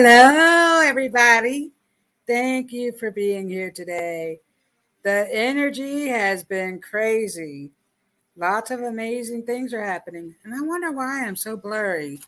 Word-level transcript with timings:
Hello, 0.00 0.80
everybody. 0.80 1.72
Thank 2.24 2.70
you 2.70 2.92
for 2.92 3.10
being 3.10 3.48
here 3.48 3.72
today. 3.72 4.38
The 5.02 5.28
energy 5.32 6.06
has 6.06 6.44
been 6.44 6.80
crazy. 6.80 7.72
Lots 8.36 8.70
of 8.70 8.82
amazing 8.82 9.44
things 9.44 9.74
are 9.74 9.82
happening. 9.82 10.36
And 10.44 10.54
I 10.54 10.60
wonder 10.60 10.92
why 10.92 11.24
I'm 11.24 11.34
so 11.34 11.56
blurry. 11.56 12.20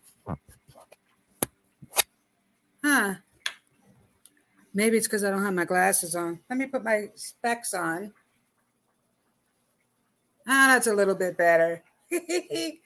Huh. 2.82 3.14
Maybe 4.74 4.96
it's 4.96 5.06
because 5.06 5.22
I 5.22 5.30
don't 5.30 5.44
have 5.44 5.54
my 5.54 5.64
glasses 5.64 6.16
on. 6.16 6.40
Let 6.50 6.58
me 6.58 6.66
put 6.66 6.82
my 6.82 7.10
specs 7.14 7.72
on. 7.72 8.12
Ah, 10.48 10.70
that's 10.72 10.88
a 10.88 10.92
little 10.92 11.14
bit 11.14 11.38
better. 11.38 11.84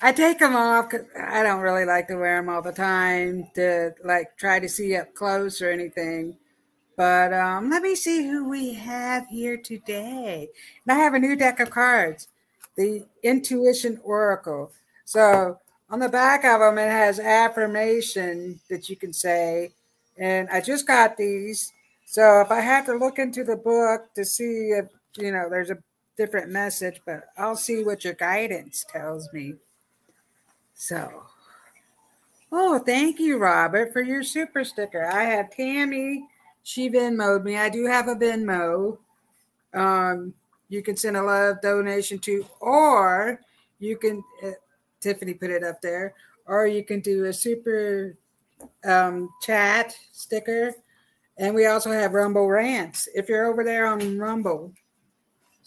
I 0.00 0.12
take 0.12 0.38
them 0.38 0.54
off 0.54 0.90
because 0.90 1.06
I 1.20 1.42
don't 1.42 1.60
really 1.60 1.84
like 1.84 2.06
to 2.08 2.16
wear 2.16 2.36
them 2.36 2.48
all 2.48 2.62
the 2.62 2.72
time 2.72 3.48
to 3.54 3.94
like 4.04 4.36
try 4.36 4.60
to 4.60 4.68
see 4.68 4.94
up 4.94 5.12
close 5.14 5.60
or 5.60 5.70
anything. 5.70 6.36
But 6.96 7.32
um, 7.32 7.68
let 7.68 7.82
me 7.82 7.96
see 7.96 8.26
who 8.26 8.48
we 8.48 8.74
have 8.74 9.26
here 9.28 9.56
today. 9.56 10.48
And 10.86 10.96
I 10.96 11.02
have 11.02 11.14
a 11.14 11.18
new 11.18 11.34
deck 11.34 11.58
of 11.58 11.70
cards, 11.70 12.28
the 12.76 13.06
Intuition 13.24 14.00
Oracle. 14.04 14.70
So 15.04 15.58
on 15.90 15.98
the 15.98 16.08
back 16.08 16.44
of 16.44 16.60
them, 16.60 16.78
it 16.78 16.90
has 16.90 17.18
affirmation 17.18 18.60
that 18.70 18.88
you 18.88 18.94
can 18.94 19.12
say. 19.12 19.72
And 20.16 20.48
I 20.50 20.60
just 20.60 20.86
got 20.86 21.16
these. 21.16 21.72
So 22.06 22.40
if 22.40 22.52
I 22.52 22.60
have 22.60 22.86
to 22.86 22.94
look 22.94 23.18
into 23.18 23.42
the 23.42 23.56
book 23.56 24.14
to 24.14 24.24
see 24.24 24.70
if, 24.70 24.86
you 25.16 25.32
know, 25.32 25.48
there's 25.50 25.70
a 25.70 25.78
different 26.16 26.50
message, 26.50 27.00
but 27.04 27.24
I'll 27.36 27.56
see 27.56 27.82
what 27.84 28.04
your 28.04 28.14
guidance 28.14 28.84
tells 28.88 29.32
me. 29.32 29.54
So, 30.80 31.24
oh, 32.52 32.78
thank 32.78 33.18
you, 33.18 33.36
Robert, 33.38 33.92
for 33.92 34.00
your 34.00 34.22
super 34.22 34.62
sticker. 34.62 35.04
I 35.04 35.24
have 35.24 35.50
Tammy. 35.50 36.24
She 36.62 36.88
Venmoed 36.88 37.42
me. 37.42 37.56
I 37.56 37.68
do 37.68 37.84
have 37.86 38.06
a 38.06 38.14
Venmo. 38.14 38.96
Um, 39.74 40.32
you 40.68 40.80
can 40.80 40.96
send 40.96 41.16
a 41.16 41.22
love 41.22 41.60
donation 41.62 42.20
to, 42.20 42.46
or 42.60 43.40
you 43.80 43.96
can, 43.96 44.22
uh, 44.44 44.52
Tiffany 45.00 45.34
put 45.34 45.50
it 45.50 45.64
up 45.64 45.82
there, 45.82 46.14
or 46.46 46.68
you 46.68 46.84
can 46.84 47.00
do 47.00 47.24
a 47.24 47.32
super 47.32 48.16
um, 48.84 49.30
chat 49.42 49.96
sticker. 50.12 50.72
And 51.38 51.56
we 51.56 51.66
also 51.66 51.90
have 51.90 52.14
Rumble 52.14 52.48
Rants. 52.48 53.08
If 53.16 53.28
you're 53.28 53.46
over 53.46 53.64
there 53.64 53.88
on 53.88 54.16
Rumble, 54.16 54.72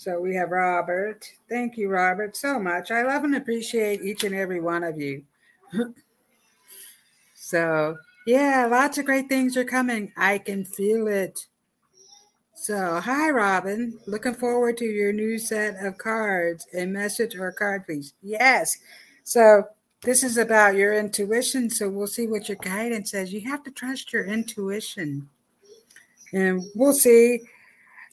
so 0.01 0.19
we 0.19 0.34
have 0.34 0.50
Robert. 0.50 1.31
Thank 1.47 1.78
you, 1.78 1.88
Robert, 1.88 2.35
so 2.35 2.57
much. 2.57 2.89
I 2.89 3.03
love 3.03 3.23
and 3.23 3.35
appreciate 3.35 4.01
each 4.01 4.23
and 4.23 4.34
every 4.34 4.59
one 4.59 4.84
of 4.84 5.00
you. 5.00 5.22
so, 7.35 7.97
yeah, 8.25 8.66
lots 8.66 8.97
of 8.97 9.06
great 9.06 9.29
things 9.29 9.56
are 9.57 9.63
coming. 9.63 10.12
I 10.17 10.39
can 10.39 10.66
feel 10.66 11.07
it. 11.07 11.45
So, 12.56 13.00
hi, 13.00 13.29
Robyn. 13.29 14.00
Looking 14.07 14.34
forward 14.34 14.78
to 14.78 14.85
your 14.85 15.13
new 15.13 15.38
set 15.38 15.75
of 15.85 16.00
cards. 16.00 16.66
A 16.73 16.88
message 16.88 17.35
or 17.35 17.50
a 17.50 17.53
card, 17.53 17.85
please. 17.85 18.16
Yes. 18.23 18.79
So, 19.23 19.66
this 20.01 20.23
is 20.23 20.38
about 20.38 20.73
your 20.73 20.95
intuition. 20.95 21.69
So, 21.69 21.88
we'll 21.88 22.07
see 22.07 22.25
what 22.25 22.50
your 22.50 22.57
guidance 22.57 23.12
says. 23.12 23.31
You 23.31 23.47
have 23.51 23.63
to 23.66 23.72
trust 23.72 24.13
your 24.13 24.25
intuition. 24.25 25.29
And 26.33 26.63
we'll 26.73 26.94
see 26.94 27.41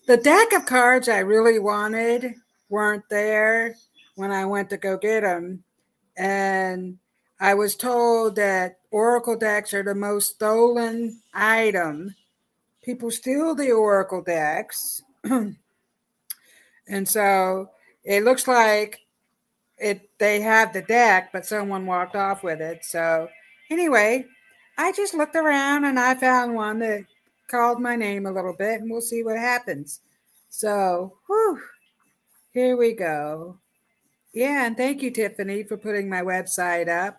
the 0.09 0.17
deck 0.17 0.55
of 0.55 0.65
cards 0.65 1.07
I 1.07 1.19
really 1.19 1.59
wanted 1.59 2.35
weren't 2.71 3.05
there 3.11 3.77
when 4.15 4.33
I 4.33 4.47
went 4.47 4.71
to 4.71 4.79
go 4.79 4.97
get 4.97 5.21
them. 5.21 5.63
And 6.17 6.97
I 7.39 7.53
was 7.53 7.77
told 7.77 8.35
that 8.37 8.79
Oracle 8.91 9.37
decks 9.37 9.75
are 9.75 9.83
the 9.83 9.95
most 9.95 10.37
stolen 10.37 11.21
item. 11.35 12.15
People 12.83 13.11
steal 13.11 13.55
the 13.55 13.71
Oracle 13.71 14.23
decks. 14.23 15.03
and 15.25 15.57
so 17.05 17.69
it 18.03 18.25
looks 18.25 18.49
like 18.49 19.01
it 19.77 20.09
they 20.19 20.41
have 20.41 20.73
the 20.73 20.83
deck, 20.83 21.29
but 21.35 21.45
someone 21.45 21.85
walked 21.85 22.17
off 22.17 22.43
with 22.43 22.63
it. 22.63 22.83
So 22.83 23.29
anyway, 23.69 24.25
I 24.79 24.91
just 24.93 25.13
looked 25.13 25.37
around 25.37 25.85
and 25.85 26.01
I 26.01 26.15
found 26.15 26.55
one 26.55 26.79
that 26.79 27.05
called 27.49 27.81
my 27.81 27.97
name 27.97 28.27
a 28.27 28.33
little 28.33 28.53
bit, 28.53 28.81
and 28.81 28.91
we'll 28.91 29.01
see 29.01 29.23
what 29.23 29.37
happens. 29.37 30.01
So, 30.49 31.19
whew, 31.27 31.61
here 32.53 32.77
we 32.77 32.95
go. 32.95 33.59
Yeah, 34.33 34.67
and 34.67 34.77
thank 34.77 35.03
you, 35.03 35.11
Tiffany, 35.11 35.63
for 35.63 35.77
putting 35.77 36.09
my 36.09 36.23
website 36.23 36.89
up. 36.89 37.19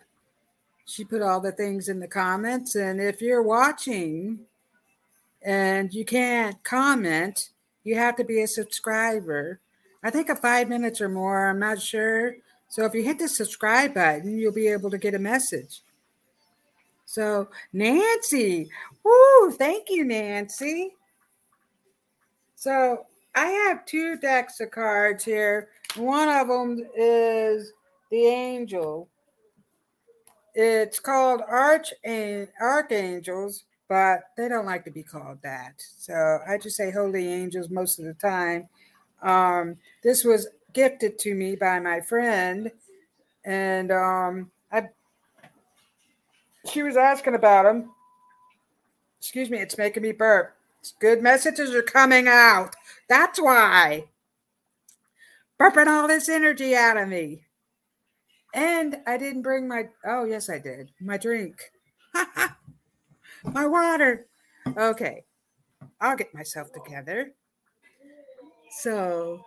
She 0.85 1.03
put 1.03 1.21
all 1.21 1.39
the 1.39 1.51
things 1.51 1.89
in 1.89 1.99
the 1.99 2.07
comments. 2.07 2.75
And 2.75 2.99
if 2.99 3.21
you're 3.21 3.43
watching 3.43 4.39
and 5.41 5.93
you 5.93 6.05
can't 6.05 6.63
comment, 6.63 7.49
you 7.83 7.95
have 7.95 8.15
to 8.17 8.23
be 8.23 8.41
a 8.41 8.47
subscriber. 8.47 9.59
I 10.03 10.09
think 10.09 10.29
a 10.29 10.35
five 10.35 10.69
minutes 10.69 11.01
or 11.01 11.09
more, 11.09 11.49
I'm 11.49 11.59
not 11.59 11.81
sure. 11.81 12.35
So 12.69 12.85
if 12.85 12.93
you 12.93 13.03
hit 13.03 13.19
the 13.19 13.27
subscribe 13.27 13.93
button, 13.93 14.37
you'll 14.37 14.53
be 14.53 14.67
able 14.67 14.89
to 14.91 14.97
get 14.97 15.15
a 15.15 15.19
message. 15.19 15.81
So, 17.05 17.49
Nancy, 17.73 18.69
woo, 19.03 19.51
thank 19.51 19.89
you, 19.89 20.05
Nancy. 20.05 20.93
So, 22.55 23.05
I 23.35 23.45
have 23.45 23.85
two 23.85 24.17
decks 24.17 24.59
of 24.59 24.71
cards 24.71 25.23
here. 25.23 25.69
One 25.95 26.29
of 26.29 26.47
them 26.47 26.85
is 26.95 27.71
the 28.11 28.25
angel. 28.25 29.07
It's 30.55 30.99
called 30.99 31.41
Arch 31.47 31.93
and 32.03 32.47
Archangels, 32.59 33.65
but 33.87 34.21
they 34.35 34.49
don't 34.49 34.65
like 34.65 34.83
to 34.85 34.91
be 34.91 35.03
called 35.03 35.39
that. 35.43 35.73
So 35.77 36.39
I 36.47 36.57
just 36.57 36.75
say 36.75 36.91
holy 36.91 37.27
angels 37.31 37.69
most 37.69 37.99
of 37.99 38.05
the 38.05 38.13
time. 38.13 38.67
Um, 39.21 39.77
this 40.03 40.23
was 40.23 40.47
gifted 40.73 41.19
to 41.19 41.33
me 41.33 41.55
by 41.55 41.79
my 41.79 42.01
friend, 42.01 42.71
and 43.45 43.91
um, 43.91 44.51
I 44.71 44.89
she 46.69 46.83
was 46.83 46.97
asking 46.97 47.35
about 47.35 47.63
them. 47.63 47.91
Excuse 49.19 49.49
me, 49.49 49.59
it's 49.59 49.77
making 49.77 50.03
me 50.03 50.11
burp. 50.11 50.55
Good 50.99 51.21
messages 51.21 51.73
are 51.73 51.81
coming 51.81 52.27
out. 52.27 52.75
That's 53.09 53.41
why. 53.41 54.05
Burping 55.59 55.87
all 55.87 56.07
this 56.07 56.29
energy 56.29 56.75
out 56.75 56.97
of 56.97 57.09
me. 57.09 57.41
And 58.53 58.97
I 59.05 59.17
didn't 59.17 59.41
bring 59.41 59.67
my, 59.67 59.89
oh, 60.05 60.25
yes, 60.25 60.49
I 60.49 60.59
did. 60.59 60.91
My 61.01 61.17
drink. 61.17 61.55
my 63.43 63.67
water. 63.67 64.27
Okay. 64.77 65.25
I'll 65.99 66.15
get 66.15 66.33
myself 66.33 66.69
together. 66.71 67.33
So, 68.81 69.41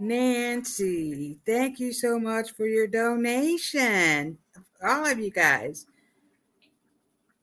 Nancy, 0.00 1.38
thank 1.46 1.78
you 1.78 1.92
so 1.92 2.18
much 2.18 2.52
for 2.52 2.66
your 2.66 2.86
donation. 2.86 4.38
All 4.82 5.06
of 5.06 5.18
you 5.18 5.30
guys. 5.30 5.86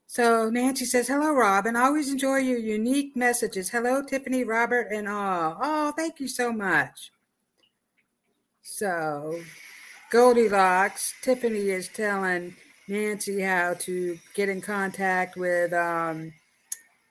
So 0.07 0.49
Nancy 0.49 0.85
says, 0.85 1.09
Hello, 1.09 1.33
Robyn. 1.33 1.75
Always 1.75 2.09
enjoy 2.09 2.37
your 2.37 2.57
unique 2.57 3.15
messages. 3.15 3.69
Hello, 3.69 4.01
Tiffany, 4.01 4.45
Robert, 4.45 4.87
and 4.91 5.07
all. 5.07 5.57
Oh, 5.61 5.91
thank 5.91 6.21
you 6.21 6.29
so 6.29 6.51
much. 6.51 7.11
So 8.61 9.39
Goldylocks, 10.11 11.11
Tiffany 11.21 11.69
is 11.69 11.89
telling 11.89 12.55
Nancy 12.87 13.41
how 13.41 13.73
to 13.79 14.17
get 14.33 14.47
in 14.47 14.61
contact 14.61 15.35
with 15.35 15.73
um, 15.73 16.33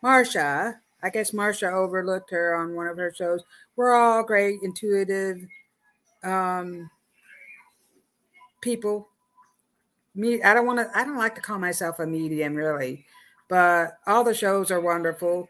Marsha. 0.03 0.77
I 1.03 1.11
guess 1.11 1.33
Marsha 1.33 1.71
overlooked 1.71 2.31
her 2.31 2.55
on 2.55 2.75
one 2.75 2.87
of 2.87 2.97
her 2.97 3.13
shows. 3.15 3.43
We're 3.77 3.95
all 3.95 4.25
great, 4.25 4.61
intuitive 4.63 5.47
um, 6.25 6.91
people 8.63 9.09
me 10.17 10.43
i 10.43 10.55
don't 10.55 10.67
want 10.67 10.79
to 10.79 10.99
i 10.99 11.05
don't 11.05 11.19
like 11.19 11.35
to 11.35 11.41
call 11.41 11.59
myself 11.59 11.99
a 11.99 12.07
medium 12.07 12.55
really 12.55 13.05
but 13.49 13.99
all 14.07 14.25
the 14.25 14.35
shows 14.35 14.71
are 14.71 14.81
wonderful. 14.81 15.49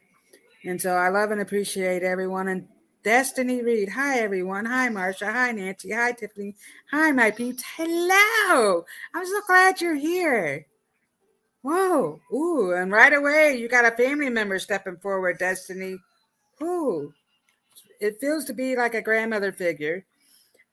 And 0.65 0.81
so 0.81 0.95
i 0.95 1.09
love 1.09 1.31
and 1.31 1.41
appreciate 1.41 2.03
everyone. 2.03 2.49
And 2.49 2.69
destiny 3.03 3.63
reed 3.63 3.89
hi 3.89 4.19
everyone. 4.19 4.65
Hi 4.65 4.89
marsha. 4.89 5.33
Hi 5.33 5.53
nancy. 5.53 5.93
Hi 5.93 6.13
tiffany. 6.13 6.55
Hi 6.91 7.13
my 7.13 7.31
peeps. 7.31 7.63
Hello! 7.77 8.85
I'm 9.15 9.27
so 9.27 9.41
glad 9.47 9.81
you're 9.81 9.95
here. 9.95 10.67
Whoa 11.63 12.21
ooh 12.33 12.73
and 12.73 12.93
right 12.93 13.13
away 13.13 13.57
you 13.59 13.69
got 13.69 13.85
a 13.85 13.97
family 13.97 14.31
member 14.31 14.59
stepping 14.59 14.97
forward 14.99 15.39
destiny. 15.39 15.99
Ooh 16.63 17.13
it 18.01 18.21
feels 18.21 18.45
to 18.45 18.53
be 18.53 18.77
like 18.77 18.95
a 18.95 19.03
grandmother 19.03 19.53
figure 19.53 20.05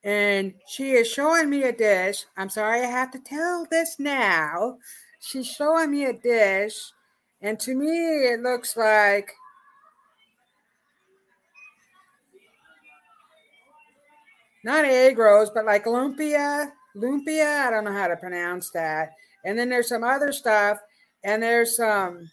and 0.03 0.53
she 0.67 0.91
is 0.91 1.09
showing 1.09 1.49
me 1.49 1.63
a 1.63 1.71
dish. 1.71 2.25
I'm 2.35 2.49
sorry 2.49 2.81
I 2.81 2.87
have 2.87 3.11
to 3.11 3.19
tell 3.19 3.65
this 3.69 3.95
now. 3.99 4.77
She's 5.19 5.47
showing 5.47 5.91
me 5.91 6.05
a 6.05 6.13
dish, 6.13 6.75
and 7.41 7.59
to 7.61 7.73
me, 7.73 7.87
it 7.87 8.41
looks 8.41 8.75
like 8.75 9.31
not 14.65 14.85
egg 14.85 15.17
rolls, 15.17 15.51
but 15.53 15.65
like 15.65 15.85
lumpia. 15.85 16.71
Lumpia, 16.95 17.65
I 17.65 17.71
don't 17.71 17.85
know 17.85 17.93
how 17.93 18.07
to 18.07 18.17
pronounce 18.17 18.69
that. 18.71 19.13
And 19.45 19.57
then 19.57 19.69
there's 19.69 19.89
some 19.89 20.03
other 20.03 20.31
stuff, 20.31 20.79
and 21.23 21.41
there's 21.41 21.77
some 21.77 22.29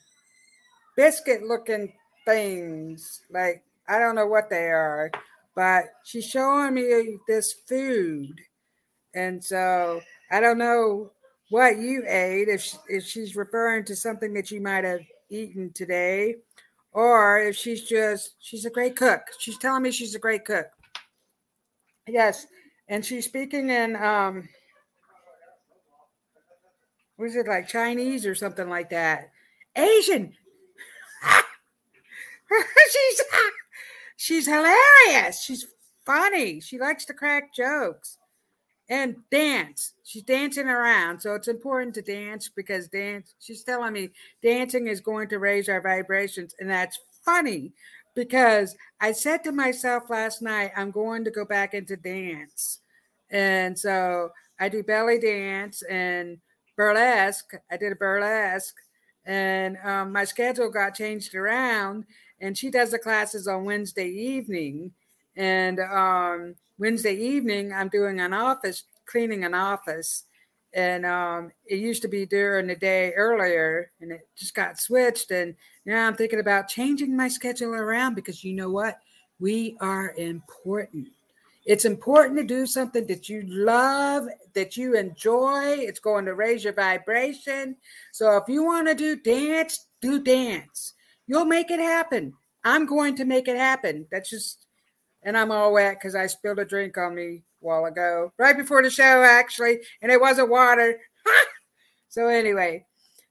biscuit 0.97 1.43
looking 1.43 1.93
things. 2.25 3.23
Like, 3.31 3.63
I 3.89 3.99
don't 3.99 4.17
know 4.17 4.27
what 4.27 4.51
they 4.51 4.67
are 4.67 5.11
but 5.55 5.85
she's 6.05 6.27
showing 6.27 6.75
me 6.75 7.19
this 7.27 7.53
food. 7.69 8.41
And 9.15 9.43
so 9.43 10.01
I 10.31 10.41
don't 10.41 10.59
know 10.59 11.13
what 11.51 11.79
you 11.79 12.05
ate, 12.07 12.49
if, 12.49 12.63
she, 12.63 12.77
if 12.89 13.05
she's 13.05 13.37
referring 13.37 13.85
to 13.85 13.97
something 13.97 14.33
that 14.35 14.51
you 14.51 14.61
might 14.61 14.85
have 14.85 15.01
eaten 15.31 15.73
today, 15.73 16.37
or 16.93 17.41
if 17.41 17.57
she's 17.57 17.89
just, 17.89 18.35
she's 18.41 18.65
a 18.65 18.71
great 18.71 18.97
cook. 18.97 19.23
She's 19.39 19.59
telling 19.59 19.83
me 19.83 19.91
she's 19.91 20.15
a 20.15 20.21
great 20.21 20.45
cook. 20.45 20.67
Yes. 22.07 22.47
And 22.89 23.05
she's 23.05 23.25
speaking 23.25 23.71
in, 23.71 23.97
um, 23.97 24.49
was 27.19 27.37
it 27.37 27.47
like 27.47 27.69
Chinese 27.69 28.25
or 28.27 28.35
something 28.35 28.69
like 28.69 28.91
that? 28.91 29.31
Asian. 29.77 30.33
she's 32.91 33.23
she's 34.21 34.47
hilarious. 34.47 35.43
She's 35.43 35.67
funny. 36.05 36.61
She 36.61 36.79
likes 36.79 37.07
to 37.07 37.15
crack 37.15 37.55
jokes 37.55 38.19
and 38.91 39.17
dance. 39.31 39.95
She's 40.05 40.25
dancing 40.25 40.69
around. 40.69 41.21
So 41.21 41.35
it's 41.35 41.49
important 41.49 41.95
to 41.95 42.03
dance 42.03 42.51
because 42.55 42.89
dance, 42.89 43.35
she's 43.41 43.65
telling 43.65 43.95
me 43.95 44.11
dancing 44.43 44.89
is 44.89 45.01
going 45.01 45.29
to 45.31 45.39
raise 45.39 45.71
our 45.71 45.81
vibrations. 45.81 46.55
And 46.61 46.69
that's 46.69 46.99
funny 47.25 47.73
because 48.15 48.77
I 49.01 49.13
said 49.13 49.43
to 49.45 49.53
myself 49.53 50.11
last 50.11 50.43
night, 50.43 50.73
I'm 50.77 50.91
going 50.91 51.25
to 51.25 51.31
go 51.31 51.47
back 51.47 51.73
into 51.73 51.97
dance. 51.97 52.81
And 53.31 53.79
so 53.79 54.33
I 54.59 54.69
do 54.69 54.83
belly 54.83 55.19
dance 55.19 55.81
and 55.89 56.37
burlesque. 56.77 57.55
I 57.71 57.79
did 57.79 57.93
a 57.93 57.97
burlesque 57.97 58.77
and 59.25 59.79
um, 59.83 60.13
my 60.13 60.25
schedule 60.25 60.71
got 60.71 60.95
changed 60.95 61.35
around 61.35 62.05
and 62.41 62.57
she 62.57 62.71
does 62.71 62.91
the 62.91 62.99
classes 62.99 63.47
on 63.47 63.65
Wednesday 63.65 64.09
evening. 64.09 64.93
And 65.37 65.79
um, 65.81 66.55
Wednesday 66.79 67.15
evening, 67.15 67.73
I'm 67.73 67.89
doing 67.89 68.21
an 68.21 68.33
office, 68.33 68.85
cleaning 69.07 69.45
an 69.45 69.55
office. 69.55 70.25
And 70.73 71.05
um, 71.05 71.51
it 71.67 71.77
used 71.81 72.03
to 72.03 72.09
be 72.09 72.27
during 72.27 72.69
the 72.69 72.77
day 72.77 73.13
earlier, 73.15 73.91
and 74.01 74.13
it 74.13 74.29
just 74.37 74.55
got 74.55 74.79
switched. 74.79 75.33
And 75.33 75.57
now 75.85 76.07
I'm 76.07 76.15
thinking 76.15 76.41
about 76.41 76.69
changing 76.69 77.17
my 77.17 77.29
schedule 77.29 77.75
around 77.75 78.15
because 78.15 78.45
you 78.45 78.55
know 78.55 78.71
what? 78.71 78.99
We 79.41 79.77
are 79.81 80.15
important. 80.17 81.09
It's 81.67 81.85
important 81.85 82.39
to 82.39 82.45
do 82.45 82.67
something 82.67 83.07
that 83.07 83.29
you 83.29 83.43
love, 83.47 84.29
that 84.55 84.77
you 84.77 84.97
enjoy. 84.97 85.77
It's 85.79 86.01
going 86.01 86.25
to 86.27 86.35
raise 86.35 86.65
your 86.65 86.73
vibration. 86.73 87.77
So 88.13 88.37
if 88.37 88.45
you 88.49 88.65
want 88.65 88.89
to 88.89 88.95
do 88.95 89.17
dance, 89.17 89.87
do 90.01 90.23
dance. 90.23 90.95
You'll 91.31 91.45
make 91.45 91.71
it 91.71 91.79
happen. 91.79 92.35
I'm 92.65 92.87
going 92.87 93.15
to 93.15 93.25
make 93.25 93.47
it 93.47 93.57
happen. 93.57 94.05
That's 94.11 94.29
just, 94.29 94.67
and 95.23 95.39
I'm 95.39 95.53
all 95.53 95.73
wet 95.73 95.95
because 95.95 96.17
I 96.17 96.27
spilled 96.27 96.59
a 96.59 96.65
drink 96.65 96.99
on 96.99 97.15
me 97.15 97.45
a 97.63 97.65
while 97.65 97.85
ago, 97.85 98.33
right 98.37 98.57
before 98.57 98.83
the 98.83 98.91
show, 98.91 99.23
actually, 99.23 99.79
and 100.03 100.11
it 100.11 100.21
wasn't 100.21 100.51
water. 100.51 100.99
so 102.09 102.27
anyway, 102.27 102.85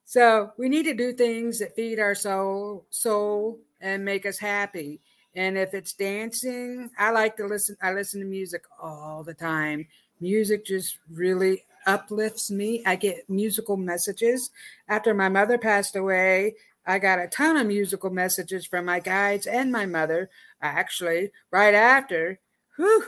so 0.06 0.54
we 0.58 0.70
need 0.70 0.84
to 0.84 0.94
do 0.94 1.12
things 1.12 1.60
that 1.60 1.76
feed 1.76 2.00
our 2.00 2.16
soul, 2.16 2.86
soul, 2.90 3.60
and 3.82 4.06
make 4.06 4.26
us 4.26 4.40
happy. 4.40 5.02
And 5.36 5.58
if 5.58 5.74
it's 5.74 5.92
dancing, 5.92 6.90
I 6.98 7.12
like 7.12 7.36
to 7.36 7.48
listen. 7.48 7.76
I 7.82 7.92
listen 7.92 8.22
to 8.22 8.26
music 8.26 8.64
all 8.82 9.26
the 9.26 9.34
time. 9.34 9.86
Music 10.22 10.66
just 10.66 11.00
really 11.12 11.66
uplifts 11.86 12.50
me. 12.50 12.82
I 12.86 12.96
get 12.96 13.30
musical 13.30 13.76
messages. 13.76 14.52
After 14.88 15.14
my 15.14 15.28
mother 15.28 15.58
passed 15.58 15.98
away, 15.98 16.56
I 16.86 17.00
got 17.00 17.20
a 17.20 17.28
ton 17.28 17.58
of 17.58 17.68
musical 17.68 18.10
messages 18.10 18.66
from 18.66 18.86
my 18.86 19.00
guides 19.00 19.48
and 19.48 19.72
my 19.72 19.86
mother. 19.86 20.30
Actually, 20.62 21.32
right 21.52 21.74
after 21.74 22.40
whew, 22.78 23.04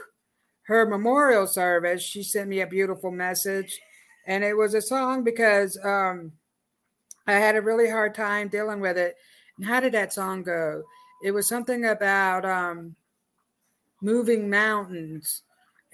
her 0.63 0.85
memorial 0.85 1.47
service, 1.47 2.03
she 2.03 2.23
sent 2.23 2.49
me 2.49 2.61
a 2.61 2.67
beautiful 2.67 3.11
message. 3.11 3.79
And 4.27 4.43
it 4.43 4.55
was 4.55 4.73
a 4.73 4.81
song 4.81 5.23
because 5.23 5.79
um, 5.83 6.33
I 7.25 7.33
had 7.33 7.55
a 7.55 7.61
really 7.61 7.89
hard 7.89 8.13
time 8.13 8.49
dealing 8.49 8.81
with 8.81 8.97
it. 8.97 9.15
And 9.57 9.65
how 9.65 9.79
did 9.79 9.93
that 9.93 10.13
song 10.13 10.43
go? 10.43 10.83
It 11.23 11.31
was 11.31 11.47
something 11.47 11.85
about 11.85 12.45
um, 12.45 12.95
moving 14.01 14.49
mountains. 14.49 15.43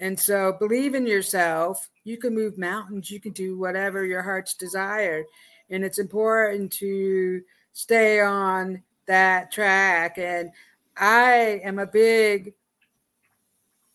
And 0.00 0.18
so 0.18 0.56
believe 0.58 0.94
in 0.94 1.06
yourself. 1.06 1.88
You 2.04 2.18
can 2.18 2.34
move 2.34 2.58
mountains. 2.58 3.10
You 3.10 3.20
can 3.20 3.32
do 3.32 3.58
whatever 3.58 4.04
your 4.04 4.22
heart's 4.22 4.54
desire. 4.54 5.24
And 5.70 5.84
it's 5.84 5.98
important 5.98 6.72
to 6.74 7.42
stay 7.78 8.20
on 8.20 8.82
that 9.06 9.52
track. 9.52 10.18
And 10.18 10.50
I 10.96 11.60
am 11.62 11.78
a 11.78 11.86
big, 11.86 12.54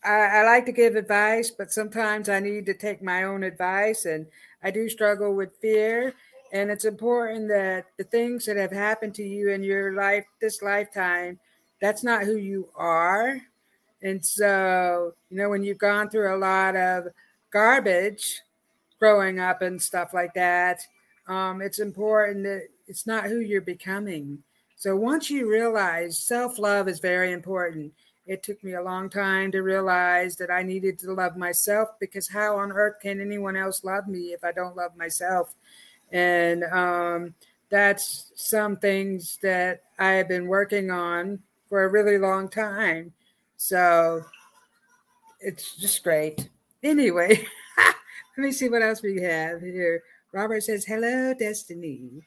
I, 0.02 0.38
I, 0.38 0.44
like 0.44 0.64
to 0.64 0.72
give 0.72 0.96
advice, 0.96 1.50
but 1.50 1.70
sometimes 1.70 2.30
I 2.30 2.40
need 2.40 2.64
to 2.64 2.72
take 2.72 3.02
my 3.02 3.24
own 3.24 3.42
advice. 3.42 4.06
And 4.06 4.26
I 4.62 4.70
do 4.70 4.88
struggle 4.88 5.34
with 5.34 5.60
fear. 5.60 6.14
And 6.50 6.70
it's 6.70 6.86
important 6.86 7.48
that 7.48 7.84
the 7.98 8.04
things 8.04 8.46
that 8.46 8.56
have 8.56 8.72
happened 8.72 9.14
to 9.16 9.22
you 9.22 9.50
in 9.50 9.62
your 9.62 9.92
life, 9.92 10.24
this 10.40 10.62
lifetime, 10.62 11.38
that's 11.78 12.02
not 12.02 12.24
who 12.24 12.36
you 12.36 12.70
are. 12.76 13.38
And 14.02 14.24
so, 14.24 15.12
you 15.28 15.36
know, 15.36 15.50
when 15.50 15.62
you've 15.62 15.76
gone 15.76 16.08
through 16.08 16.34
a 16.34 16.38
lot 16.38 16.74
of 16.74 17.08
garbage 17.50 18.40
growing 18.98 19.40
up 19.40 19.60
and 19.60 19.80
stuff 19.80 20.14
like 20.14 20.32
that, 20.32 20.80
um, 21.26 21.60
it's 21.60 21.80
important 21.80 22.44
that 22.44 22.68
it's 22.86 23.06
not 23.06 23.24
who 23.24 23.40
you're 23.40 23.60
becoming. 23.60 24.42
So 24.76 24.96
once 24.96 25.30
you 25.30 25.50
realize 25.50 26.18
self 26.18 26.58
love 26.58 26.88
is 26.88 26.98
very 27.00 27.32
important, 27.32 27.92
it 28.26 28.42
took 28.42 28.62
me 28.64 28.74
a 28.74 28.82
long 28.82 29.10
time 29.10 29.52
to 29.52 29.60
realize 29.60 30.36
that 30.36 30.50
I 30.50 30.62
needed 30.62 30.98
to 31.00 31.12
love 31.12 31.36
myself 31.36 31.90
because 32.00 32.28
how 32.28 32.56
on 32.56 32.72
earth 32.72 32.96
can 33.00 33.20
anyone 33.20 33.56
else 33.56 33.84
love 33.84 34.08
me 34.08 34.32
if 34.32 34.42
I 34.44 34.52
don't 34.52 34.76
love 34.76 34.96
myself? 34.96 35.54
And 36.10 36.64
um, 36.64 37.34
that's 37.70 38.32
some 38.36 38.76
things 38.76 39.38
that 39.42 39.82
I 39.98 40.12
have 40.12 40.28
been 40.28 40.46
working 40.46 40.90
on 40.90 41.40
for 41.68 41.84
a 41.84 41.88
really 41.88 42.18
long 42.18 42.48
time. 42.48 43.12
So 43.56 44.24
it's 45.40 45.76
just 45.76 46.02
great. 46.02 46.48
Anyway, 46.82 47.46
let 47.78 47.94
me 48.38 48.52
see 48.52 48.68
what 48.68 48.82
else 48.82 49.02
we 49.02 49.20
have 49.22 49.60
here. 49.60 50.02
Robert 50.32 50.62
says, 50.62 50.84
Hello, 50.84 51.34
Destiny. 51.34 52.26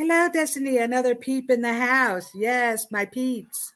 Hello, 0.00 0.30
Destiny. 0.32 0.78
Another 0.78 1.14
peep 1.14 1.50
in 1.50 1.60
the 1.60 1.74
house. 1.74 2.30
Yes, 2.34 2.90
my 2.90 3.04
peeps. 3.04 3.74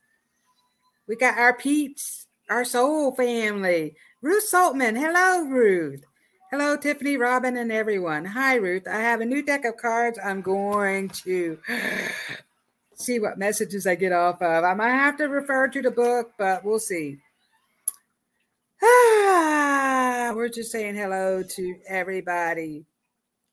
We 1.06 1.16
got 1.16 1.36
our 1.36 1.54
peeps, 1.54 2.28
our 2.48 2.64
soul 2.64 3.14
family. 3.14 3.94
Ruth 4.22 4.48
Saltman. 4.50 4.96
Hello, 4.96 5.44
Ruth. 5.44 6.02
Hello, 6.50 6.78
Tiffany, 6.78 7.18
Robyn, 7.18 7.58
and 7.58 7.70
everyone. 7.70 8.24
Hi, 8.24 8.54
Ruth. 8.54 8.88
I 8.88 9.00
have 9.00 9.20
a 9.20 9.26
new 9.26 9.42
deck 9.42 9.66
of 9.66 9.76
cards. 9.76 10.18
I'm 10.24 10.40
going 10.40 11.10
to 11.10 11.58
see 12.94 13.18
what 13.18 13.36
messages 13.36 13.86
I 13.86 13.94
get 13.94 14.12
off 14.12 14.40
of. 14.40 14.64
I 14.64 14.72
might 14.72 14.92
have 14.92 15.18
to 15.18 15.24
refer 15.24 15.68
to 15.68 15.82
the 15.82 15.90
book, 15.90 16.32
but 16.38 16.64
we'll 16.64 16.78
see. 16.78 17.18
Ah, 18.82 20.32
we're 20.34 20.48
just 20.48 20.72
saying 20.72 20.94
hello 20.94 21.42
to 21.42 21.76
everybody. 21.86 22.86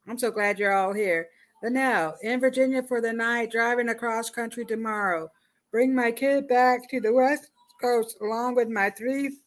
I'm 0.08 0.18
so 0.18 0.32
glad 0.32 0.58
you're 0.58 0.74
all 0.74 0.94
here. 0.94 1.28
But 1.62 1.74
now, 1.74 2.15
in 2.22 2.39
Virginia 2.39 2.82
for 2.82 3.01
the 3.01 3.13
night, 3.13 3.51
driving 3.51 3.89
across 3.89 4.30
country 4.30 4.65
tomorrow 4.65 5.32
bring 5.72 5.96
my 5.96 6.12
kid 6.12 6.48
back 6.48 6.89
to 6.89 7.00
the 7.00 7.13
West 7.13 7.50
Coast 7.82 8.18
along 8.22 8.56
with 8.56 8.68
my 8.68 8.89
three 8.89 9.38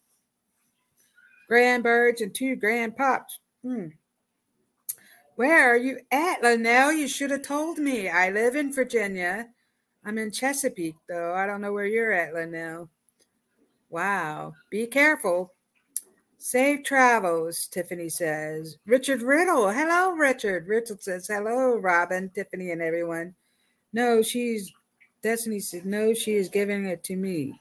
grandbirds 1.51 2.21
and 2.21 2.35
two 2.35 2.57
grandpops. 2.57 3.39
Hmm. 3.63 3.89
Where 5.37 5.73
are 5.73 5.77
you 5.77 5.99
at, 6.13 6.43
Linnell? 6.43 6.93
You 6.93 7.09
should 7.09 7.31
have 7.31 7.43
told 7.43 7.79
me. 7.79 8.09
I 8.09 8.31
live 8.31 8.55
in 8.55 8.73
Virginia. 8.73 9.49
I'm 10.05 10.19
in 10.19 10.31
Chesapeake, 10.31 10.97
though. 11.09 11.35
I 11.35 11.47
don't 11.47 11.61
know 11.61 11.73
where 11.73 11.87
you're 11.87 12.13
at, 12.13 12.35
Linnell. 12.35 12.89
Wow. 13.91 14.53
Be 14.71 14.87
careful. 14.87 15.54
Safe 16.47 16.83
travels, 16.83 17.69
Tiffany 17.69 18.11
says. 18.11 18.77
Richard 18.85 19.23
Riddle. 19.23 19.71
Hello, 19.71 20.13
Richard. 20.13 20.69
Richard 20.69 21.03
says, 21.03 21.27
hello, 21.27 21.79
Robyn, 21.79 22.29
Tiffany, 22.35 22.71
and 22.71 22.83
everyone. 22.83 23.35
No, 23.95 24.21
she's 24.21 24.71
Destiny 25.23 25.59
said, 25.59 25.87
No, 25.87 26.13
she 26.13 26.35
is 26.35 26.51
giving 26.51 26.85
it 26.85 27.03
to 27.05 27.17
me. 27.17 27.59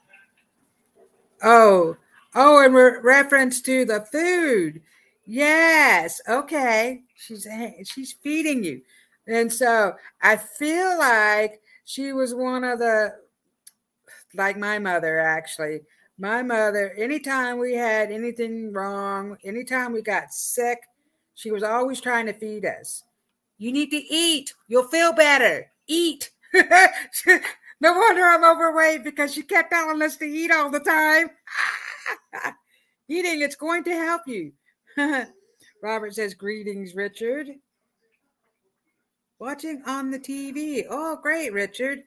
Oh, 1.42 1.96
oh, 2.34 2.62
in 2.62 2.74
re- 2.74 2.98
reference 3.02 3.62
to 3.62 3.86
the 3.86 4.02
food. 4.12 4.82
Yes. 5.24 6.20
Okay. 6.28 7.04
She's 7.16 7.46
she's 7.86 8.12
feeding 8.12 8.62
you. 8.62 8.82
And 9.26 9.50
so 9.50 9.94
I 10.20 10.36
feel 10.36 10.98
like 10.98 11.62
she 11.86 12.12
was 12.12 12.34
one 12.34 12.64
of 12.64 12.80
the 12.80 13.14
like 14.34 14.58
my 14.58 14.78
mother 14.78 15.18
actually. 15.20 15.80
My 16.18 16.42
mother, 16.42 16.94
anytime 16.96 17.58
we 17.58 17.74
had 17.74 18.12
anything 18.12 18.72
wrong, 18.72 19.36
anytime 19.44 19.92
we 19.92 20.00
got 20.00 20.32
sick, 20.32 20.78
she 21.34 21.50
was 21.50 21.64
always 21.64 22.00
trying 22.00 22.26
to 22.26 22.32
feed 22.32 22.64
us. 22.64 23.02
You 23.58 23.72
need 23.72 23.90
to 23.90 23.96
eat. 23.96 24.54
You'll 24.68 24.88
feel 24.88 25.12
better. 25.12 25.70
Eat. 25.88 26.30
no 26.54 27.92
wonder 27.92 28.22
I'm 28.22 28.44
overweight 28.44 29.02
because 29.02 29.34
she 29.34 29.42
kept 29.42 29.72
telling 29.72 30.02
us 30.02 30.16
to 30.18 30.24
eat 30.24 30.52
all 30.52 30.70
the 30.70 30.80
time. 30.80 31.30
Eating, 33.08 33.42
it's 33.42 33.56
going 33.56 33.82
to 33.84 33.92
help 33.92 34.22
you. 34.26 34.52
Robert 35.82 36.14
says, 36.14 36.34
Greetings, 36.34 36.94
Richard. 36.94 37.48
Watching 39.40 39.82
on 39.86 40.10
the 40.10 40.18
TV. 40.18 40.86
Oh, 40.88 41.18
great, 41.20 41.52
Richard. 41.52 42.04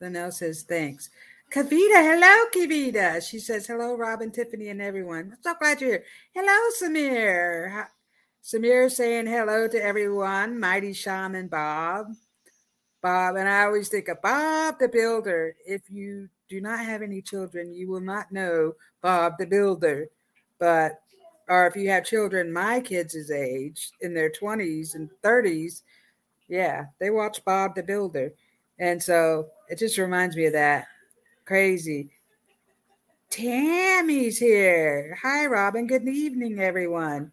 Linnell 0.00 0.32
says, 0.32 0.62
Thanks. 0.62 1.10
Kavita, 1.56 2.02
hello, 2.02 2.44
Kavita. 2.54 3.26
She 3.26 3.38
says, 3.38 3.66
Hello, 3.66 3.96
Robyn, 3.96 4.30
Tiffany, 4.30 4.68
and 4.68 4.82
everyone. 4.82 5.32
I'm 5.32 5.38
so 5.42 5.54
glad 5.58 5.80
you're 5.80 5.90
here. 5.90 6.04
Hello, 6.34 6.70
Samir. 6.78 7.86
Samir 8.44 8.90
saying 8.90 9.26
hello 9.26 9.66
to 9.66 9.82
everyone. 9.82 10.60
Mighty 10.60 10.92
Shaman 10.92 11.48
Bob. 11.48 12.08
Bob, 13.00 13.36
and 13.36 13.48
I 13.48 13.64
always 13.64 13.88
think 13.88 14.08
of 14.08 14.20
Bob 14.20 14.78
the 14.78 14.88
Builder. 14.88 15.56
If 15.66 15.80
you 15.88 16.28
do 16.50 16.60
not 16.60 16.80
have 16.80 17.00
any 17.00 17.22
children, 17.22 17.72
you 17.72 17.88
will 17.88 18.02
not 18.02 18.30
know 18.30 18.74
Bob 19.00 19.38
the 19.38 19.46
Builder. 19.46 20.08
But, 20.58 21.00
or 21.48 21.66
if 21.68 21.74
you 21.74 21.88
have 21.88 22.04
children 22.04 22.52
my 22.52 22.80
kids' 22.80 23.30
age 23.30 23.92
in 24.02 24.12
their 24.12 24.30
20s 24.30 24.94
and 24.94 25.08
30s, 25.24 25.84
yeah, 26.48 26.84
they 27.00 27.08
watch 27.08 27.42
Bob 27.46 27.76
the 27.76 27.82
Builder. 27.82 28.34
And 28.78 29.02
so 29.02 29.46
it 29.70 29.78
just 29.78 29.96
reminds 29.96 30.36
me 30.36 30.44
of 30.44 30.52
that. 30.52 30.88
Crazy. 31.46 32.10
Tammy's 33.30 34.36
here. 34.36 35.16
Hi, 35.22 35.46
Robyn. 35.46 35.86
Good 35.86 36.08
evening, 36.08 36.58
everyone. 36.58 37.30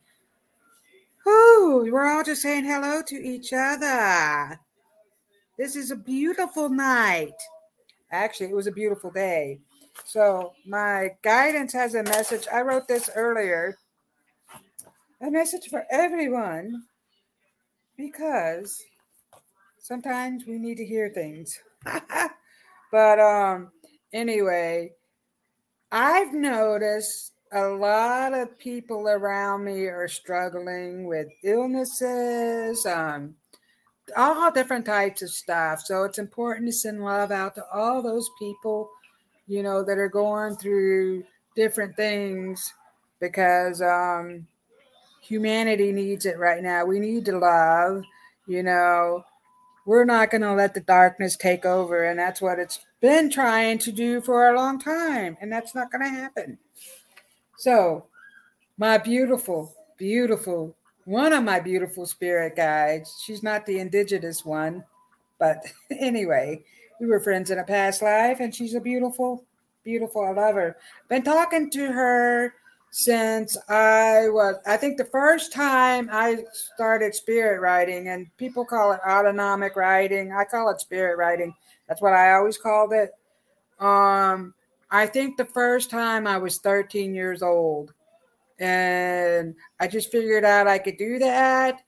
Oh, 1.25 1.87
we're 1.91 2.05
all 2.05 2.23
just 2.23 2.43
saying 2.43 2.63
hello 2.63 3.01
to 3.07 3.15
each 3.15 3.53
other. 3.53 4.59
This 5.57 5.75
is 5.75 5.89
a 5.89 5.95
beautiful 5.95 6.69
night. 6.69 7.33
Actually, 8.11 8.51
it 8.51 8.55
was 8.55 8.67
a 8.67 8.71
beautiful 8.71 9.09
day. 9.09 9.59
So, 10.05 10.53
my 10.67 11.15
guidance 11.23 11.73
has 11.73 11.95
a 11.95 12.03
message. 12.03 12.45
I 12.53 12.61
wrote 12.61 12.87
this 12.87 13.09
earlier 13.15 13.75
a 15.21 15.31
message 15.31 15.69
for 15.69 15.85
everyone 15.89 16.83
because 17.97 18.83
sometimes 19.79 20.45
we 20.45 20.59
need 20.59 20.77
to 20.77 20.85
hear 20.85 21.09
things. 21.09 21.57
but 22.91 23.19
um 23.19 23.71
anyway, 24.13 24.93
I've 25.91 26.33
noticed 26.33 27.33
a 27.51 27.67
lot 27.67 28.33
of 28.33 28.57
people 28.57 29.07
around 29.07 29.63
me 29.63 29.85
are 29.85 30.07
struggling 30.07 31.05
with 31.05 31.27
illnesses, 31.43 32.85
um, 32.85 33.35
all 34.17 34.51
different 34.51 34.85
types 34.85 35.21
of 35.21 35.29
stuff. 35.29 35.81
So 35.81 36.03
it's 36.03 36.17
important 36.17 36.67
to 36.67 36.73
send 36.73 37.03
love 37.03 37.31
out 37.31 37.55
to 37.55 37.65
all 37.73 38.01
those 38.01 38.29
people, 38.39 38.89
you 39.47 39.61
know, 39.61 39.83
that 39.83 39.97
are 39.97 40.09
going 40.09 40.55
through 40.55 41.23
different 41.55 41.95
things 41.95 42.73
because 43.19 43.81
um, 43.81 44.47
humanity 45.21 45.91
needs 45.91 46.25
it 46.25 46.39
right 46.39 46.63
now. 46.63 46.85
We 46.85 46.99
need 46.99 47.25
to 47.25 47.37
love, 47.37 48.03
you 48.47 48.63
know. 48.63 49.23
We're 49.85 50.05
not 50.05 50.31
going 50.31 50.41
to 50.41 50.53
let 50.53 50.73
the 50.73 50.81
darkness 50.81 51.35
take 51.35 51.65
over. 51.65 52.03
And 52.03 52.17
that's 52.17 52.41
what 52.41 52.59
it's 52.59 52.79
been 53.01 53.29
trying 53.29 53.79
to 53.79 53.91
do 53.91 54.21
for 54.21 54.47
a 54.47 54.55
long 54.55 54.79
time. 54.79 55.37
And 55.41 55.51
that's 55.51 55.75
not 55.75 55.91
going 55.91 56.03
to 56.03 56.09
happen. 56.09 56.57
So, 57.57 58.05
my 58.77 58.97
beautiful, 58.97 59.73
beautiful, 59.97 60.75
one 61.05 61.33
of 61.33 61.43
my 61.43 61.59
beautiful 61.59 62.05
spirit 62.05 62.55
guides, 62.55 63.21
she's 63.23 63.43
not 63.43 63.65
the 63.65 63.79
indigenous 63.79 64.43
one, 64.43 64.83
but 65.37 65.57
anyway, 65.91 66.63
we 66.99 67.07
were 67.07 67.19
friends 67.19 67.51
in 67.51 67.59
a 67.59 67.63
past 67.63 68.01
life, 68.01 68.39
and 68.39 68.53
she's 68.53 68.73
a 68.73 68.79
beautiful, 68.79 69.45
beautiful. 69.83 70.25
I 70.25 70.31
love 70.31 70.55
her. 70.55 70.77
Been 71.09 71.23
talking 71.23 71.69
to 71.71 71.91
her 71.91 72.55
since 72.95 73.57
I 73.69 74.29
was, 74.29 74.57
I 74.67 74.77
think 74.77 74.97
the 74.97 75.05
first 75.05 75.51
time 75.51 76.09
I 76.11 76.43
started 76.51 77.15
spirit 77.15 77.59
writing, 77.59 78.09
and 78.09 78.27
people 78.37 78.63
call 78.63 78.91
it 78.91 78.99
automatic 79.03 79.75
writing. 79.75 80.31
I 80.31 80.43
call 80.43 80.69
it 80.69 80.79
spirit 80.79 81.17
writing. 81.17 81.55
That's 81.87 82.03
what 82.03 82.13
I 82.13 82.35
always 82.35 82.59
called 82.59 82.93
it. 82.93 83.09
Um, 83.79 84.53
I 84.91 85.07
think 85.07 85.37
the 85.37 85.45
first 85.45 85.89
time 85.89 86.27
I 86.27 86.37
was 86.37 86.59
13 86.59 87.15
years 87.15 87.41
old. 87.41 87.95
And 88.59 89.55
I 89.79 89.87
just 89.87 90.11
figured 90.11 90.45
out 90.45 90.67
I 90.67 90.77
could 90.77 90.97
do 90.97 91.17
that. 91.17 91.81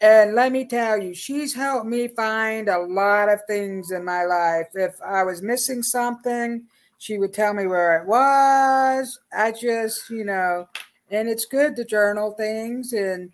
And 0.00 0.34
let 0.34 0.50
me 0.50 0.64
tell 0.64 1.00
you, 1.00 1.14
she's 1.14 1.54
helped 1.54 1.86
me 1.86 2.08
find 2.08 2.68
a 2.68 2.80
lot 2.80 3.28
of 3.28 3.38
things 3.46 3.92
in 3.92 4.04
my 4.04 4.24
life. 4.24 4.66
If 4.74 5.00
I 5.00 5.22
was 5.22 5.42
missing 5.42 5.84
something, 5.84 6.66
she 7.00 7.16
would 7.16 7.32
tell 7.32 7.54
me 7.54 7.66
where 7.66 8.02
I 8.02 8.04
was. 8.04 9.20
I 9.32 9.52
just, 9.52 10.10
you 10.10 10.22
know, 10.22 10.68
and 11.10 11.30
it's 11.30 11.46
good 11.46 11.74
to 11.76 11.84
journal 11.84 12.32
things 12.32 12.92
and 12.92 13.32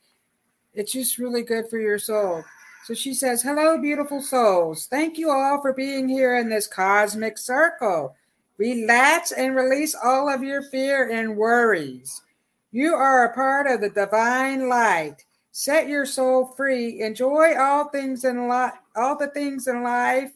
It's 0.72 0.92
just 0.92 1.18
really 1.18 1.42
good 1.42 1.68
for 1.68 1.78
your 1.78 1.98
soul. 1.98 2.44
So 2.84 2.94
she 2.94 3.12
says, 3.12 3.42
Hello, 3.42 3.76
beautiful 3.76 4.22
souls. 4.22 4.86
Thank 4.86 5.18
you 5.18 5.30
all 5.30 5.60
for 5.60 5.72
being 5.72 6.08
here 6.08 6.36
in 6.36 6.48
this 6.48 6.68
cosmic 6.68 7.38
circle. 7.38 8.14
Relax 8.56 9.32
and 9.32 9.56
release 9.56 9.96
all 9.96 10.28
of 10.28 10.44
your 10.44 10.62
fear 10.62 11.10
and 11.10 11.36
worries. 11.36 12.22
You 12.70 12.94
are 12.94 13.24
a 13.24 13.34
part 13.34 13.66
of 13.66 13.80
the 13.80 13.90
divine 13.90 14.68
light. 14.68 15.24
Set 15.50 15.88
your 15.88 16.06
soul 16.06 16.54
free. 16.56 17.02
Enjoy 17.02 17.58
all 17.58 17.88
things 17.88 18.24
in 18.24 18.46
life, 18.46 18.74
all 18.94 19.18
the 19.18 19.28
things 19.28 19.66
in 19.66 19.82
life 19.82 20.30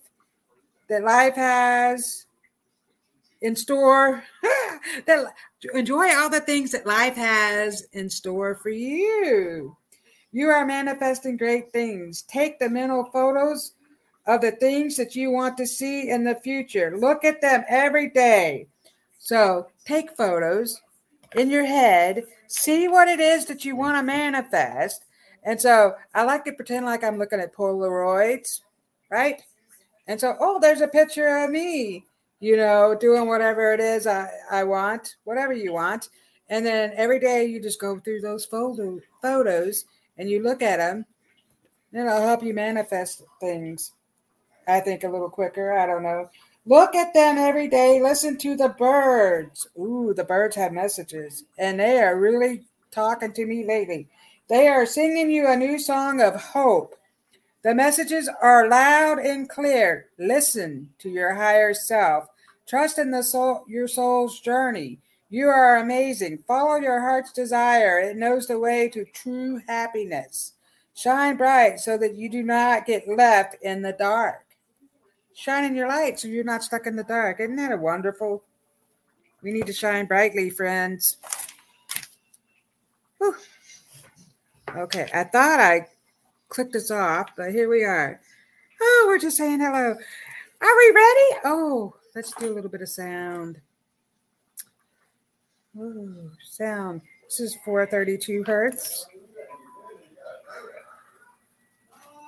that 0.89 1.05
life 1.05 1.37
has 1.37 2.27
in 3.43 3.57
store. 3.57 4.23
that 5.07 5.35
enjoy 5.75 6.15
all 6.15 6.31
the 6.31 6.41
things 6.41 6.73
that 6.73 6.87
life 6.87 7.17
has 7.17 7.87
in 7.93 8.09
store 8.09 8.55
for 8.55 8.71
you. 8.71 9.77
You 10.33 10.49
are 10.49 10.65
manifesting 10.65 11.37
great 11.37 11.73
things. 11.73 12.23
Take 12.23 12.59
the 12.59 12.71
mental 12.71 13.05
photos 13.13 13.73
of 14.27 14.41
the 14.41 14.53
things 14.53 14.97
that 14.97 15.17
you 15.17 15.31
want 15.31 15.57
to 15.57 15.67
see 15.67 16.11
in 16.11 16.25
the 16.25 16.37
future. 16.37 16.97
Look 16.97 17.25
at 17.25 17.41
them 17.41 17.65
every 17.69 18.11
day. 18.11 18.69
So 19.19 19.69
take 19.85 20.17
photos 20.17 20.81
in 21.35 21.51
your 21.51 21.65
head, 21.65 22.25
see 22.47 22.89
what 22.89 23.09
it 23.09 23.21
is 23.21 23.47
that 23.47 23.65
you 23.65 23.77
want 23.77 23.97
to 23.97 24.03
manifest. 24.03 25.05
And 25.43 25.61
so 25.61 25.95
I 26.15 26.25
like 26.25 26.45
to 26.45 26.53
pretend 26.53 26.87
like 26.87 27.03
I'm 27.03 27.19
looking 27.19 27.41
at 27.41 27.55
Polaroids, 27.55 28.61
right? 29.11 29.43
And 30.07 30.21
so, 30.21 30.37
oh, 30.41 30.59
there's 30.61 30.81
a 30.81 30.89
picture 30.89 31.45
of 31.45 31.51
me, 31.51 32.05
you 32.41 32.57
know, 32.57 32.97
doing 32.99 33.29
whatever 33.29 33.73
it 33.73 33.81
is 33.81 34.07
I, 34.07 34.31
I 34.51 34.65
want, 34.65 35.17
whatever 35.25 35.53
you 35.53 35.73
want. 35.73 36.09
And 36.49 36.67
then 36.67 36.93
every 36.97 37.21
day 37.21 37.45
you 37.45 37.63
just 37.63 37.81
go 37.81 37.99
through 38.01 38.23
those 38.23 38.45
folder, 38.45 38.99
photos 39.23 39.85
and 40.19 40.29
you 40.29 40.43
look 40.43 40.63
at 40.63 40.79
them, 40.79 41.07
then 41.93 42.07
it'll 42.07 42.21
help 42.21 42.43
you 42.43 42.55
manifest 42.55 43.23
things. 43.41 43.93
I 44.67 44.81
think 44.81 45.05
a 45.05 45.09
little 45.09 45.31
quicker. 45.31 45.73
I 45.73 45.87
don't 45.87 46.03
know. 46.03 46.31
Look 46.67 46.95
at 46.95 47.15
them 47.15 47.39
every 47.39 47.69
day. 47.69 48.01
Listen 48.03 48.37
to 48.39 48.57
the 48.57 48.69
birds. 48.69 49.67
Ooh, 49.79 50.13
the 50.15 50.25
birds 50.25 50.57
have 50.57 50.73
messages, 50.73 51.45
and 51.59 51.81
they 51.81 51.99
are 51.99 52.19
really 52.19 52.65
talking 52.91 53.33
to 53.33 53.47
me 53.47 53.67
lately. 53.67 54.09
They 54.49 54.69
are 54.69 54.85
singing 54.85 55.31
you 55.31 55.49
a 55.49 55.57
new 55.57 55.79
song 55.79 56.21
of 56.21 56.35
hope. 56.37 56.97
The 57.63 57.75
messages 57.75 58.29
are 58.41 58.69
loud 58.69 59.19
and 59.19 59.49
clear. 59.49 60.09
Listen 60.19 60.91
to 60.99 61.09
your 61.09 61.35
higher 61.35 61.75
self. 61.75 62.29
Trust 62.71 63.01
in 63.01 63.11
the 63.11 63.25
soul, 63.25 63.65
your 63.67 63.89
soul's 63.89 64.39
journey. 64.39 65.01
You 65.29 65.49
are 65.49 65.79
amazing. 65.79 66.45
Follow 66.47 66.77
your 66.77 67.01
heart's 67.01 67.33
desire. 67.33 67.99
It 67.99 68.17
knows 68.17 68.47
the 68.47 68.61
way 68.61 68.89
to 68.91 69.05
true 69.07 69.61
happiness. 69.67 70.53
Shine 70.95 71.37
bright 71.37 71.81
so 71.81 71.99
that 71.99 72.15
you 72.15 72.31
do 72.31 72.45
not 72.45 72.87
get 72.87 73.09
left 73.09 73.57
in 73.63 73.83
the 73.83 73.91
dark. 73.91 74.45
Shine 75.35 75.65
in 75.65 75.75
your 75.75 75.89
light 75.89 76.21
so 76.21 76.29
you're 76.29 76.45
not 76.45 76.63
stuck 76.63 76.87
in 76.87 76.95
the 76.95 77.03
dark. 77.03 77.41
Isn't 77.41 77.57
that 77.57 77.73
a 77.73 77.77
wonderful? 77.77 78.45
We 79.43 79.51
need 79.51 79.67
to 79.67 79.73
shine 79.73 80.07
brightly, 80.07 80.49
friends. 80.49 81.17
Whew. 83.19 83.35
Okay, 84.77 85.11
I 85.13 85.25
thought 85.25 85.59
I 85.59 85.89
clicked 86.49 86.77
us 86.77 86.93
off, 86.93 87.31
but 87.37 87.51
here 87.51 87.69
we 87.69 87.83
are. 87.83 88.21
Oh, 88.81 89.07
we're 89.09 89.19
just 89.19 89.39
saying 89.39 89.59
hello. 89.59 89.97
Are 90.63 90.77
we 90.77 90.93
ready? 90.95 91.41
Oh, 91.45 91.95
let's 92.15 92.33
do 92.35 92.53
a 92.53 92.55
little 92.55 92.71
bit 92.71 92.83
of 92.83 92.89
sound. 92.89 93.61
Ooh, 95.79 96.31
sound. 96.43 97.03
This 97.25 97.41
is 97.41 97.57
432 97.65 98.45
hertz. 98.45 99.07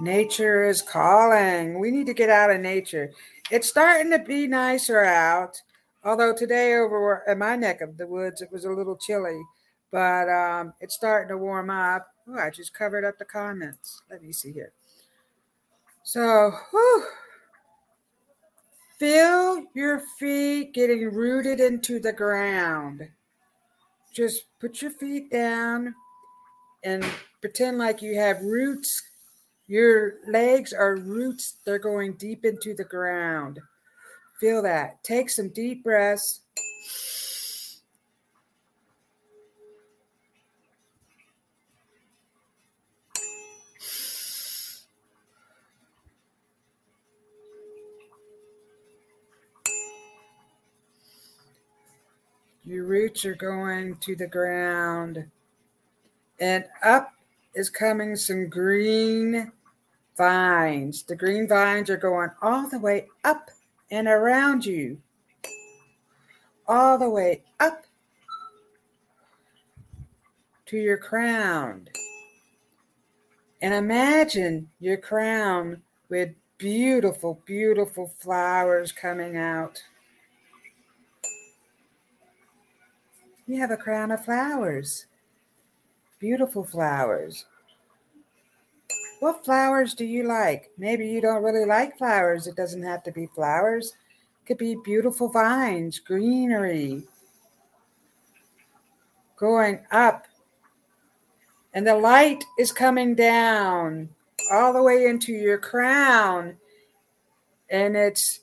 Nature 0.01 0.65
is 0.65 0.83
calling. 0.83 1.79
We 1.79 1.91
need 1.91 2.07
to 2.07 2.15
get 2.15 2.31
out 2.31 2.51
of 2.51 2.61
nature. 2.61 3.11
It's 3.51 3.69
starting 3.69 4.11
to 4.13 4.19
be 4.19 4.47
nicer 4.47 5.03
out. 5.03 5.61
Although 6.05 6.35
today 6.35 6.75
over 6.75 7.23
in 7.29 7.39
my 7.39 7.57
neck 7.57 7.81
of 7.81 7.97
the 7.97 8.07
woods, 8.07 8.43
it 8.43 8.51
was 8.51 8.65
a 8.65 8.71
little 8.71 8.97
chilly, 8.97 9.41
but 9.93 10.29
um, 10.29 10.73
it's 10.81 10.95
starting 10.95 11.29
to 11.29 11.39
warm 11.39 11.71
up. 11.71 12.09
Oh, 12.29 12.39
I 12.39 12.51
just 12.51 12.75
covered 12.75 13.05
up 13.05 13.19
the 13.19 13.25
comments. 13.25 14.03
Let 14.11 14.23
me 14.23 14.33
see 14.33 14.53
here. 14.53 14.73
So, 16.03 16.51
whew, 16.71 17.05
feel 19.03 19.65
your 19.75 20.01
feet 20.21 20.73
getting 20.73 21.13
rooted 21.13 21.59
into 21.59 21.99
the 21.99 22.13
ground 22.13 23.03
just 24.13 24.45
put 24.61 24.83
your 24.83 24.91
feet 24.91 25.31
down 25.31 25.95
and 26.85 27.05
pretend 27.41 27.79
like 27.79 28.03
you 28.03 28.17
have 28.19 28.41
roots. 28.43 29.03
Your 29.67 30.15
legs 30.29 30.73
are 30.73 30.97
roots, 30.97 31.57
they're 31.65 31.79
going 31.79 32.15
deep 32.15 32.45
into 32.45 32.75
the 32.75 32.85
ground. 32.85 33.59
Feel 34.41 34.63
that. 34.63 35.03
Take 35.03 35.31
some 35.31 35.49
deep 35.49 35.85
breaths. 35.85 36.43
Your 52.65 52.85
roots 52.85 53.25
are 53.25 53.35
going 53.35 53.97
to 53.97 54.15
the 54.15 54.29
ground. 54.29 55.27
And 56.39 56.65
up 56.83 57.13
is 57.55 57.69
coming 57.69 58.15
some 58.15 58.49
green 58.49 59.53
vines. 60.17 61.03
The 61.03 61.17
green 61.17 61.49
vines 61.49 61.91
are 61.91 61.97
going 61.97 62.31
all 62.41 62.69
the 62.69 62.79
way 62.79 63.09
up 63.25 63.51
and 63.91 64.07
around 64.07 64.65
you. 64.65 64.99
All 66.69 66.99
the 66.99 67.11
way 67.11 67.43
up 67.59 67.85
to 70.67 70.77
your 70.79 70.99
crown. 70.99 71.89
And 73.61 73.75
imagine 73.75 74.71
your 74.81 74.97
crown 74.97 75.83
with 76.09 76.31
beautiful, 76.59 77.41
beautiful 77.45 78.15
flowers 78.19 78.93
coming 78.93 79.37
out. 79.37 79.83
You 83.47 83.61
have 83.61 83.71
a 83.71 83.77
crown 83.77 84.11
of 84.13 84.25
flowers. 84.25 85.07
Beautiful 86.19 86.65
flowers. 86.65 87.45
What 89.21 89.45
flowers 89.45 89.95
do 89.95 90.05
you 90.05 90.25
like? 90.25 90.71
Maybe 90.79 91.09
you 91.09 91.21
don't 91.21 91.43
really 91.43 91.65
like 91.67 91.99
flowers. 91.99 92.47
It 92.47 92.57
doesn't 92.57 92.83
have 92.83 93.03
to 93.05 93.13
be 93.13 93.27
flowers. 93.27 93.93
It 94.43 94.47
could 94.47 94.59
be 94.59 94.77
beautiful 94.85 95.29
vines, 95.29 95.99
greenery 95.99 97.05
going 99.37 99.81
up. 99.91 100.27
And 101.75 101.87
the 101.87 101.97
light 101.97 102.45
is 102.59 102.71
coming 102.71 103.15
down 103.15 104.09
all 104.53 104.73
the 104.73 104.83
way 104.83 105.07
into 105.07 105.33
your 105.33 105.59
crown. 105.59 106.57
And 107.71 107.97
it's 107.97 108.41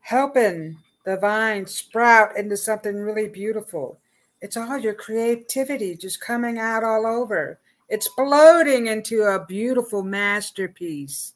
helping 0.00 0.78
the 1.06 1.16
vine 1.16 1.64
sprout 1.64 2.36
into 2.36 2.56
something 2.56 2.96
really 2.96 3.28
beautiful. 3.28 3.96
It's 4.42 4.56
all 4.56 4.76
your 4.76 4.92
creativity 4.92 5.96
just 5.96 6.20
coming 6.20 6.58
out 6.58 6.82
all 6.82 7.06
over. 7.06 7.60
It's 7.88 8.06
exploding 8.06 8.88
into 8.88 9.22
a 9.22 9.46
beautiful 9.46 10.02
masterpiece. 10.02 11.34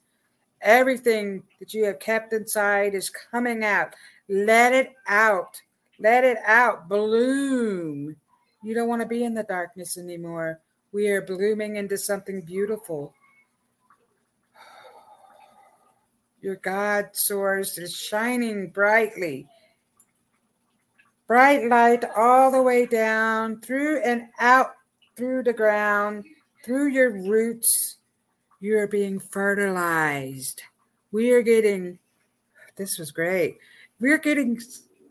Everything 0.61 1.44
that 1.61 1.72
you 1.72 1.85
have 1.85 2.00
kept 2.00 2.33
inside 2.33 2.96
is 2.96 3.11
coming 3.11 3.62
out. 3.62 3.94
Let 4.28 4.72
it 4.72 4.92
out. 5.06 5.62
Let 6.00 6.24
it 6.24 6.38
out. 6.44 6.88
Bloom. 6.88 8.16
You 8.64 8.74
don't 8.74 8.88
want 8.88 9.02
to 9.02 9.09
be 9.09 9.22
in 9.22 9.35
the 9.35 9.44
darkness 9.44 9.96
anymore. 9.96 10.59
We 10.90 11.09
are 11.11 11.22
blooming 11.22 11.76
into 11.76 11.96
something 11.96 12.40
beautiful. 12.40 13.14
Your 16.42 16.56
God 16.56 17.11
source 17.12 17.78
is 17.78 17.96
shining 17.96 18.70
brightly 18.70 19.46
bright 21.31 21.69
light 21.69 22.05
all 22.16 22.51
the 22.51 22.61
way 22.61 22.85
down 22.85 23.61
through 23.61 24.03
and 24.03 24.23
out 24.40 24.73
through 25.16 25.45
the 25.45 25.53
ground, 25.53 26.25
through 26.64 26.88
your 26.88 27.12
roots. 27.23 27.99
You're 28.59 28.88
being 28.88 29.21
fertilized. 29.21 30.61
We 31.12 31.31
are 31.31 31.40
getting, 31.40 32.01
this 32.75 32.99
was 32.99 33.12
great. 33.12 33.59
We're 34.01 34.19
getting 34.19 34.61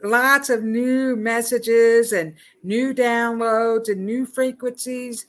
lots 0.03 0.49
of 0.49 0.61
new 0.61 1.15
messages 1.15 2.11
and 2.11 2.35
new 2.63 2.93
downloads 2.93 3.87
and 3.87 4.05
new 4.05 4.25
frequencies. 4.25 5.25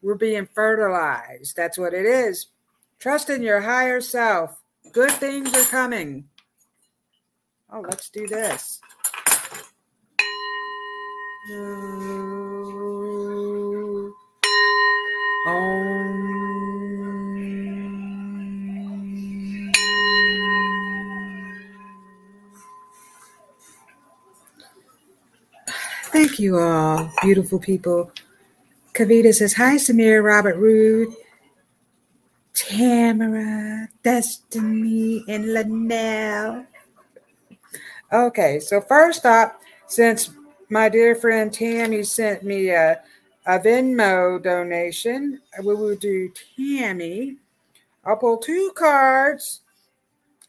We're 0.00 0.14
being 0.14 0.46
fertilized. 0.54 1.56
That's 1.56 1.76
what 1.76 1.92
it 1.92 2.06
is. 2.06 2.46
Trust 3.00 3.30
in 3.30 3.42
your 3.42 3.62
higher 3.62 4.00
self. 4.00 4.62
Good 4.92 5.10
things 5.10 5.52
are 5.56 5.64
coming. 5.64 6.28
Oh, 7.72 7.80
let's 7.80 8.10
do 8.10 8.28
this. 8.28 8.80
Thank 11.50 11.58
you 26.38 26.56
all, 26.56 27.10
beautiful 27.22 27.58
people. 27.58 28.12
Kavita 28.94 29.34
says, 29.34 29.54
Hi, 29.54 29.74
Samir, 29.74 30.22
Robert 30.22 30.56
Rude, 30.56 31.12
Tamara, 32.54 33.88
Destiny, 34.04 35.24
and 35.26 35.52
Linnell. 35.52 36.66
Okay, 38.12 38.60
so 38.60 38.80
first 38.80 39.26
up, 39.26 39.60
since 39.88 40.30
my 40.70 40.88
dear 40.88 41.16
friend 41.16 41.52
Tammy 41.52 42.04
sent 42.04 42.44
me 42.44 42.70
a, 42.70 43.00
a 43.44 43.58
Venmo 43.58 44.40
donation, 44.42 45.40
we 45.62 45.74
will 45.74 45.96
do 45.96 46.32
Tammy. 46.56 47.36
I'll 48.04 48.16
pull 48.16 48.38
two 48.38 48.72
cards, 48.76 49.60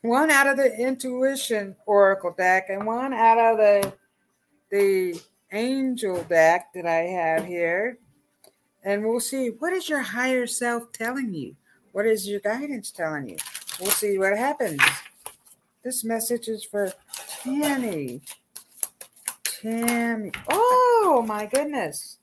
one 0.01 0.29
out 0.29 0.47
of 0.47 0.57
the 0.57 0.73
Intuition 0.77 1.75
Oracle 1.87 2.33
deck 2.37 2.67
and 2.69 2.85
one 2.85 3.13
out 3.13 3.39
of 3.39 3.57
the 3.57 3.93
the 4.69 5.19
Angel 5.51 6.23
deck 6.23 6.71
that 6.73 6.85
I 6.85 7.01
have 7.01 7.45
here. 7.45 7.97
And 8.83 9.03
we'll 9.03 9.19
see 9.19 9.49
what 9.49 9.73
is 9.73 9.89
your 9.89 10.01
higher 10.01 10.47
self 10.47 10.91
telling 10.93 11.33
you? 11.33 11.55
What 11.91 12.05
is 12.05 12.27
your 12.27 12.39
guidance 12.39 12.89
telling 12.91 13.27
you? 13.27 13.37
We'll 13.79 13.91
see 13.91 14.17
what 14.17 14.37
happens. 14.37 14.81
This 15.83 16.03
message 16.03 16.47
is 16.47 16.63
for 16.63 16.93
Tammy. 17.43 18.21
Tammy. 19.61 20.31
Oh 20.49 21.23
my 21.27 21.45
goodness. 21.45 22.17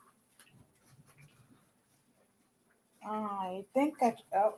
I 3.07 3.65
think 3.75 3.99
that 4.01 4.17
oh, 4.37 4.55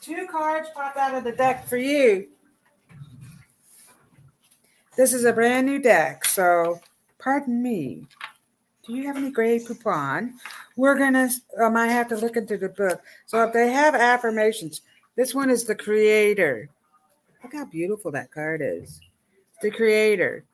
two 0.00 0.26
cards 0.30 0.68
popped 0.74 0.98
out 0.98 1.14
of 1.14 1.24
the 1.24 1.32
deck 1.32 1.66
for 1.66 1.78
you. 1.78 2.28
This 4.96 5.12
is 5.12 5.24
a 5.24 5.32
brand 5.32 5.66
new 5.66 5.80
deck, 5.80 6.24
so 6.24 6.80
pardon 7.18 7.62
me. 7.62 8.06
Do 8.86 8.94
you 8.94 9.06
have 9.06 9.16
any 9.16 9.30
Grey 9.30 9.58
Poupon? 9.58 10.32
We're 10.76 10.98
gonna. 10.98 11.30
I 11.60 11.64
um, 11.64 11.74
might 11.74 11.88
have 11.88 12.08
to 12.08 12.16
look 12.16 12.36
into 12.36 12.58
the 12.58 12.68
book. 12.68 13.00
So 13.26 13.42
if 13.42 13.52
they 13.52 13.70
have 13.70 13.94
affirmations, 13.94 14.82
this 15.16 15.34
one 15.34 15.50
is 15.50 15.64
the 15.64 15.74
creator. 15.74 16.68
Look 17.42 17.54
how 17.54 17.64
beautiful 17.64 18.10
that 18.12 18.30
card 18.32 18.60
is. 18.62 19.00
The 19.62 19.70
creator. 19.70 20.44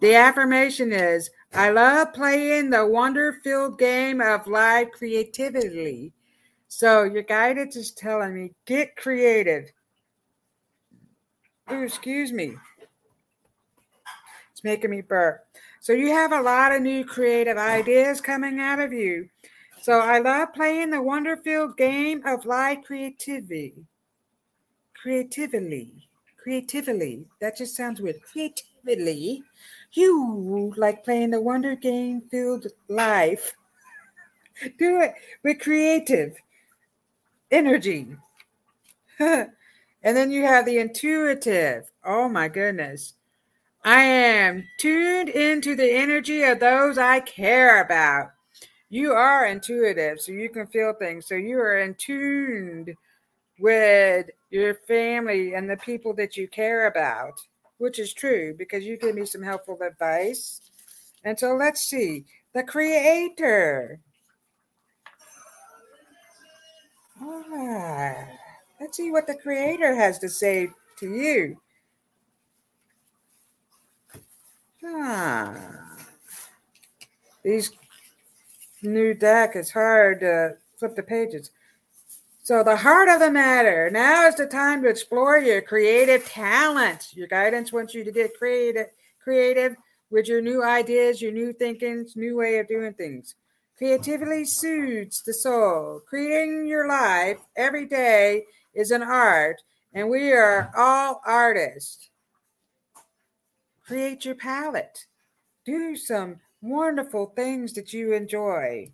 The 0.00 0.14
affirmation 0.14 0.92
is 0.92 1.30
I 1.54 1.70
love 1.70 2.12
playing 2.12 2.70
the 2.70 2.86
wonder 2.86 3.38
filled 3.42 3.78
game 3.78 4.20
of 4.20 4.46
live 4.46 4.90
creativity. 4.92 6.12
So 6.68 7.04
your 7.04 7.22
guidance 7.22 7.76
is 7.76 7.92
telling 7.92 8.34
me 8.34 8.52
get 8.66 8.96
creative. 8.96 9.72
Ooh, 11.72 11.82
excuse 11.82 12.32
me. 12.32 12.56
It's 14.52 14.64
making 14.64 14.90
me 14.90 15.00
burp. 15.00 15.46
So 15.80 15.92
you 15.92 16.08
have 16.08 16.32
a 16.32 16.42
lot 16.42 16.72
of 16.72 16.82
new 16.82 17.04
creative 17.04 17.56
ideas 17.56 18.20
coming 18.20 18.60
out 18.60 18.80
of 18.80 18.92
you. 18.92 19.28
So 19.82 20.00
I 20.00 20.18
love 20.18 20.52
playing 20.52 20.90
the 20.90 21.00
wonder 21.00 21.36
filled 21.36 21.76
game 21.76 22.22
of 22.26 22.44
live 22.44 22.84
creativity. 22.84 23.86
Creatively. 24.94 26.08
Creatively. 26.42 27.26
That 27.40 27.56
just 27.56 27.76
sounds 27.76 28.00
weird. 28.00 28.20
Creatively. 28.22 29.42
You 29.96 30.74
like 30.76 31.04
playing 31.04 31.30
the 31.30 31.40
wonder 31.40 31.74
game 31.74 32.22
filled 32.30 32.66
life. 32.88 33.54
Do 34.78 35.00
it 35.00 35.14
with 35.42 35.58
creative 35.58 36.36
energy. 37.50 38.08
and 39.18 39.48
then 40.02 40.30
you 40.30 40.42
have 40.42 40.66
the 40.66 40.78
intuitive. 40.78 41.90
Oh 42.04 42.28
my 42.28 42.46
goodness. 42.48 43.14
I 43.86 44.02
am 44.02 44.64
tuned 44.78 45.30
into 45.30 45.74
the 45.74 45.90
energy 45.90 46.42
of 46.42 46.60
those 46.60 46.98
I 46.98 47.20
care 47.20 47.80
about. 47.80 48.32
You 48.90 49.12
are 49.12 49.46
intuitive, 49.46 50.20
so 50.20 50.32
you 50.32 50.50
can 50.50 50.66
feel 50.66 50.92
things. 50.92 51.26
So 51.26 51.36
you 51.36 51.58
are 51.58 51.78
in 51.78 51.94
tuned 51.94 52.94
with 53.58 54.28
your 54.50 54.74
family 54.86 55.54
and 55.54 55.70
the 55.70 55.78
people 55.78 56.12
that 56.14 56.36
you 56.36 56.48
care 56.48 56.86
about, 56.86 57.40
which 57.78 57.98
is 57.98 58.12
true 58.12 58.54
because 58.56 58.84
you 58.84 58.96
gave 58.96 59.14
me 59.14 59.26
some 59.26 59.42
helpful 59.42 59.78
advice. 59.82 60.60
And 61.24 61.38
so 61.38 61.54
let's 61.54 61.82
see 61.82 62.24
the 62.52 62.62
creator. 62.62 64.00
Ah, 67.20 68.14
let's 68.80 68.96
see 68.96 69.10
what 69.10 69.26
the 69.26 69.34
creator 69.34 69.94
has 69.94 70.18
to 70.20 70.28
say 70.28 70.68
to 70.98 71.08
you. 71.08 71.60
Ah, 74.84 75.96
these 77.42 77.72
new 78.82 79.14
deck 79.14 79.56
is 79.56 79.70
hard 79.70 80.20
to 80.20 80.56
flip 80.78 80.94
the 80.94 81.02
pages. 81.02 81.50
So, 82.46 82.62
the 82.62 82.76
heart 82.76 83.08
of 83.08 83.18
the 83.18 83.32
matter 83.32 83.90
now 83.90 84.28
is 84.28 84.36
the 84.36 84.46
time 84.46 84.80
to 84.82 84.88
explore 84.88 85.36
your 85.36 85.60
creative 85.60 86.24
talent. 86.28 87.08
Your 87.12 87.26
guidance 87.26 87.72
wants 87.72 87.92
you 87.92 88.04
to 88.04 88.12
get 88.12 88.38
creative, 88.38 88.86
creative 89.18 89.74
with 90.12 90.28
your 90.28 90.40
new 90.40 90.62
ideas, 90.62 91.20
your 91.20 91.32
new 91.32 91.52
thinkings, 91.52 92.14
new 92.14 92.36
way 92.36 92.60
of 92.60 92.68
doing 92.68 92.92
things. 92.92 93.34
Creativity 93.76 94.44
soothes 94.44 95.24
the 95.26 95.34
soul. 95.34 96.02
Creating 96.08 96.68
your 96.68 96.86
life 96.86 97.38
every 97.56 97.84
day 97.84 98.44
is 98.74 98.92
an 98.92 99.02
art, 99.02 99.60
and 99.92 100.08
we 100.08 100.30
are 100.30 100.70
all 100.76 101.20
artists. 101.26 102.10
Create 103.84 104.24
your 104.24 104.36
palette. 104.36 105.06
Do 105.64 105.96
some 105.96 106.36
wonderful 106.62 107.26
things 107.34 107.72
that 107.72 107.92
you 107.92 108.12
enjoy. 108.12 108.92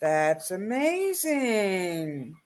That's 0.00 0.50
amazing. 0.50 2.36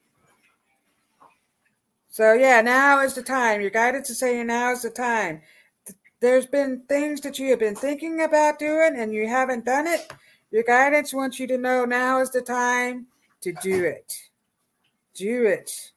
So, 2.08 2.32
yeah, 2.32 2.60
now 2.60 3.00
is 3.00 3.14
the 3.14 3.22
time. 3.22 3.60
Your 3.60 3.70
guidance 3.70 4.10
is 4.10 4.18
saying 4.18 4.46
now 4.46 4.72
is 4.72 4.82
the 4.82 4.90
time. 4.90 5.40
There's 6.20 6.46
been 6.46 6.82
things 6.88 7.20
that 7.20 7.38
you 7.38 7.50
have 7.50 7.58
been 7.58 7.74
thinking 7.74 8.22
about 8.22 8.58
doing 8.58 8.96
and 8.96 9.12
you 9.12 9.28
haven't 9.28 9.64
done 9.64 9.86
it. 9.86 10.12
Your 10.50 10.62
guidance 10.62 11.12
wants 11.12 11.38
you 11.38 11.46
to 11.48 11.58
know 11.58 11.84
now 11.84 12.20
is 12.20 12.30
the 12.30 12.40
time 12.40 13.06
to 13.40 13.52
do 13.62 13.84
it. 13.84 14.12
Do 15.14 15.46
it. 15.46 15.92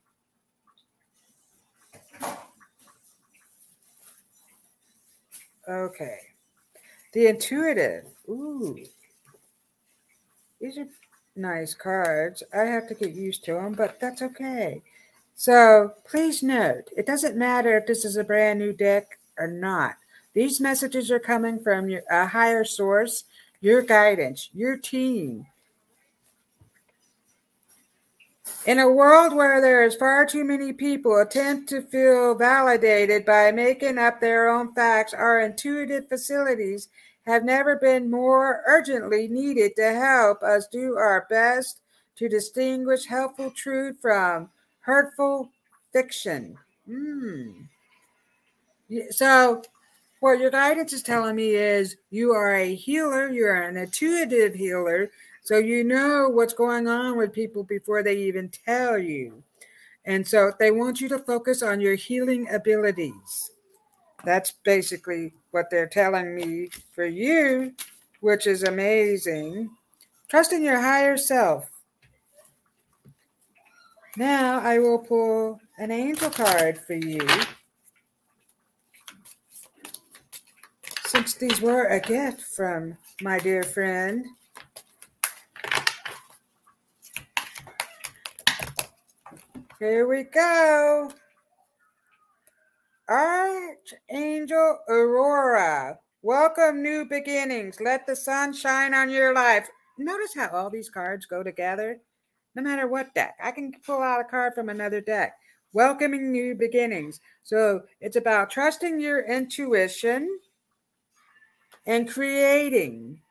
Okay. 5.68 6.18
The 7.14 7.28
intuitive. 7.28 8.06
Ooh. 8.28 8.78
These 10.60 10.78
are 10.78 10.88
nice 11.38 11.74
cards. 11.74 12.44
I 12.54 12.64
have 12.64 12.88
to 12.88 12.94
get 12.94 13.14
used 13.14 13.46
to 13.46 13.54
them, 13.54 13.74
but 13.74 14.00
that's 14.00 14.22
okay. 14.22 14.82
So 15.36 15.94
please 16.04 16.42
note, 16.42 16.90
it 16.98 17.06
doesn't 17.06 17.38
matter 17.38 17.78
if 17.78 17.86
this 17.86 18.04
is 18.04 18.18
a 18.18 18.24
brand 18.24 18.60
new 18.60 18.74
deck 18.74 19.20
or 19.38 19.48
not. 19.48 19.96
These 20.34 20.60
messages 20.60 21.12
are 21.12 21.20
coming 21.20 21.60
from 21.60 21.90
your, 21.90 22.02
a 22.10 22.28
higher 22.28 22.64
source, 22.64 23.24
your 23.62 23.82
guidance, 23.82 24.50
your 24.54 24.78
team. 24.78 25.46
In 28.66 28.80
a 28.80 28.90
world 28.90 29.34
where 29.34 29.62
there 29.62 29.86
is 29.86 29.96
far 29.96 30.26
too 30.26 30.44
many 30.44 30.74
people 30.74 31.22
attempt 31.22 31.70
to 31.70 31.82
feel 31.82 32.36
validated 32.36 33.26
by 33.26 33.52
making 33.52 33.98
up 33.98 34.20
their 34.20 34.50
own 34.50 34.74
facts, 34.74 35.14
our 35.14 35.40
intuitive 35.40 36.10
facilities 36.10 36.90
have 37.28 37.44
never 37.44 37.76
been 37.76 38.10
more 38.10 38.64
urgently 38.66 39.28
needed 39.28 39.76
to 39.76 39.94
help 39.94 40.42
us 40.42 40.66
do 40.68 40.96
our 40.96 41.28
best 41.30 41.82
to 42.16 42.30
distinguish 42.30 43.06
helpful 43.06 43.52
truth 43.52 43.98
from 44.02 44.50
hurtful 44.80 45.52
fiction. 45.92 46.58
Mm. 46.90 47.68
So, 49.10 49.62
what 50.22 50.40
your 50.40 50.50
guidance 50.50 50.94
is 50.94 51.04
telling 51.04 51.36
me 51.36 51.50
is 51.50 51.98
you 52.10 52.32
are 52.32 52.56
a 52.56 52.74
healer, 52.74 53.28
you're 53.30 53.62
an 53.62 53.76
intuitive 53.76 54.56
healer, 54.56 55.12
so 55.44 55.58
you 55.58 55.84
know 55.84 56.30
what's 56.30 56.54
going 56.54 56.88
on 56.88 57.18
with 57.18 57.34
people 57.34 57.64
before 57.64 58.04
they 58.04 58.16
even 58.16 58.50
tell 58.66 58.98
you. 58.98 59.44
And 60.06 60.26
so 60.26 60.54
they 60.58 60.72
want 60.72 61.02
you 61.02 61.10
to 61.10 61.20
focus 61.20 61.62
on 61.62 61.82
your 61.82 61.96
healing 61.96 62.48
abilities. 62.50 63.52
That's 64.28 64.52
basically 64.66 65.32
what 65.52 65.70
they're 65.70 65.88
telling 65.88 66.36
me 66.36 66.68
for 66.94 67.06
you, 67.06 67.72
which 68.20 68.46
is 68.46 68.64
amazing. 68.64 69.70
Trust 70.28 70.52
in 70.52 70.62
your 70.62 70.82
higher 70.82 71.16
self. 71.16 71.72
Now 74.18 74.60
I 74.60 74.80
will 74.80 75.00
pull 75.00 75.62
an 75.78 75.92
angel 75.92 76.30
card 76.30 76.78
for 76.78 76.96
you. 76.96 77.26
Since 81.06 81.36
these 81.36 81.62
were 81.62 81.86
a 81.86 82.02
gift 82.02 82.42
from 82.42 82.98
my 83.22 83.40
dear 83.40 83.64
friend. 83.64 84.26
Here 89.80 90.06
we 90.06 90.24
go. 90.24 91.12
Archangel 93.10 94.80
Aurora, 94.90 95.98
Welcome 96.24 96.82
new 96.82 97.06
beginnings. 97.06 97.80
Let 97.80 98.06
the 98.06 98.16
sun 98.16 98.52
shine 98.52 98.94
on 98.94 99.10
your 99.10 99.34
life. 99.34 99.70
Notice 99.98 100.34
how 100.36 100.50
all 100.50 100.70
these 100.70 100.90
cards 100.90 101.26
go 101.26 101.42
together? 101.42 102.02
No 102.54 102.64
matter 102.64 102.88
what 102.88 103.14
deck. 103.14 103.38
I 103.42 103.52
can 103.52 103.72
pull 103.86 104.02
out 104.02 104.20
a 104.20 104.26
card 104.26 104.56
from 104.56 104.68
another 104.68 105.00
deck. 105.00 105.38
Welcoming 105.72 106.32
new 106.32 106.54
beginnings. 106.54 107.22
So 107.44 107.84
it's 108.02 108.18
about 108.18 108.50
trusting 108.50 109.00
your 109.00 109.22
intuition 109.22 110.40
and 111.86 112.10
creating. 112.10 113.22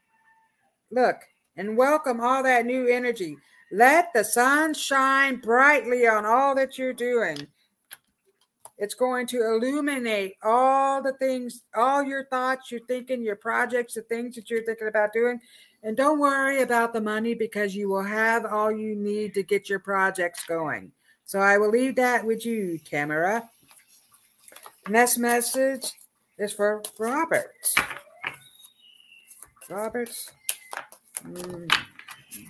Look, 0.90 1.16
and 1.56 1.76
welcome 1.76 2.22
all 2.22 2.42
that 2.44 2.64
new 2.64 2.86
energy. 2.86 3.36
Let 3.72 4.12
the 4.14 4.24
sun 4.24 4.72
shine 4.72 5.36
brightly 5.36 6.06
on 6.06 6.24
all 6.24 6.54
that 6.54 6.78
you're 6.78 6.94
doing. 6.94 7.46
It's 8.78 8.94
going 8.94 9.26
to 9.28 9.42
illuminate 9.42 10.34
all 10.42 11.02
the 11.02 11.14
things, 11.14 11.62
all 11.74 12.02
your 12.02 12.26
thoughts, 12.26 12.70
you're 12.70 12.84
thinking, 12.86 13.22
your 13.22 13.36
projects, 13.36 13.94
the 13.94 14.02
things 14.02 14.34
that 14.34 14.50
you're 14.50 14.64
thinking 14.64 14.88
about 14.88 15.14
doing. 15.14 15.40
And 15.82 15.96
don't 15.96 16.18
worry 16.18 16.62
about 16.62 16.92
the 16.92 17.00
money 17.00 17.34
because 17.34 17.74
you 17.74 17.88
will 17.88 18.02
have 18.02 18.44
all 18.44 18.70
you 18.70 18.94
need 18.94 19.34
to 19.34 19.42
get 19.42 19.70
your 19.70 19.78
projects 19.78 20.44
going. 20.44 20.92
So 21.24 21.38
I 21.38 21.58
will 21.58 21.70
leave 21.70 21.96
that 21.96 22.24
with 22.24 22.44
you, 22.44 22.78
Tamara. 22.78 23.48
Next 24.88 25.16
message 25.18 25.92
is 26.38 26.52
for 26.52 26.82
Robert. 26.98 27.54
Robert. 29.70 30.10
Mm, 31.26 31.72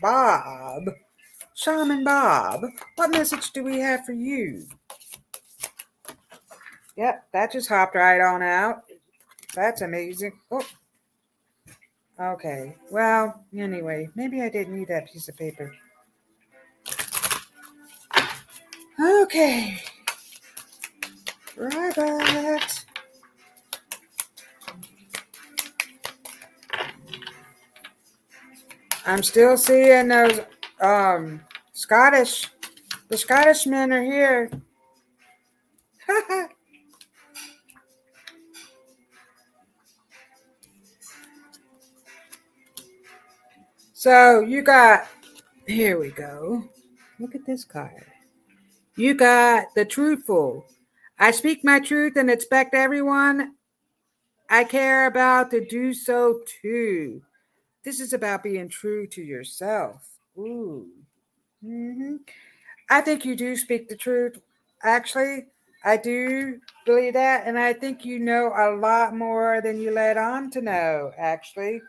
Bob. 0.03 0.83
Shaman 1.55 2.05
Bob. 2.05 2.65
What 2.97 3.11
message 3.11 3.51
do 3.53 3.63
we 3.65 3.79
have 3.79 4.05
for 4.05 4.13
you? 4.13 4.67
Yep, 6.97 7.29
that 7.33 7.53
just 7.53 7.69
hopped 7.69 7.95
right 7.95 8.21
on 8.21 8.43
out. 8.43 8.85
That's 9.55 9.83
amazing. 9.83 10.33
Oh. 10.51 10.67
Okay. 12.19 12.75
Well, 12.91 13.45
anyway, 13.57 14.09
maybe 14.15 14.41
I 14.41 14.49
didn't 14.49 14.77
need 14.77 14.89
that 14.89 15.13
piece 15.13 15.29
of 15.29 15.37
paper. 15.37 15.75
Okay. 18.99 19.79
Robert. 21.57 22.85
I'm 29.05 29.23
still 29.23 29.57
seeing 29.57 30.09
those 30.09 30.41
um 30.81 31.41
Scottish 31.73 32.51
the 33.09 33.17
Scottish 33.17 33.67
men 33.67 33.93
are 33.93 34.03
here. 34.03 34.51
so 44.07 44.39
you 44.39 44.63
got 44.63 45.09
here 45.67 45.99
we 45.99 46.13
go. 46.13 46.63
Look 47.19 47.35
at 47.35 47.45
this 47.45 47.65
card. 47.65 48.05
You 48.97 49.15
got 49.15 49.75
the 49.75 49.85
truthful. 49.85 50.65
I 51.19 51.33
speak 51.33 51.65
my 51.65 51.81
truth 51.81 52.15
and 52.15 52.31
expect 52.31 52.73
everyone 52.73 53.57
I 54.49 54.63
care 54.63 55.09
about 55.09 55.51
to 55.51 55.67
do 55.67 55.93
so 55.93 56.39
too. 56.63 57.21
This 57.85 57.99
is 57.99 58.13
about 58.13 58.45
being 58.45 58.69
true 58.69 59.09
to 59.09 59.21
yourself. 59.21 60.09
Ooh. 60.39 60.87
Mm-hmm. 61.65 62.19
I 62.89 63.01
think 63.01 63.25
you 63.25 63.35
do 63.35 63.57
speak 63.57 63.89
the 63.89 63.97
truth. 63.97 64.41
Actually, 64.85 65.47
I 65.85 65.97
do 65.97 66.61
believe 66.85 67.15
that. 67.15 67.49
And 67.49 67.59
I 67.59 67.73
think 67.73 68.05
you 68.05 68.21
know 68.21 68.53
a 68.57 68.71
lot 68.77 69.17
more 69.17 69.61
than 69.61 69.81
you 69.81 69.91
let 69.91 70.17
on 70.17 70.53
to 70.53 70.61
know, 70.61 71.11
actually. 71.19 71.81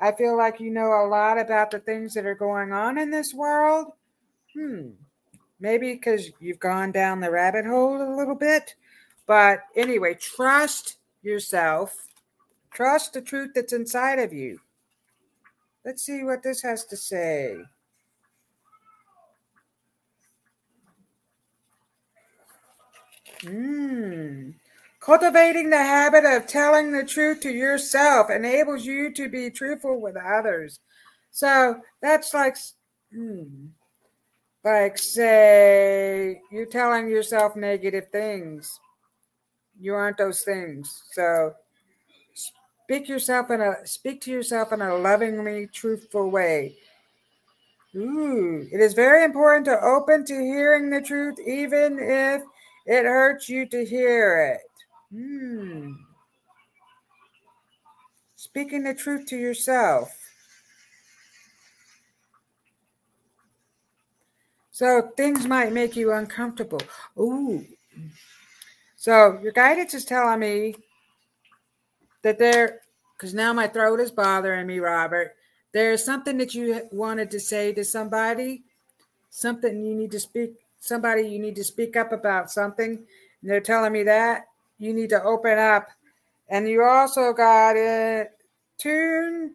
I 0.00 0.12
feel 0.12 0.36
like 0.36 0.60
you 0.60 0.70
know 0.70 0.92
a 0.92 1.08
lot 1.08 1.38
about 1.38 1.70
the 1.70 1.80
things 1.80 2.14
that 2.14 2.26
are 2.26 2.34
going 2.34 2.72
on 2.72 2.98
in 2.98 3.10
this 3.10 3.34
world. 3.34 3.92
Hmm. 4.54 4.90
Maybe 5.60 5.94
because 5.94 6.30
you've 6.38 6.60
gone 6.60 6.92
down 6.92 7.20
the 7.20 7.30
rabbit 7.30 7.66
hole 7.66 8.00
a 8.00 8.16
little 8.16 8.36
bit. 8.36 8.76
But 9.26 9.60
anyway, 9.76 10.14
trust 10.14 10.98
yourself. 11.22 12.08
Trust 12.70 13.12
the 13.12 13.20
truth 13.20 13.50
that's 13.54 13.72
inside 13.72 14.20
of 14.20 14.32
you. 14.32 14.60
Let's 15.84 16.02
see 16.02 16.22
what 16.22 16.42
this 16.42 16.62
has 16.62 16.84
to 16.86 16.96
say. 16.96 17.56
Hmm. 23.42 24.50
Cultivating 25.08 25.70
the 25.70 25.78
habit 25.78 26.26
of 26.26 26.46
telling 26.46 26.92
the 26.92 27.02
truth 27.02 27.40
to 27.40 27.50
yourself 27.50 28.28
enables 28.28 28.84
you 28.84 29.10
to 29.14 29.26
be 29.26 29.48
truthful 29.48 29.98
with 30.02 30.16
others. 30.16 30.80
So 31.30 31.80
that's 32.02 32.34
like, 32.34 32.58
hmm, 33.10 33.68
like 34.62 34.98
say 34.98 36.42
you're 36.52 36.66
telling 36.66 37.08
yourself 37.08 37.56
negative 37.56 38.08
things. 38.12 38.78
You 39.80 39.94
aren't 39.94 40.18
those 40.18 40.42
things. 40.42 41.04
So 41.12 41.54
speak 42.34 43.08
yourself 43.08 43.50
in 43.50 43.62
a 43.62 43.76
speak 43.86 44.20
to 44.24 44.30
yourself 44.30 44.74
in 44.74 44.82
a 44.82 44.94
lovingly 44.94 45.68
truthful 45.68 46.30
way. 46.30 46.76
Ooh, 47.96 48.68
it 48.70 48.78
is 48.78 48.92
very 48.92 49.24
important 49.24 49.64
to 49.64 49.80
open 49.82 50.26
to 50.26 50.34
hearing 50.34 50.90
the 50.90 51.00
truth, 51.00 51.38
even 51.46 51.98
if 51.98 52.42
it 52.84 53.04
hurts 53.06 53.48
you 53.48 53.66
to 53.70 53.86
hear 53.86 54.52
it. 54.54 54.67
Hmm. 55.12 55.92
Speaking 58.36 58.84
the 58.84 58.94
truth 58.94 59.26
to 59.26 59.36
yourself. 59.36 60.16
So 64.70 65.10
things 65.16 65.46
might 65.46 65.72
make 65.72 65.96
you 65.96 66.12
uncomfortable. 66.12 66.80
Ooh. 67.18 67.64
So 68.96 69.38
your 69.42 69.52
guidance 69.52 69.94
is 69.94 70.04
telling 70.04 70.40
me 70.40 70.74
that 72.22 72.38
there, 72.38 72.80
because 73.16 73.34
now 73.34 73.52
my 73.52 73.66
throat 73.66 74.00
is 74.00 74.10
bothering 74.10 74.66
me, 74.66 74.78
Robert. 74.78 75.34
There's 75.72 76.04
something 76.04 76.38
that 76.38 76.54
you 76.54 76.82
wanted 76.92 77.30
to 77.32 77.40
say 77.40 77.72
to 77.72 77.84
somebody, 77.84 78.62
something 79.30 79.84
you 79.84 79.94
need 79.94 80.10
to 80.12 80.20
speak 80.20 80.52
somebody 80.80 81.22
you 81.22 81.38
need 81.38 81.56
to 81.56 81.64
speak 81.64 81.96
up 81.96 82.12
about 82.12 82.50
something 82.50 82.90
and 82.90 83.50
they're 83.50 83.60
telling 83.60 83.92
me 83.92 84.04
that 84.04 84.47
you 84.78 84.92
need 84.92 85.10
to 85.10 85.22
open 85.22 85.58
up. 85.58 85.88
And 86.48 86.68
you 86.68 86.82
also 86.82 87.32
got 87.32 87.76
it. 87.76 88.30
Tune 88.78 89.54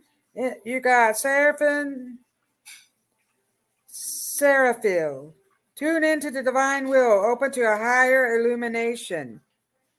you 0.66 0.80
got 0.80 1.18
seraphim. 1.18 2.20
Seraphiel. 3.90 5.34
Tune 5.76 6.04
into 6.04 6.32
the 6.32 6.44
divine 6.44 6.88
will. 6.88 7.26
Open 7.26 7.52
to 7.52 7.62
a 7.62 7.78
higher 7.78 8.36
illumination. 8.36 9.42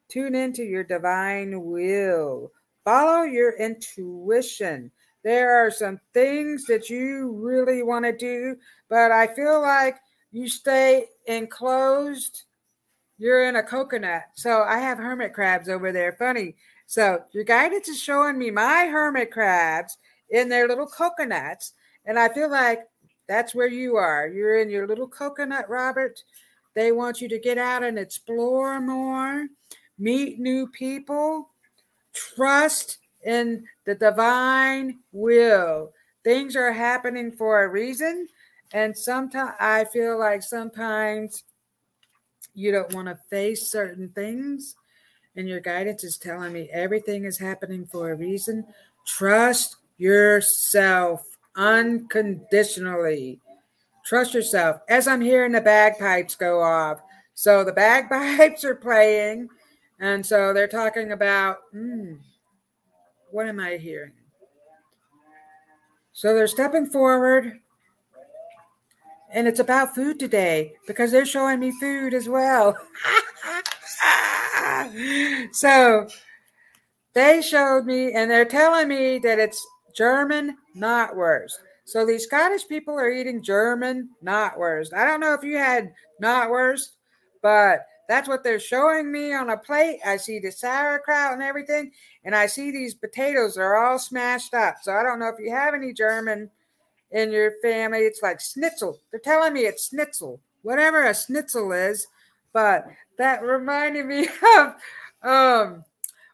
Tune 0.09 0.35
into 0.35 0.63
your 0.63 0.85
divine 0.85 1.65
will. 1.65 2.53
Follow 2.85 3.23
your 3.23 3.57
intuition. 3.57 4.91
There 5.23 5.57
are 5.57 5.71
some 5.71 6.01
things 6.13 6.67
that 6.67 6.91
you 6.91 7.33
really 7.41 7.83
want 7.83 8.05
to 8.05 8.15
do 8.15 8.57
but 8.91 9.11
i 9.11 9.27
feel 9.35 9.63
like 9.63 9.97
you 10.35 10.49
stay 10.49 11.07
enclosed, 11.27 12.43
you're 13.19 13.49
in 13.49 13.57
a 13.57 13.63
coconut. 13.63 14.25
So 14.35 14.63
I 14.63 14.79
have 14.79 14.99
hermit 14.99 15.33
crabs 15.33 15.69
over 15.69 15.93
there. 15.93 16.13
Funny. 16.13 16.57
So 16.87 17.23
your 17.33 17.45
guidance 17.45 17.89
is 17.89 18.01
showing 18.01 18.39
me 18.39 18.51
my 18.51 18.87
hermit 18.87 19.31
crabs 19.31 19.97
in 20.31 20.49
their 20.49 20.69
little 20.69 20.87
coconuts. 20.87 21.73
And 22.05 22.19
I 22.19 22.29
feel 22.29 22.51
like 22.51 22.81
that's 23.29 23.55
where 23.55 23.69
you 23.69 23.97
are. 23.97 24.29
You're 24.29 24.61
in 24.61 24.69
your 24.69 24.87
little 24.87 25.09
coconut, 25.09 25.69
Robert. 25.69 26.23
They 26.75 26.93
want 26.93 27.21
you 27.21 27.29
to 27.29 27.39
get 27.39 27.57
out 27.57 27.85
and 27.85 27.99
explore 27.99 28.81
more, 28.81 29.47
meet 29.99 30.39
new 30.39 30.67
people, 30.67 31.51
trust 32.13 32.99
in 33.25 33.65
the 33.87 33.95
divine 33.95 34.99
will. 35.13 35.93
Things 36.25 36.57
are 36.57 36.73
happening 36.73 37.31
for 37.33 37.65
a 37.65 37.69
reason. 37.69 38.29
And 38.73 38.97
sometimes 38.97 39.53
I 39.61 39.85
feel 39.85 40.19
like 40.19 40.43
sometimes 40.43 41.45
you 42.55 42.71
don't 42.73 42.95
want 42.95 43.09
to 43.09 43.19
face 43.29 43.71
certain 43.71 44.09
things, 44.11 44.77
and 45.37 45.49
your 45.49 45.61
guidance 45.61 46.05
is 46.05 46.17
telling 46.17 46.53
me 46.53 46.69
everything 46.73 47.25
is 47.25 47.39
happening 47.39 47.85
for 47.85 48.11
a 48.11 48.17
reason. 48.17 48.65
Trust 49.07 49.77
yourself 49.99 51.37
unconditionally. 51.57 53.41
Trust 54.05 54.35
yourself. 54.35 54.81
As 54.89 55.09
I'm 55.09 55.21
hearing 55.21 55.53
the 55.53 55.61
bagpipes 55.61 56.35
go 56.35 56.61
off, 56.63 57.01
so 57.35 57.65
the 57.65 57.73
bagpipes 57.73 58.65
are 58.65 58.75
playing, 58.75 59.49
and 59.99 60.25
so 60.25 60.53
they're 60.53 60.69
talking 60.69 61.13
about, 61.13 61.59
hmm, 61.73 62.15
what 63.31 63.49
am 63.49 63.59
I 63.59 63.77
hearing? 63.77 64.13
So 66.13 66.35
they're 66.35 66.47
stepping 66.47 66.87
forward 66.87 67.61
and 69.35 69.49
it's 69.49 69.59
about 69.59 69.95
food 69.97 70.19
today 70.19 70.75
because 70.87 71.11
they're 71.11 71.27
showing 71.27 71.59
me 71.59 71.73
food 71.81 72.15
as 72.15 72.29
well. 72.29 72.79
so 75.53 76.09
they 77.15 77.43
showed 77.43 77.85
me, 77.85 78.13
and 78.13 78.31
they're 78.31 78.45
telling 78.45 78.89
me 78.89 79.19
that 79.19 79.41
it's 79.41 79.67
German 79.95 80.57
knockwurst. 80.77 81.55
So 81.85 82.07
these 82.07 82.25
Scottish 82.25 82.67
people 82.69 82.95
are 82.95 83.11
eating 83.11 83.43
German 83.43 84.09
knockwurst. 84.25 84.95
I 84.95 85.05
don't 85.05 85.21
know 85.21 85.35
if 85.35 85.43
you 85.43 85.59
had 85.59 85.93
knockwurst, 86.23 86.91
but 87.43 87.81
that's 88.09 88.29
what 88.29 88.45
they're 88.45 88.61
showing 88.61 89.11
me 89.11 89.35
on 89.35 89.51
a 89.51 89.57
plate. 89.57 89.99
I 90.07 90.17
see 90.17 90.39
the 90.39 90.53
sauerkraut 90.53 91.33
and 91.33 91.43
everything, 91.43 91.91
and 92.25 92.37
I 92.37 92.47
see 92.47 92.71
these 92.71 92.95
potatoes 92.95 93.57
are 93.57 93.77
all 93.77 93.99
smashed 93.99 94.55
up. 94.55 94.77
So 94.83 94.93
I 94.93 95.03
don't 95.03 95.19
know 95.19 95.29
if 95.29 95.41
you 95.41 95.51
have 95.51 95.75
any 95.75 95.93
German 95.93 96.51
in 97.15 97.33
your 97.33 97.53
family. 97.63 98.01
It's 98.01 98.23
like 98.23 98.41
schnitzel. 98.41 99.01
They're 99.11 99.21
telling 99.21 99.55
me 99.55 99.61
it's 99.63 99.89
schnitzel, 99.89 100.41
whatever 100.61 101.07
a 101.07 101.15
schnitzel 101.15 101.73
is. 101.73 102.07
But 102.53 102.85
that 103.17 103.43
reminded 103.43 104.05
me 104.05 104.29
of 104.59 104.75
um, 105.23 105.85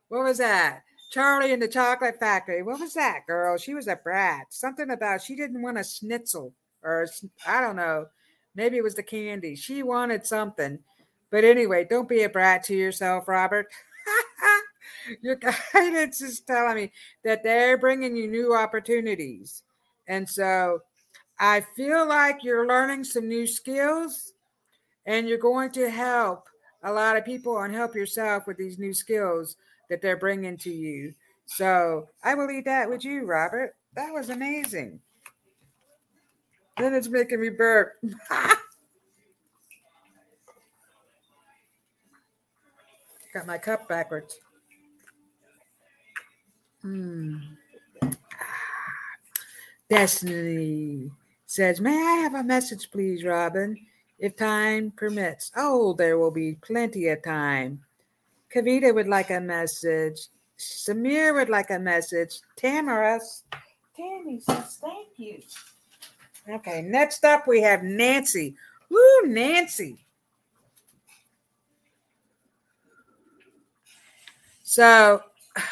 what 0.09 0.25
was 0.25 0.38
that? 0.38 0.83
Charlie 1.11 1.53
in 1.53 1.61
the 1.61 1.69
Chocolate 1.69 2.19
Factory. 2.19 2.62
What 2.62 2.81
was 2.81 2.95
that 2.95 3.27
girl? 3.27 3.57
She 3.57 3.75
was 3.75 3.87
a 3.87 3.97
brat. 3.97 4.47
Something 4.51 4.90
about 4.90 5.23
she 5.23 5.37
didn't 5.37 5.62
want 5.62 5.79
a 5.79 5.85
schnitzel 5.85 6.53
or 6.83 7.07
I 7.47 7.61
don't 7.61 7.77
know. 7.77 8.07
Maybe 8.55 8.77
it 8.77 8.85
was 8.85 8.95
the 8.95 9.03
candy. 9.03 9.55
She 9.55 9.83
wanted 9.83 10.27
something. 10.27 10.79
But 11.31 11.45
anyway, 11.45 11.87
don't 11.88 12.09
be 12.09 12.23
a 12.23 12.29
brat 12.29 12.64
to 12.64 12.75
yourself, 12.75 13.29
Robert. 13.29 13.66
Your 15.23 15.37
guidance 15.73 16.21
is 16.21 16.40
telling 16.40 16.77
me 16.77 16.93
that 17.25 17.43
they're 17.43 17.79
bringing 17.79 18.16
you 18.16 18.29
new 18.29 18.55
opportunities. 18.55 19.62
And 20.11 20.29
so 20.29 20.83
I 21.38 21.61
feel 21.77 22.07
like 22.07 22.42
you're 22.42 22.66
learning 22.66 23.05
some 23.05 23.29
new 23.29 23.46
skills 23.46 24.33
and 25.07 25.29
you're 25.29 25.38
going 25.38 25.70
to 25.70 25.88
help 25.88 26.49
a 26.83 26.92
lot 26.92 27.16
of 27.16 27.25
people 27.25 27.57
and 27.59 27.73
help 27.73 27.94
yourself 27.94 28.49
with 28.49 28.57
these 28.57 28.77
new 28.77 28.92
skills 28.92 29.57
that 29.88 30.03
they're 30.03 30.16
bringing 30.16 30.57
to 30.59 30.70
you. 30.70 31.14
So 31.46 32.09
I 32.25 32.35
will 32.35 32.49
that 32.64 32.88
with 32.88 33.05
you, 33.05 33.25
Robert. 33.25 33.77
That 33.94 34.12
was 34.12 34.31
amazing. 34.31 34.99
Then 36.77 36.92
it's 36.92 37.09
making 37.09 37.40
me 37.40 37.51
burp. 37.51 37.92
Got 43.33 43.46
my 43.46 43.59
cup 43.59 43.88
backwards. 43.88 44.40
Hmm. 46.83 47.37
Destiny 49.90 51.11
says, 51.46 51.81
May 51.81 51.96
I 51.96 52.20
have 52.22 52.37
a 52.37 52.44
message, 52.44 52.92
please, 52.92 53.24
Robyn, 53.24 53.76
if 54.20 54.37
time 54.37 54.92
permits? 54.92 55.50
Oh, 55.57 55.94
there 55.94 56.16
will 56.16 56.31
be 56.31 56.55
plenty 56.62 57.09
of 57.09 57.24
time. 57.24 57.81
Kavita 58.55 58.94
would 58.94 59.09
like 59.09 59.31
a 59.31 59.40
message. 59.40 60.29
Samir 60.57 61.35
would 61.35 61.48
like 61.48 61.70
a 61.70 61.79
message. 61.79 62.40
Tamaris. 62.57 63.42
Tammy 63.96 64.38
says, 64.38 64.79
Thank 64.81 65.09
you. 65.16 65.42
Okay, 66.48 66.83
next 66.83 67.24
up 67.24 67.48
we 67.48 67.61
have 67.61 67.83
Nancy. 67.83 68.55
Woo, 68.88 69.22
Nancy. 69.26 69.98
So 74.62 75.20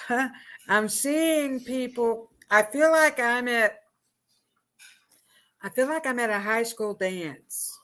I'm 0.68 0.88
seeing 0.88 1.61
people. 1.61 2.31
I 2.50 2.62
feel 2.62 2.90
like 2.90 3.20
I'm 3.20 3.46
at 3.46 3.78
I 5.62 5.68
feel 5.71 5.88
like 5.88 6.07
I'm 6.07 6.21
at 6.21 6.31
a 6.31 6.38
high 6.38 6.62
school 6.62 6.94
dance, 6.94 7.77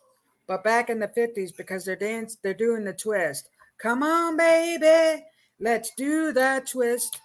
but 0.47 0.63
back 0.63 0.91
in 0.91 1.01
the 1.01 1.09
50s 1.09 1.57
because 1.57 1.85
they're 1.85 1.97
dance, 1.97 2.37
they're 2.43 2.55
doing 2.55 2.85
the 2.85 2.93
twist. 2.93 3.49
Come 3.79 4.03
on, 4.03 4.37
baby, 4.37 5.25
let's 5.59 5.91
do 5.97 6.33
the 6.33 6.63
twist. 6.71 7.21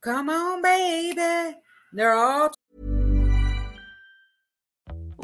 Come 0.00 0.30
on, 0.30 0.62
baby. 0.62 1.56
They're 1.92 2.14
all 2.14 2.50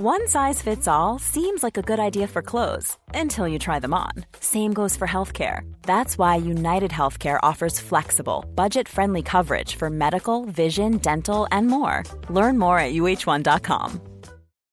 one 0.00 0.28
size 0.28 0.62
fits 0.62 0.86
all 0.86 1.18
seems 1.18 1.64
like 1.64 1.76
a 1.76 1.82
good 1.82 1.98
idea 1.98 2.28
for 2.28 2.40
clothes 2.40 2.96
until 3.14 3.48
you 3.48 3.58
try 3.58 3.80
them 3.80 3.92
on. 3.92 4.12
Same 4.38 4.72
goes 4.72 4.96
for 4.96 5.08
healthcare. 5.08 5.62
That's 5.82 6.16
why 6.16 6.36
United 6.36 6.92
Healthcare 6.92 7.40
offers 7.42 7.80
flexible, 7.80 8.44
budget 8.54 8.86
friendly 8.86 9.22
coverage 9.22 9.74
for 9.74 9.90
medical, 9.90 10.44
vision, 10.44 10.98
dental, 10.98 11.48
and 11.50 11.66
more. 11.66 12.04
Learn 12.30 12.58
more 12.58 12.78
at 12.78 12.94
uh1.com. 12.94 14.00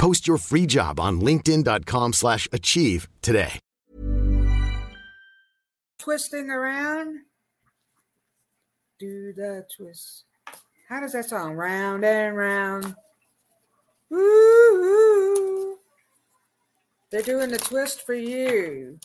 Post 0.00 0.26
your 0.26 0.38
free 0.38 0.64
job 0.64 0.98
on 0.98 1.20
linkedin.com 1.20 2.14
slash 2.14 2.48
achieve 2.52 3.06
today. 3.20 3.60
Twisting 5.98 6.48
around. 6.48 7.18
Do 8.98 9.34
the 9.34 9.66
twist. 9.76 10.24
How 10.88 11.00
does 11.00 11.12
that 11.12 11.28
sound? 11.28 11.58
Round 11.58 12.02
and 12.02 12.34
round. 12.34 12.96
Ooh. 14.10 15.76
They're 17.10 17.20
doing 17.20 17.50
the 17.50 17.58
twist 17.58 18.06
for 18.06 18.14
you. 18.14 18.98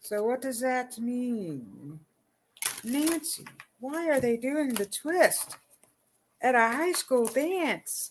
So 0.00 0.24
what 0.24 0.42
does 0.42 0.58
that 0.62 0.98
mean? 0.98 2.00
Nancy, 2.82 3.44
why 3.78 4.08
are 4.10 4.20
they 4.20 4.36
doing 4.36 4.74
the 4.74 4.86
twist 4.86 5.58
at 6.42 6.56
a 6.56 6.76
high 6.76 6.90
school 6.90 7.26
dance? 7.26 8.10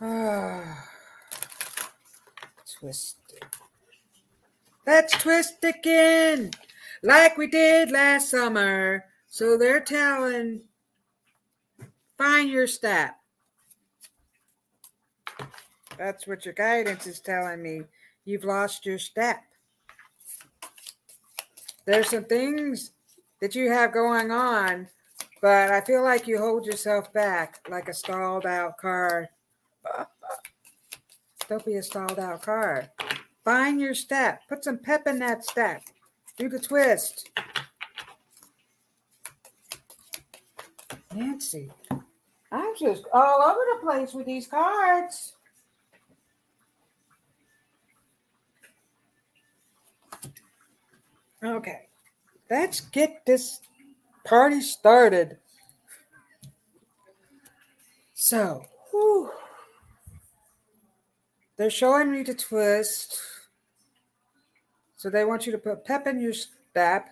Twisted. 2.78 3.44
Let's 4.86 5.12
twist 5.14 5.64
again, 5.64 6.50
like 7.02 7.38
we 7.38 7.46
did 7.46 7.90
last 7.90 8.30
summer. 8.30 9.06
So 9.26 9.56
they're 9.56 9.80
telling, 9.80 10.60
find 12.18 12.50
your 12.50 12.66
step. 12.66 13.16
That's 15.96 16.26
what 16.26 16.44
your 16.44 16.54
guidance 16.54 17.06
is 17.06 17.20
telling 17.20 17.62
me. 17.62 17.82
You've 18.26 18.44
lost 18.44 18.84
your 18.84 18.98
step. 18.98 19.38
There's 21.86 22.10
some 22.10 22.24
things 22.24 22.92
that 23.40 23.54
you 23.54 23.70
have 23.70 23.92
going 23.92 24.30
on, 24.30 24.88
but 25.40 25.70
I 25.70 25.80
feel 25.80 26.02
like 26.02 26.26
you 26.26 26.38
hold 26.38 26.66
yourself 26.66 27.12
back 27.14 27.66
like 27.70 27.88
a 27.88 27.94
stalled 27.94 28.44
out 28.44 28.76
car. 28.76 29.30
Don't 31.48 31.64
be 31.64 31.76
a 31.76 31.82
stalled 31.82 32.18
out 32.18 32.42
car. 32.42 32.90
Find 33.44 33.80
your 33.80 33.94
step. 33.94 34.40
Put 34.48 34.64
some 34.64 34.78
pep 34.78 35.06
in 35.06 35.18
that 35.20 35.44
step. 35.44 35.82
Do 36.36 36.48
the 36.48 36.58
twist. 36.58 37.30
Nancy, 41.14 41.70
I'm 42.52 42.74
just 42.78 43.04
all 43.12 43.42
over 43.42 43.60
the 43.74 43.86
place 43.86 44.12
with 44.12 44.26
these 44.26 44.46
cards. 44.46 45.34
Okay, 51.42 51.88
let's 52.50 52.80
get 52.80 53.24
this 53.24 53.60
party 54.24 54.60
started. 54.60 55.38
So, 58.14 58.64
whew, 58.90 59.30
they're 61.56 61.70
showing 61.70 62.10
me 62.12 62.22
the 62.22 62.34
twist. 62.34 63.18
So 64.96 65.10
they 65.10 65.24
want 65.24 65.46
you 65.46 65.52
to 65.52 65.58
put 65.58 65.84
pep 65.84 66.06
in 66.06 66.20
your 66.20 66.32
step. 66.32 67.10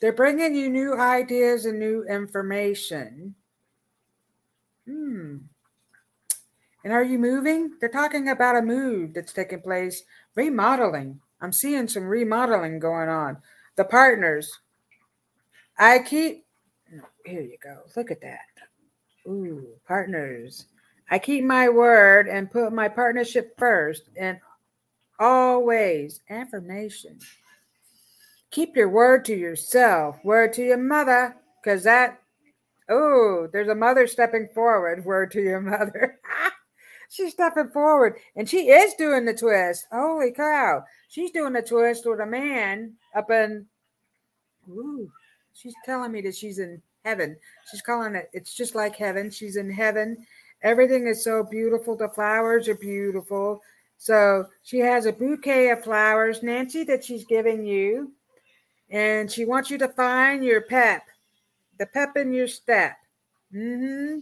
They're 0.00 0.12
bringing 0.12 0.54
you 0.54 0.68
new 0.68 0.96
ideas 0.98 1.64
and 1.64 1.78
new 1.78 2.04
information. 2.04 3.34
Hmm. 4.86 5.36
And 6.84 6.92
are 6.92 7.04
you 7.04 7.18
moving? 7.18 7.72
They're 7.80 7.88
talking 7.88 8.28
about 8.28 8.56
a 8.56 8.62
move 8.62 9.14
that's 9.14 9.32
taking 9.32 9.60
place, 9.60 10.02
remodeling. 10.34 11.20
I'm 11.40 11.52
seeing 11.52 11.86
some 11.86 12.04
remodeling 12.04 12.80
going 12.80 13.08
on. 13.08 13.38
The 13.76 13.84
partners. 13.84 14.50
I 15.78 16.00
keep, 16.00 16.44
here 17.24 17.42
you 17.42 17.56
go. 17.62 17.82
Look 17.96 18.10
at 18.10 18.20
that. 18.22 18.40
Ooh, 19.26 19.68
partners. 19.86 20.66
I 21.12 21.18
keep 21.18 21.44
my 21.44 21.68
word 21.68 22.26
and 22.26 22.50
put 22.50 22.72
my 22.72 22.88
partnership 22.88 23.54
first. 23.58 24.04
And 24.16 24.40
always. 25.18 26.20
Affirmation. 26.30 27.18
Keep 28.50 28.76
your 28.76 28.88
word 28.88 29.26
to 29.26 29.34
yourself, 29.34 30.16
word 30.24 30.54
to 30.54 30.64
your 30.64 30.78
mother, 30.78 31.36
because 31.62 31.84
that, 31.84 32.22
oh, 32.88 33.46
there's 33.52 33.68
a 33.68 33.74
mother 33.74 34.06
stepping 34.06 34.48
forward, 34.54 35.04
word 35.04 35.30
to 35.32 35.42
your 35.42 35.60
mother. 35.60 36.18
She's 37.10 37.32
stepping 37.32 37.68
forward 37.68 38.16
and 38.36 38.48
she 38.48 38.70
is 38.70 38.94
doing 38.94 39.26
the 39.26 39.34
twist. 39.34 39.86
Holy 39.92 40.32
cow. 40.32 40.82
She's 41.08 41.30
doing 41.30 41.52
the 41.52 41.60
twist 41.60 42.06
with 42.06 42.20
a 42.20 42.26
man 42.26 42.94
up 43.14 43.30
in, 43.30 43.66
ooh, 44.70 45.10
she's 45.52 45.74
telling 45.84 46.10
me 46.10 46.22
that 46.22 46.34
she's 46.34 46.58
in 46.58 46.80
heaven. 47.04 47.36
She's 47.70 47.82
calling 47.82 48.14
it, 48.14 48.30
it's 48.32 48.54
just 48.54 48.74
like 48.74 48.96
heaven. 48.96 49.28
She's 49.28 49.56
in 49.56 49.70
heaven. 49.70 50.24
Everything 50.62 51.06
is 51.06 51.24
so 51.24 51.42
beautiful. 51.42 51.96
The 51.96 52.08
flowers 52.08 52.68
are 52.68 52.76
beautiful. 52.76 53.62
So 53.98 54.46
she 54.62 54.78
has 54.78 55.06
a 55.06 55.12
bouquet 55.12 55.70
of 55.70 55.84
flowers, 55.84 56.42
Nancy, 56.42 56.84
that 56.84 57.04
she's 57.04 57.24
giving 57.24 57.64
you. 57.66 58.12
And 58.90 59.30
she 59.30 59.44
wants 59.44 59.70
you 59.70 59.78
to 59.78 59.88
find 59.88 60.44
your 60.44 60.60
pep, 60.62 61.02
the 61.78 61.86
pep 61.86 62.16
in 62.16 62.32
your 62.32 62.48
step. 62.48 62.96
Mm-hmm. 63.54 64.18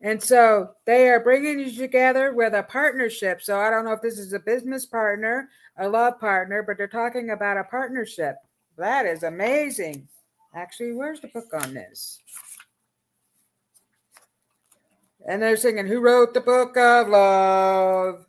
And 0.00 0.22
so 0.22 0.70
they 0.84 1.08
are 1.08 1.20
bringing 1.20 1.58
you 1.58 1.72
together 1.72 2.32
with 2.32 2.52
a 2.54 2.62
partnership. 2.64 3.42
So 3.42 3.58
I 3.58 3.70
don't 3.70 3.84
know 3.84 3.92
if 3.92 4.02
this 4.02 4.18
is 4.18 4.32
a 4.32 4.38
business 4.38 4.84
partner, 4.84 5.48
a 5.78 5.88
love 5.88 6.20
partner, 6.20 6.62
but 6.62 6.76
they're 6.76 6.88
talking 6.88 7.30
about 7.30 7.56
a 7.56 7.64
partnership. 7.64 8.36
That 8.76 9.06
is 9.06 9.22
amazing. 9.22 10.06
Actually, 10.54 10.92
where's 10.92 11.20
the 11.20 11.28
book 11.28 11.52
on 11.54 11.74
this? 11.74 12.20
And 15.26 15.42
they're 15.42 15.56
singing, 15.56 15.86
Who 15.86 16.00
wrote 16.00 16.34
the 16.34 16.40
book 16.40 16.76
of 16.76 17.08
love? 17.08 18.26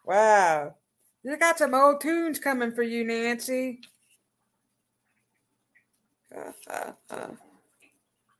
Wow. 0.06 0.76
You 1.24 1.36
got 1.36 1.58
some 1.58 1.74
old 1.74 2.00
tunes 2.00 2.38
coming 2.38 2.72
for 2.72 2.84
you, 2.84 3.04
Nancy. 3.04 3.80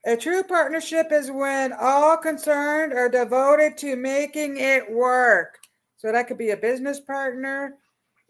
A 0.06 0.16
true 0.16 0.44
partnership 0.44 1.10
is 1.10 1.32
when 1.32 1.72
all 1.72 2.16
concerned 2.16 2.92
are 2.92 3.08
devoted 3.08 3.76
to 3.78 3.96
making 3.96 4.58
it 4.58 4.88
work. 4.88 5.58
So 5.96 6.12
that 6.12 6.28
could 6.28 6.38
be 6.38 6.50
a 6.50 6.56
business 6.56 7.00
partner. 7.00 7.74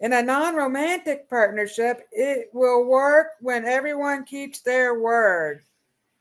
In 0.01 0.15
a 0.15 0.23
non 0.23 0.55
romantic 0.55 1.29
partnership, 1.29 2.09
it 2.13 2.49
will 2.55 2.87
work 2.87 3.33
when 3.43 3.67
everyone 3.67 4.25
keeps 4.25 4.61
their 4.61 4.99
word. 4.99 5.61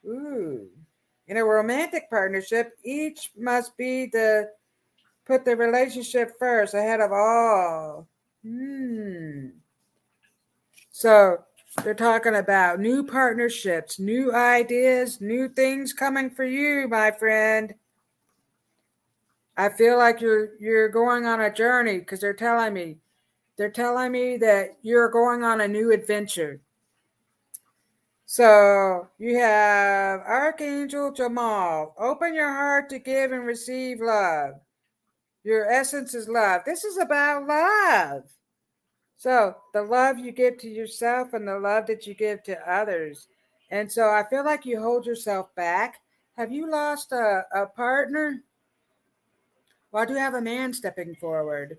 Ooh. 0.06 0.68
In 1.28 1.38
a 1.38 1.44
romantic 1.44 2.10
partnership, 2.10 2.78
each 2.84 3.32
must 3.38 3.76
be 3.78 4.08
the 4.08 4.52
put 5.26 5.44
the 5.44 5.56
relationship 5.56 6.34
first 6.38 6.74
ahead 6.74 7.02
of 7.02 7.12
all. 7.12 8.08
Hmm. 8.44 9.48
So 10.92 11.40
they're 11.84 11.96
talking 11.96 12.36
about 12.36 12.80
new 12.80 13.04
partnerships, 13.04 14.00
new 14.00 14.34
ideas, 14.34 15.20
new 15.20 15.50
things 15.50 15.94
coming 15.94 16.30
for 16.30 16.46
you, 16.46 16.88
my 16.88 17.12
friend. 17.12 17.74
I 19.58 19.70
feel 19.70 19.98
like 19.98 20.22
you're 20.22 20.50
you're 20.60 20.90
going 20.90 21.26
on 21.26 21.42
a 21.42 21.54
journey 21.54 22.00
because 22.00 22.20
they're 22.20 22.34
telling 22.34 22.74
me 22.74 22.98
they're 23.58 23.70
telling 23.70 24.12
me 24.12 24.38
that 24.38 24.78
you're 24.82 25.10
going 25.10 25.44
on 25.44 25.62
a 25.62 25.68
new 25.68 25.92
adventure. 25.92 26.62
So 28.26 29.08
you 29.20 29.38
have 29.38 30.22
Archangel 30.22 31.12
Chamuel. 31.12 31.94
Open 31.98 32.34
your 32.34 32.52
heart 32.52 32.90
to 32.90 33.00
give 33.00 33.32
and 33.32 33.46
receive 33.46 34.02
love. 34.02 34.56
Your 35.44 35.70
essence 35.72 36.16
is 36.16 36.28
love. 36.28 36.62
This 36.66 36.84
is 36.84 36.98
about 36.98 37.48
love. 37.48 38.24
So 39.16 39.56
the 39.74 39.84
love 39.84 40.18
you 40.18 40.32
give 40.32 40.58
to 40.60 40.70
yourself 40.70 41.34
and 41.34 41.48
the 41.48 41.60
love 41.60 41.86
that 41.86 42.08
you 42.08 42.16
give 42.16 42.42
to 42.44 42.72
others. 42.72 43.28
And 43.70 43.92
so 43.92 44.10
I 44.10 44.24
feel 44.28 44.44
like 44.44 44.66
you 44.66 44.82
hold 44.82 45.06
yourself 45.06 45.54
back. 45.56 46.02
Have 46.36 46.52
you 46.52 46.70
lost 46.70 47.12
a, 47.12 47.44
a 47.54 47.68
partner? 47.68 48.42
Well, 49.92 50.06
do 50.06 50.14
you 50.14 50.20
have 50.20 50.34
a 50.34 50.42
man 50.42 50.74
stepping 50.74 51.16
forward? 51.16 51.78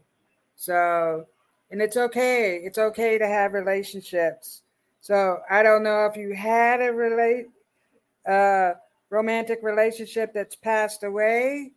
So, 0.54 1.26
and 1.70 1.82
it's 1.82 1.96
okay. 1.96 2.60
It's 2.62 2.78
okay 2.78 3.18
to 3.18 3.26
have 3.26 3.52
relationships. 3.52 4.62
So 5.06 5.38
I 5.48 5.62
don't 5.62 5.84
know 5.84 6.06
if 6.06 6.16
you 6.16 6.34
had 6.34 6.82
a 6.82 6.92
relate 6.92 7.46
uh 8.28 8.72
romantic 9.08 9.60
relationship 9.62 10.34
that's 10.34 10.56
passed 10.56 11.04
away, 11.04 11.70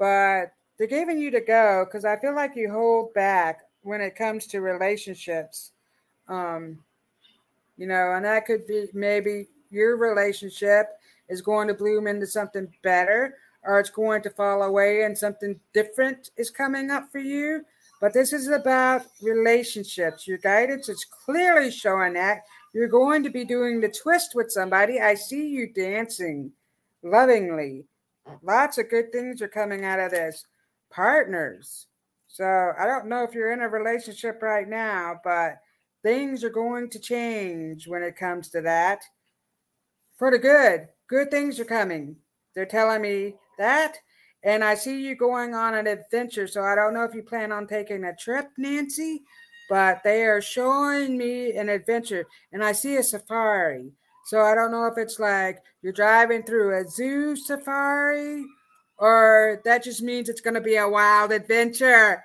but 0.00 0.46
they're 0.76 0.88
giving 0.88 1.16
you 1.16 1.30
to 1.30 1.40
go 1.40 1.84
because 1.84 2.04
I 2.04 2.16
feel 2.16 2.34
like 2.34 2.56
you 2.56 2.68
hold 2.68 3.14
back 3.14 3.60
when 3.82 4.00
it 4.00 4.16
comes 4.16 4.48
to 4.48 4.60
relationships. 4.62 5.70
Um, 6.26 6.80
you 7.76 7.86
know, 7.86 8.14
and 8.14 8.24
that 8.24 8.46
could 8.46 8.66
be 8.66 8.88
maybe 8.92 9.46
your 9.70 9.96
relationship 9.96 10.88
is 11.28 11.42
going 11.42 11.68
to 11.68 11.74
bloom 11.74 12.08
into 12.08 12.26
something 12.26 12.66
better 12.82 13.36
or 13.62 13.78
it's 13.78 13.90
going 13.90 14.22
to 14.22 14.30
fall 14.30 14.64
away 14.64 15.04
and 15.04 15.16
something 15.16 15.60
different 15.72 16.30
is 16.36 16.50
coming 16.50 16.90
up 16.90 17.12
for 17.12 17.20
you. 17.20 17.64
But 18.00 18.12
this 18.12 18.32
is 18.32 18.48
about 18.48 19.06
relationships. 19.22 20.26
Your 20.26 20.38
guidance 20.38 20.88
is 20.88 21.04
clearly 21.04 21.70
showing 21.70 22.14
that 22.14 22.42
you're 22.76 22.88
going 22.88 23.22
to 23.22 23.30
be 23.30 23.42
doing 23.42 23.80
the 23.80 23.88
twist 23.88 24.34
with 24.34 24.52
somebody. 24.52 25.00
I 25.00 25.14
see 25.14 25.48
you 25.48 25.66
dancing 25.66 26.52
lovingly. 27.02 27.86
Lots 28.42 28.76
of 28.76 28.90
good 28.90 29.10
things 29.12 29.40
are 29.40 29.48
coming 29.48 29.86
out 29.86 29.98
of 29.98 30.10
this. 30.10 30.44
Partners. 30.92 31.86
So 32.28 32.44
I 32.78 32.84
don't 32.84 33.06
know 33.06 33.22
if 33.22 33.32
you're 33.32 33.54
in 33.54 33.62
a 33.62 33.68
relationship 33.70 34.42
right 34.42 34.68
now, 34.68 35.18
but 35.24 35.56
things 36.02 36.44
are 36.44 36.50
going 36.50 36.90
to 36.90 36.98
change 36.98 37.88
when 37.88 38.02
it 38.02 38.14
comes 38.14 38.50
to 38.50 38.60
that 38.60 39.00
for 40.18 40.30
the 40.30 40.38
good. 40.38 40.86
Good 41.08 41.30
things 41.30 41.58
are 41.58 41.64
coming. 41.64 42.14
They're 42.54 42.66
telling 42.66 43.00
me 43.00 43.36
that. 43.58 43.96
And 44.42 44.62
I 44.62 44.74
see 44.74 45.00
you 45.00 45.16
going 45.16 45.54
on 45.54 45.74
an 45.74 45.86
adventure. 45.86 46.46
So 46.46 46.60
I 46.60 46.74
don't 46.74 46.92
know 46.92 47.04
if 47.04 47.14
you 47.14 47.22
plan 47.22 47.52
on 47.52 47.66
taking 47.66 48.04
a 48.04 48.14
trip, 48.14 48.50
Nancy, 48.58 49.22
but 49.68 50.02
they 50.04 50.24
are 50.24 50.40
showing 50.40 51.16
me 51.16 51.56
an 51.56 51.68
adventure. 51.68 52.26
And 52.52 52.64
I 52.64 52.72
see 52.72 52.96
a 52.96 53.02
safari. 53.02 53.92
So 54.26 54.40
I 54.40 54.54
don't 54.54 54.72
know 54.72 54.86
if 54.86 54.98
it's 54.98 55.18
like 55.18 55.62
you're 55.82 55.92
driving 55.92 56.42
through 56.42 56.80
a 56.80 56.88
zoo 56.88 57.36
safari 57.36 58.44
or 58.98 59.60
that 59.64 59.84
just 59.84 60.02
means 60.02 60.28
it's 60.28 60.40
going 60.40 60.54
to 60.54 60.60
be 60.60 60.76
a 60.76 60.88
wild 60.88 61.32
adventure. 61.32 62.24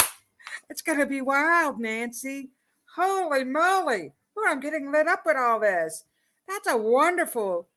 it's 0.70 0.82
going 0.82 0.98
to 0.98 1.06
be 1.06 1.20
wild, 1.20 1.78
Nancy. 1.78 2.50
Holy 2.94 3.44
moly. 3.44 4.12
Oh, 4.36 4.46
I'm 4.48 4.60
getting 4.60 4.92
lit 4.92 5.08
up 5.08 5.22
with 5.26 5.36
all 5.36 5.60
this. 5.60 6.04
That's 6.48 6.68
a 6.68 6.76
wonderful, 6.76 7.68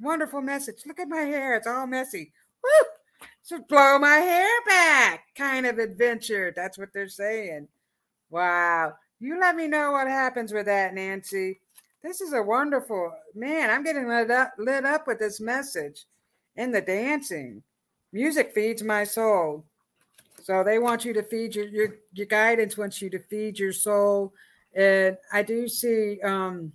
wonderful 0.00 0.40
message. 0.40 0.82
Look 0.86 1.00
at 1.00 1.08
my 1.08 1.22
hair. 1.22 1.56
It's 1.56 1.66
all 1.66 1.86
messy. 1.86 2.32
Woo! 2.62 2.88
Just 3.48 3.68
blow 3.68 3.98
my 3.98 4.16
hair 4.16 4.48
back 4.66 5.24
kind 5.34 5.66
of 5.66 5.78
adventure. 5.78 6.52
That's 6.54 6.78
what 6.78 6.92
they're 6.92 7.08
saying. 7.08 7.68
Wow. 8.30 8.94
You 9.18 9.38
let 9.40 9.56
me 9.56 9.66
know 9.66 9.92
what 9.92 10.08
happens 10.08 10.52
with 10.52 10.66
that, 10.66 10.94
Nancy. 10.94 11.60
This 12.02 12.20
is 12.20 12.32
a 12.32 12.42
wonderful 12.42 13.12
man. 13.34 13.70
I'm 13.70 13.82
getting 13.82 14.08
lit 14.08 14.30
up, 14.30 14.52
lit 14.58 14.84
up 14.84 15.06
with 15.06 15.18
this 15.18 15.40
message 15.40 16.04
and 16.56 16.74
the 16.74 16.80
dancing. 16.80 17.62
Music 18.12 18.52
feeds 18.54 18.82
my 18.82 19.04
soul. 19.04 19.64
So 20.42 20.62
they 20.62 20.78
want 20.78 21.04
you 21.04 21.12
to 21.14 21.22
feed 21.22 21.54
your 21.56 21.66
your, 21.66 21.96
your 22.12 22.26
guidance 22.26 22.76
wants 22.76 23.02
you 23.02 23.10
to 23.10 23.18
feed 23.18 23.58
your 23.58 23.72
soul. 23.72 24.32
And 24.74 25.16
I 25.32 25.42
do 25.42 25.66
see 25.66 26.20
um, 26.22 26.72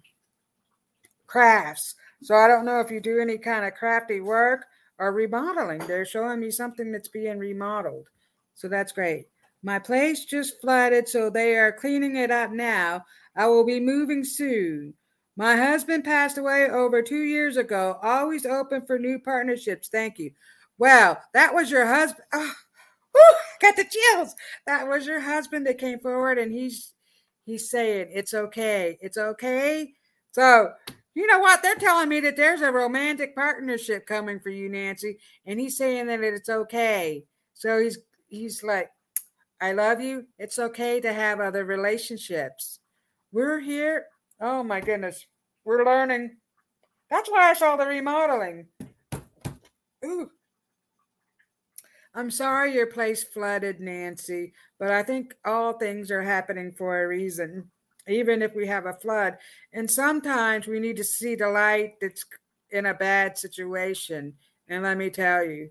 crafts. 1.28 1.95
So 2.22 2.36
I 2.36 2.47
don't 2.47 2.66
know 2.66 2.80
if 2.80 2.91
you 2.91 2.99
do 2.99 3.20
any 3.20 3.38
kind 3.38 3.66
of 3.66 3.74
crafty 3.74 4.20
work 4.20 4.66
or 4.99 5.14
remodeling. 5.14 5.80
They're 5.80 6.06
showing 6.06 6.39
me 6.39 6.52
something 6.52 6.91
that's 6.91 7.08
being 7.08 7.39
remodeled. 7.39 8.08
So 8.56 8.68
that's 8.68 8.91
great. 8.91 9.28
My 9.64 9.80
place 9.80 10.26
just 10.26 10.59
flooded, 10.59 11.07
so 11.07 11.30
they 11.30 11.55
are 11.55 11.72
cleaning 11.72 12.16
it 12.16 12.32
up 12.32 12.51
now. 12.51 13.05
I 13.36 13.47
will 13.47 13.66
be 13.66 13.80
moving 13.80 14.24
soon. 14.24 14.93
My 15.38 15.55
husband 15.55 16.03
passed 16.03 16.38
away 16.38 16.70
over 16.70 17.01
two 17.01 17.24
years 17.24 17.57
ago. 17.57 17.97
Always 18.01 18.45
open 18.45 18.86
for 18.86 18.99
new 18.99 19.20
partnerships. 19.20 19.88
Thank 19.88 20.20
you. 20.20 20.32
Well, 20.78 21.22
that 21.34 21.53
was 21.53 21.72
your 21.72 21.86
husband. 21.86 22.26
Oh, 23.14 23.20
whew, 23.20 23.70
got 23.70 23.76
the 23.76 23.84
chills. 23.84 24.34
That 24.68 24.88
was 24.88 25.05
your 25.05 25.20
husband 25.20 25.68
that 25.68 25.78
came 25.78 25.99
forward, 25.99 26.38
and 26.38 26.49
he's 26.49 26.93
he's 27.43 27.70
saying 27.70 28.07
it's 28.14 28.34
okay. 28.34 28.97
It's 29.01 29.18
okay. 29.18 29.91
So 30.32 30.72
you 31.14 31.28
know 31.28 31.39
what? 31.39 31.62
They're 31.62 31.76
telling 31.76 32.07
me 32.07 32.22
that 32.22 32.38
there's 32.38 32.62
a 32.62 32.72
romantic 32.72 33.36
partnership 33.36 34.05
coming 34.05 34.39
for 34.39 34.49
you, 34.49 34.70
Nancy, 34.70 35.18
and 35.45 35.59
he's 35.59 35.78
saying 35.78 36.07
that 36.07 36.22
it's 36.22 36.47
okay. 36.47 37.26
So 37.53 37.82
he's 37.82 37.97
he's 38.28 38.64
like, 38.64 38.89
I 39.62 39.74
love 39.74 40.01
you. 40.01 40.26
It's 40.39 40.59
okay 40.59 40.99
to 41.01 41.14
have 41.14 41.39
other 41.39 41.64
relationships. 41.64 42.80
We're 43.32 43.59
here 43.59 44.07
Oh 44.43 44.64
my 44.64 44.82
goodness. 44.82 45.28
We're 45.64 45.86
learning. 45.86 46.38
That's 47.12 47.30
why 47.30 47.51
I 47.51 47.53
saw 47.53 47.76
the 47.76 47.86
remodeling. 47.86 48.66
Ooh. 50.03 50.32
I'm 52.16 52.32
sorry 52.32 52.74
your 52.74 52.88
place 52.88 53.24
flooded, 53.24 53.80
Nancy, 53.80 54.53
but 54.80 54.91
I 54.91 55.03
think 55.03 55.36
all 55.45 55.74
things 55.74 56.09
are 56.09 56.24
happening 56.24 56.72
for 56.72 57.03
a 57.03 57.07
reason, 57.07 57.70
even 58.07 58.41
if 58.41 58.55
we 58.55 58.66
have 58.66 58.88
a 58.88 58.93
flood. 58.93 59.38
And 59.72 59.89
sometimes 59.89 60.68
we 60.68 60.80
need 60.80 60.97
to 60.97 61.03
see 61.03 61.36
the 61.36 61.49
light 61.49 61.93
that's 62.01 62.26
in 62.72 62.88
a 62.88 62.93
bad 62.95 63.38
situation. 63.38 64.34
And 64.68 64.84
let 64.84 64.97
me 64.97 65.12
tell 65.12 65.45
you, 65.45 65.70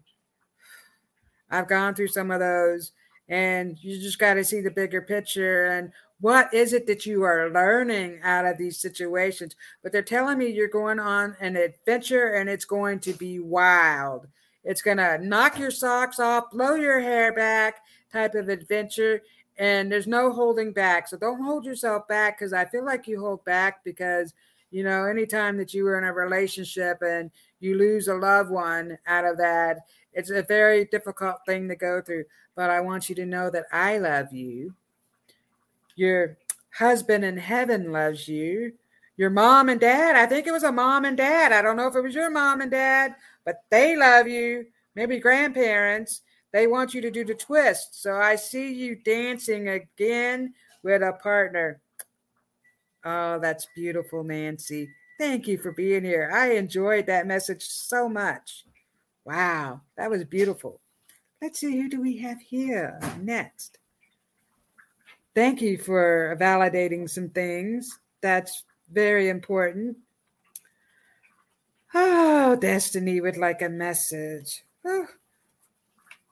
I've 1.50 1.68
gone 1.68 1.94
through 1.94 2.08
some 2.08 2.30
of 2.30 2.38
those, 2.38 2.92
and 3.30 3.78
you 3.80 3.98
just 4.00 4.18
got 4.18 4.34
to 4.34 4.44
see 4.44 4.60
the 4.60 4.70
bigger 4.70 5.00
picture 5.00 5.66
and 5.66 5.92
what 6.20 6.52
is 6.52 6.72
it 6.74 6.86
that 6.86 7.06
you 7.06 7.22
are 7.22 7.50
learning 7.50 8.20
out 8.22 8.44
of 8.44 8.58
these 8.58 8.78
situations. 8.78 9.56
But 9.82 9.92
they're 9.92 10.02
telling 10.02 10.36
me 10.36 10.48
you're 10.48 10.68
going 10.68 10.98
on 10.98 11.36
an 11.40 11.56
adventure 11.56 12.34
and 12.34 12.50
it's 12.50 12.66
going 12.66 12.98
to 13.00 13.14
be 13.14 13.38
wild. 13.38 14.26
It's 14.64 14.82
going 14.82 14.98
to 14.98 15.18
knock 15.18 15.58
your 15.58 15.70
socks 15.70 16.18
off, 16.18 16.50
blow 16.50 16.74
your 16.74 17.00
hair 17.00 17.32
back 17.32 17.76
type 18.12 18.34
of 18.34 18.50
adventure. 18.50 19.22
And 19.58 19.90
there's 19.90 20.06
no 20.06 20.32
holding 20.32 20.72
back. 20.72 21.08
So 21.08 21.16
don't 21.16 21.42
hold 21.42 21.64
yourself 21.64 22.06
back 22.08 22.38
because 22.38 22.52
I 22.52 22.64
feel 22.66 22.84
like 22.84 23.06
you 23.06 23.20
hold 23.20 23.44
back 23.44 23.82
because, 23.84 24.34
you 24.70 24.84
know, 24.84 25.04
anytime 25.04 25.56
that 25.58 25.72
you 25.72 25.84
were 25.84 25.96
in 25.96 26.04
a 26.04 26.12
relationship 26.12 26.98
and 27.00 27.30
you 27.60 27.78
lose 27.78 28.08
a 28.08 28.14
loved 28.14 28.50
one 28.50 28.98
out 29.06 29.24
of 29.24 29.38
that, 29.38 29.78
it's 30.12 30.30
a 30.30 30.42
very 30.42 30.84
difficult 30.86 31.38
thing 31.46 31.68
to 31.68 31.76
go 31.76 32.00
through. 32.00 32.24
But 32.56 32.70
I 32.70 32.80
want 32.80 33.08
you 33.08 33.14
to 33.16 33.26
know 33.26 33.50
that 33.50 33.66
I 33.72 33.98
love 33.98 34.32
you. 34.32 34.74
Your 35.96 36.36
husband 36.72 37.24
in 37.24 37.36
heaven 37.36 37.92
loves 37.92 38.28
you. 38.28 38.72
Your 39.16 39.30
mom 39.30 39.68
and 39.68 39.80
dad, 39.80 40.16
I 40.16 40.26
think 40.26 40.46
it 40.46 40.52
was 40.52 40.62
a 40.62 40.72
mom 40.72 41.04
and 41.04 41.16
dad. 41.16 41.52
I 41.52 41.60
don't 41.60 41.76
know 41.76 41.88
if 41.88 41.94
it 41.94 42.00
was 42.00 42.14
your 42.14 42.30
mom 42.30 42.62
and 42.62 42.70
dad, 42.70 43.14
but 43.44 43.62
they 43.70 43.96
love 43.96 44.26
you. 44.26 44.66
Maybe 44.94 45.18
grandparents. 45.18 46.22
They 46.52 46.66
want 46.66 46.94
you 46.94 47.00
to 47.02 47.10
do 47.10 47.24
the 47.24 47.34
twist. 47.34 48.02
So 48.02 48.16
I 48.16 48.36
see 48.36 48.72
you 48.72 48.96
dancing 48.96 49.68
again 49.68 50.54
with 50.82 51.02
a 51.02 51.12
partner. 51.12 51.80
Oh, 53.04 53.38
that's 53.38 53.66
beautiful, 53.74 54.24
Nancy. 54.24 54.88
Thank 55.18 55.46
you 55.46 55.58
for 55.58 55.72
being 55.72 56.04
here. 56.04 56.30
I 56.32 56.52
enjoyed 56.52 57.06
that 57.06 57.26
message 57.26 57.62
so 57.62 58.08
much. 58.08 58.64
Wow, 59.30 59.82
that 59.96 60.10
was 60.10 60.24
beautiful. 60.24 60.80
Let's 61.40 61.60
see, 61.60 61.80
who 61.80 61.88
do 61.88 62.00
we 62.00 62.16
have 62.16 62.40
here 62.40 62.98
next? 63.20 63.78
Thank 65.36 65.62
you 65.62 65.78
for 65.78 66.36
validating 66.40 67.08
some 67.08 67.28
things. 67.28 68.00
That's 68.22 68.64
very 68.90 69.28
important. 69.28 69.98
Oh, 71.94 72.56
Destiny 72.56 73.20
would 73.20 73.36
like 73.36 73.62
a 73.62 73.68
message. 73.68 74.64
Oh, 74.84 75.06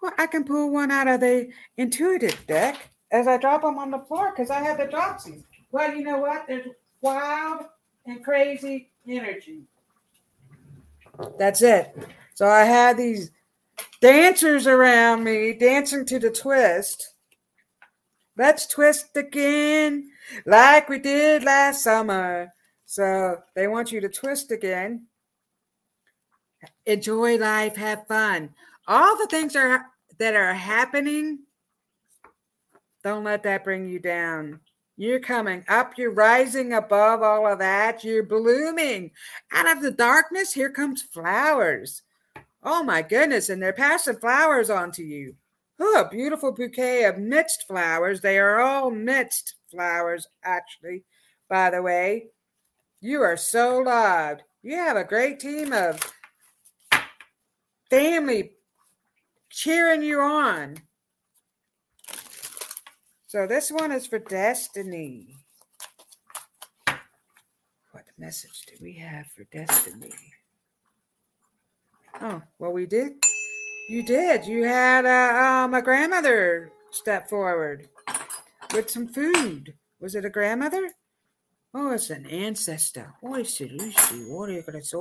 well, 0.03 0.13
I 0.19 0.27
can 0.27 0.43
pull 0.43 0.73
one 0.73 0.91
out 0.91 1.07
of 1.07 1.21
the 1.21 1.51
intuitive 1.77 2.45
deck 2.49 2.91
as 3.13 3.29
I 3.29 3.37
drop 3.37 3.63
them 3.63 3.79
on 3.79 3.93
the 3.93 4.01
floor 4.01 4.33
because 4.35 4.51
I 4.51 4.61
have 4.61 4.79
the 4.79 4.87
dropsies. 4.87 5.45
Well, 5.71 5.95
you 5.95 6.03
know 6.03 6.19
what? 6.19 6.47
There's 6.49 6.67
wild 7.01 7.67
and 8.07 8.25
crazy 8.25 8.91
energy. 9.07 9.61
That's 11.39 11.63
it. 11.63 11.97
So 12.39 12.47
I 12.47 12.63
had 12.63 12.97
these 12.97 13.33
dancers 14.01 14.69
around 14.69 15.25
me 15.25 15.55
dancing 15.55 16.05
to 16.07 16.21
the 16.21 16.31
twist. 16.31 17.15
Let's 18.37 18.69
twist 18.69 19.17
again 19.17 20.09
like 20.47 20.89
we 20.89 21.01
did 21.01 21.43
last 21.43 21.83
summer. 21.83 22.53
So 22.87 23.39
they 23.57 23.67
want 23.67 23.91
you 23.91 24.01
to 24.01 24.09
twist 24.09 24.53
again. 24.53 25.09
Enjoy 26.87 27.39
life, 27.39 27.75
have 27.75 28.07
fun. 28.07 28.51
All 28.87 29.19
the 29.19 29.27
things 29.27 29.57
are 29.57 29.87
that 30.21 30.37
are 30.37 30.55
happening, 30.55 31.41
don't 33.03 33.25
let 33.25 33.43
that 33.43 33.65
bring 33.65 33.89
you 33.89 33.99
down. 33.99 34.61
You're 34.97 35.19
coming 35.19 35.65
up. 35.67 35.99
You're 35.99 36.15
rising 36.15 36.75
above 36.75 37.21
all 37.21 37.49
of 37.49 37.59
that. 37.59 38.05
You're 38.05 38.23
blooming. 38.23 39.11
Out 39.51 39.77
of 39.77 39.83
the 39.83 39.91
darkness, 39.91 40.53
here 40.53 40.71
comes 40.71 41.03
flowers. 41.03 42.03
Oh 42.63 42.83
my 42.83 43.03
goodness. 43.03 43.49
And 43.49 43.63
they're 43.63 43.73
passing 43.73 44.17
flowers 44.17 44.71
on 44.71 44.93
to 44.93 45.03
you. 45.03 45.35
Oh, 45.81 46.05
a 46.05 46.09
beautiful 46.09 46.53
bouquet 46.53 47.05
of 47.05 47.19
mixed 47.19 47.65
flowers. 47.69 48.21
They 48.21 48.39
are 48.39 48.61
all 48.61 48.91
mixed 48.91 49.55
flowers, 49.71 50.27
actually, 50.45 51.05
by 51.49 51.71
the 51.71 51.83
way. 51.83 52.29
You 53.01 53.23
are 53.23 53.37
so 53.37 53.79
loved. 53.79 54.43
You 54.63 54.77
have 54.77 54.97
a 54.97 55.05
great 55.05 55.39
team 55.39 55.73
of 55.73 56.01
family 57.89 58.55
cheering 59.51 60.03
you 60.03 60.21
on. 60.21 60.77
So 63.29 63.47
this 63.47 63.71
one 63.71 63.93
is 63.93 64.07
for 64.07 64.19
Destiny. 64.19 65.37
What 67.93 68.05
message 68.19 68.67
do 68.67 68.75
we 68.81 68.95
have 68.95 69.27
for 69.29 69.45
Destiny? 69.53 70.13
Oh, 72.21 72.43
well, 72.59 72.73
we 72.73 72.87
did. 72.87 73.13
You 73.89 74.03
did. 74.03 74.45
You 74.47 74.65
had 74.65 75.05
a, 75.05 75.65
um, 75.65 75.75
a 75.75 75.83
grandmother 75.83 76.73
step 76.91 77.29
forward 77.29 77.89
with 78.75 78.91
some 78.91 79.07
food. 79.07 79.75
Was 80.01 80.15
it 80.15 80.25
a 80.25 80.31
grandmother? 80.31 80.91
Oh, 81.75 81.93
it's 81.93 82.11
an 82.11 82.27
ancestor. 82.27 83.15
Oi, 83.25 83.45
Lucy, 83.71 84.25
what 84.27 84.49
are 84.49 84.53
you 84.53 84.63
going 84.63 84.81
to 84.81 84.85
say? 84.85 84.99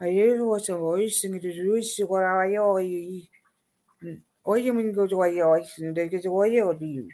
Aí 0.00 0.38
você 0.38 0.72
vai 0.72 1.10
sing 1.10 1.38
the 1.38 1.52
Lucy, 1.52 2.04
what 2.04 2.22
are 2.22 2.48
you? 2.48 3.28
Oye, 4.46 4.72
mình 4.72 4.94
go 4.94 5.06
to 5.06 5.26
you, 5.26 5.92
they 5.92 6.08
get 6.08 6.22
to 6.22 6.46
you 6.46 6.74
do 6.74 6.86
you. 6.86 7.08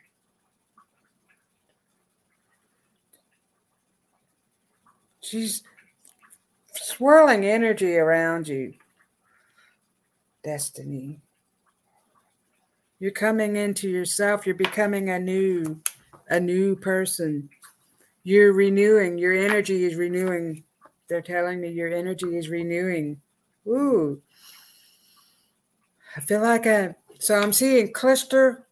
She's 5.21 5.65
swirling 6.87 7.45
energy 7.45 7.97
around 7.97 8.47
you. 8.47 8.75
Destiny. 10.45 11.21
You're 13.01 13.11
coming 13.11 13.57
into 13.57 13.91
yourself. 13.91 14.47
You're 14.47 14.55
becoming 14.55 15.11
a 15.11 15.19
new, 15.19 15.81
a 16.29 16.39
new 16.39 16.77
person. 16.77 17.49
You're 18.23 18.53
renewing. 18.53 19.19
Your 19.19 19.33
energy 19.33 19.85
is 19.85 19.97
renewing. 19.97 20.63
They're 21.09 21.23
telling 21.23 21.61
me 21.61 21.71
your 21.71 21.93
energy 21.93 22.37
is 22.37 22.49
renewing. 22.49 23.21
Ooh. 23.67 24.23
I 26.17 26.21
feel 26.21 26.41
like 26.41 26.67
a 26.67 26.95
so 27.19 27.35
I'm 27.35 27.53
seeing 27.53 27.93
cluster, 27.93 28.67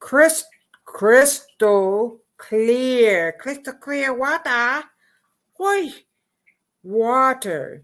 crystal, 0.00 0.48
crystal 0.84 2.20
clear, 2.36 3.32
crystal 3.40 3.72
clear 3.72 4.12
water. 4.12 4.84
Why? 5.56 5.92
Water. 6.88 7.82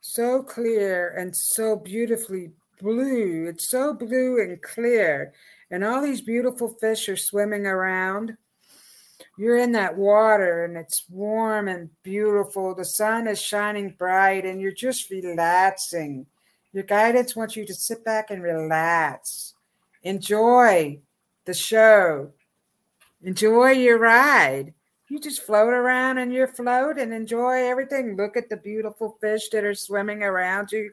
So 0.00 0.42
clear 0.42 1.10
and 1.10 1.36
so 1.36 1.76
beautifully 1.76 2.52
blue. 2.80 3.46
It's 3.48 3.68
so 3.68 3.92
blue 3.92 4.40
and 4.40 4.60
clear. 4.62 5.34
And 5.70 5.84
all 5.84 6.00
these 6.00 6.22
beautiful 6.22 6.68
fish 6.80 7.08
are 7.08 7.16
swimming 7.16 7.66
around. 7.66 8.36
You're 9.36 9.58
in 9.58 9.72
that 9.72 9.96
water 9.96 10.64
and 10.64 10.76
it's 10.76 11.04
warm 11.10 11.68
and 11.68 11.90
beautiful. 12.02 12.74
The 12.74 12.84
sun 12.84 13.28
is 13.28 13.40
shining 13.40 13.94
bright 13.98 14.46
and 14.46 14.60
you're 14.60 14.72
just 14.72 15.10
relaxing 15.10 16.26
your 16.72 16.84
guidance 16.84 17.34
wants 17.34 17.56
you 17.56 17.64
to 17.66 17.74
sit 17.74 18.04
back 18.04 18.30
and 18.30 18.42
relax. 18.42 19.54
Enjoy 20.02 21.00
the 21.44 21.54
show. 21.54 22.32
Enjoy 23.22 23.70
your 23.70 23.98
ride. 23.98 24.74
You 25.08 25.18
just 25.18 25.42
float 25.42 25.72
around 25.72 26.18
in 26.18 26.30
your 26.30 26.46
float 26.46 26.98
and 26.98 27.14
enjoy 27.14 27.66
everything. 27.66 28.16
Look 28.16 28.36
at 28.36 28.50
the 28.50 28.58
beautiful 28.58 29.16
fish 29.20 29.48
that 29.50 29.64
are 29.64 29.74
swimming 29.74 30.22
around 30.22 30.70
you 30.70 30.92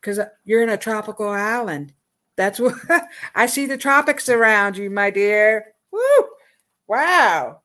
because 0.00 0.20
you're 0.44 0.62
in 0.62 0.68
a 0.68 0.76
tropical 0.76 1.28
island. 1.28 1.94
That's 2.36 2.60
what 2.60 2.74
I 3.34 3.46
see 3.46 3.66
the 3.66 3.78
tropics 3.78 4.28
around 4.28 4.76
you, 4.76 4.90
my 4.90 5.10
dear. 5.10 5.74
Woo! 5.90 6.28
Wow. 6.86 7.60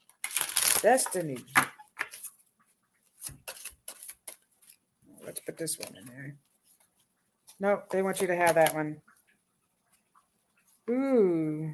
Destiny. 0.81 1.39
Let's 5.25 5.41
put 5.41 5.57
this 5.57 5.77
one 5.77 5.97
in 5.97 6.05
there. 6.05 6.35
No, 7.59 7.81
they 7.89 8.01
want 8.01 8.21
you 8.21 8.27
to 8.27 8.35
have 8.35 8.55
that 8.55 8.73
one. 8.73 9.01
Ooh. 10.89 11.73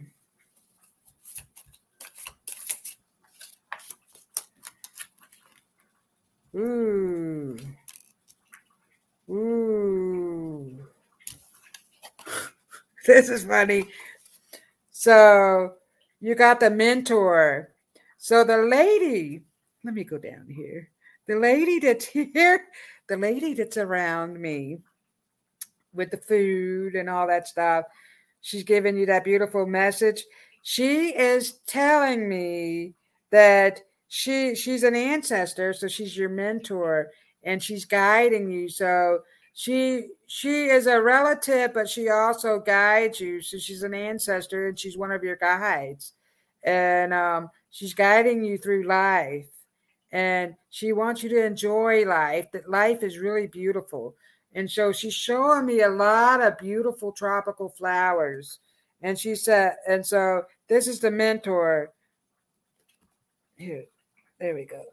Ooh. 6.56 7.58
Mm. 7.58 7.76
Mm. 9.30 9.30
Ooh. 9.30 10.80
this 13.06 13.30
is 13.30 13.46
funny. 13.46 13.86
So 14.92 15.74
you 16.22 16.36
got 16.36 16.60
the 16.60 16.70
mentor. 16.70 17.74
So 18.18 18.44
the 18.44 18.58
lady, 18.58 19.44
let 19.84 19.94
me 19.94 20.04
go 20.04 20.18
down 20.18 20.48
here. 20.50 20.90
The 21.28 21.36
lady 21.36 21.80
that's 21.80 22.06
here, 22.34 22.66
the 23.08 23.18
lady 23.18 23.54
that's 23.54 23.78
around 23.78 24.40
me 24.40 24.80
with 25.94 26.12
the 26.12 26.18
food 26.18 26.96
and 26.96 27.10
all 27.10 27.28
that 27.28 27.48
stuff. 27.48 27.86
She's 28.42 28.64
giving 28.64 28.98
you 28.98 29.06
that 29.08 29.24
beautiful 29.24 29.66
message. 29.66 30.24
She 30.64 31.10
is 31.10 31.60
telling 31.66 32.28
me 32.28 32.94
that 33.32 33.82
she 34.16 34.54
she's 34.54 34.84
an 34.84 34.94
ancestor, 34.94 35.74
so 35.74 35.88
she's 35.88 36.16
your 36.16 36.30
mentor 36.30 37.10
and 37.44 37.64
she's 37.64 37.84
guiding 37.84 38.48
you. 38.48 38.70
So 38.70 39.22
she 39.56 40.04
she 40.28 40.66
is 40.66 40.86
a 40.86 41.02
relative, 41.02 41.74
but 41.74 41.90
she 41.90 42.10
also 42.10 42.60
guides 42.60 43.20
you. 43.20 43.42
So 43.42 43.58
she's 43.58 43.82
an 43.82 43.96
ancestor 43.96 44.68
and 44.68 44.78
she's 44.78 45.00
one 45.00 45.12
of 45.12 45.24
your 45.24 45.38
guides. 45.38 46.14
And 46.64 47.12
um, 47.12 47.50
she's 47.72 47.96
guiding 47.96 48.44
you 48.44 48.60
through 48.60 48.84
life. 48.84 49.48
And 50.12 50.54
she 50.70 50.94
wants 50.94 51.24
you 51.24 51.30
to 51.30 51.44
enjoy 51.44 52.06
life, 52.06 52.52
that 52.54 52.70
life 52.70 53.02
is 53.02 53.18
really 53.18 53.48
beautiful. 53.48 54.14
And 54.54 54.70
so 54.70 54.92
she's 54.92 55.16
showing 55.16 55.66
me 55.66 55.82
a 55.82 55.90
lot 55.90 56.40
of 56.40 56.60
beautiful 56.60 57.14
tropical 57.14 57.70
flowers. 57.70 58.60
And 59.02 59.18
she 59.18 59.34
said, 59.34 59.74
and 59.88 60.06
so 60.06 60.44
this 60.70 60.86
is 60.86 61.00
the 61.00 61.10
mentor. 61.10 61.92
Here, 63.56 63.86
there 64.44 64.56
we 64.56 64.66
go. 64.66 64.84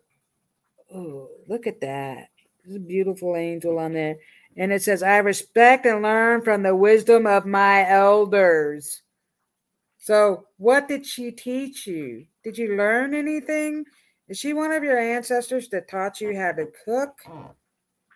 Oh, 0.95 1.29
look 1.49 1.67
at 1.67 1.81
that. 1.81 2.29
There's 2.65 2.77
a 2.77 2.79
beautiful 2.81 3.35
angel 3.35 3.81
on 3.81 3.95
there. 3.95 4.17
And 4.57 4.73
it 4.73 4.81
says, 4.81 5.03
I 5.03 5.17
respect 5.17 5.87
and 5.87 6.03
learn 6.03 6.43
from 6.43 6.63
the 6.63 6.77
wisdom 6.77 7.27
of 7.27 7.47
my 7.47 7.89
elders. 7.89 9.03
So, 9.99 10.47
what 10.57 10.87
did 10.87 11.05
she 11.05 11.33
teach 11.33 11.85
you? 11.85 12.27
Did 12.45 12.59
you 12.59 12.77
learn 12.77 13.13
anything? 13.13 13.87
Is 14.29 14.39
she 14.39 14.53
one 14.53 14.71
of 14.71 14.85
your 14.85 14.99
ancestors 14.99 15.69
that 15.71 15.89
taught 15.89 16.21
you 16.21 16.39
how 16.39 16.53
to 16.53 16.69
cook? 16.85 17.19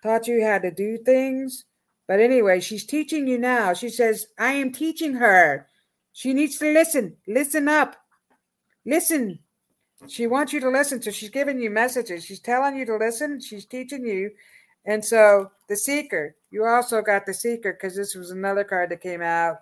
Taught 0.05 0.28
you 0.28 0.47
how 0.47 0.59
to 0.59 0.70
do 0.70 0.99
things? 0.99 1.64
But 2.07 2.20
anyway, 2.20 2.61
she's 2.61 2.87
teaching 2.87 3.26
you 3.26 3.39
now. 3.39 3.74
She 3.74 3.89
says, 3.89 4.26
I 4.39 4.53
am 4.53 4.70
teaching 4.70 5.14
her. 5.14 5.66
She 6.12 6.32
needs 6.32 6.59
to 6.59 6.72
listen. 6.72 7.16
Listen 7.26 7.66
up. 7.66 7.97
Listen. 8.87 9.41
She 10.09 10.27
wants 10.27 10.53
you 10.53 10.61
to 10.61 10.69
listen. 10.69 11.01
So 11.03 11.11
she's 11.11 11.31
giving 11.31 11.61
you 11.61 11.71
messages. 11.71 12.25
She's 12.25 12.41
telling 12.41 12.77
you 12.77 12.85
to 12.87 12.97
listen. 12.97 13.41
She's 13.41 13.67
teaching 13.67 14.07
you. 14.07 14.31
And 14.85 15.05
so 15.05 15.51
the 15.69 15.77
seeker, 15.77 16.37
you 16.51 16.65
also 16.65 17.01
got 17.01 17.27
the 17.27 17.35
seeker 17.35 17.73
because 17.73 17.97
this 17.97 18.15
was 18.15 18.31
another 18.31 18.65
card 18.65 18.91
that 18.91 19.01
came 19.01 19.23
out. 19.23 19.59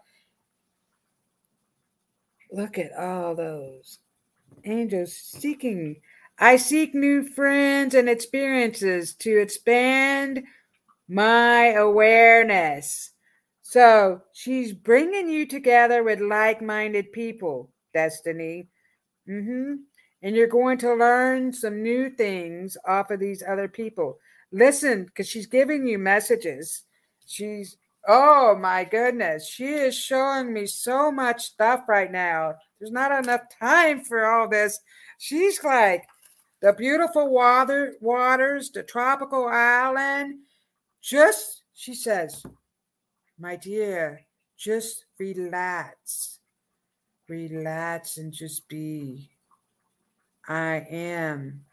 Look 2.50 2.76
at 2.78 2.92
all 2.98 3.34
those 3.34 3.98
angels 4.64 5.14
seeking. 5.14 6.00
I 6.38 6.56
seek 6.56 6.94
new 6.94 7.22
friends 7.22 7.94
and 7.94 8.08
experiences 8.08 9.14
to 9.16 9.40
expand 9.40 10.42
my 11.08 11.72
awareness. 11.72 13.10
So 13.62 14.22
she's 14.32 14.72
bringing 14.72 15.30
you 15.30 15.46
together 15.46 16.02
with 16.02 16.20
like 16.20 16.60
minded 16.60 17.12
people, 17.12 17.70
Destiny. 17.94 18.68
Mm-hmm. 19.28 19.74
And 20.22 20.36
you're 20.36 20.46
going 20.46 20.78
to 20.78 20.94
learn 20.94 21.52
some 21.52 21.82
new 21.82 22.10
things 22.10 22.76
off 22.86 23.10
of 23.10 23.20
these 23.20 23.42
other 23.46 23.68
people 23.68 24.18
listen 24.52 25.04
because 25.04 25.28
she's 25.28 25.46
giving 25.46 25.86
you 25.86 25.98
messages. 25.98 26.84
She's, 27.26 27.78
oh 28.06 28.56
my 28.60 28.84
goodness, 28.84 29.48
she 29.48 29.64
is 29.64 29.96
showing 29.96 30.52
me 30.52 30.66
so 30.66 31.10
much 31.10 31.42
stuff 31.42 31.88
right 31.88 32.12
now. 32.12 32.54
There's 32.78 32.92
not 32.92 33.24
enough 33.24 33.42
time 33.60 34.04
for 34.04 34.26
all 34.26 34.48
this. 34.48 34.78
She's 35.18 35.62
like, 35.64 36.04
the 36.60 36.72
beautiful 36.72 37.28
water 37.28 37.94
waters, 38.00 38.70
the 38.70 38.84
tropical 38.84 39.46
island. 39.46 40.40
Just, 41.02 41.62
she 41.74 41.94
says, 41.94 42.44
my 43.38 43.56
dear, 43.56 44.20
just 44.56 45.06
relax. 45.18 46.38
Relax 47.28 48.18
and 48.18 48.32
just 48.32 48.68
be. 48.68 49.31
I 50.48 50.86
am 50.90 51.64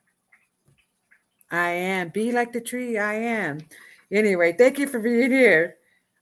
I 1.51 1.69
am. 1.69 2.09
Be 2.09 2.31
like 2.31 2.53
the 2.53 2.61
tree 2.61 2.97
I 2.97 3.15
am. 3.15 3.59
Anyway, 4.11 4.53
thank 4.53 4.79
you 4.79 4.87
for 4.87 4.99
being 4.99 5.31
here. 5.31 5.75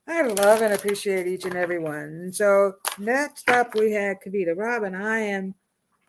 I 0.06 0.22
love 0.22 0.62
and 0.62 0.72
appreciate 0.72 1.26
each 1.26 1.44
and 1.44 1.54
every 1.54 1.78
one. 1.78 2.32
So 2.32 2.74
next 2.98 3.48
up 3.50 3.74
we 3.74 3.92
had 3.92 4.22
Kavita 4.22 4.56
Robyn. 4.56 4.94
I 4.94 5.18
am 5.20 5.54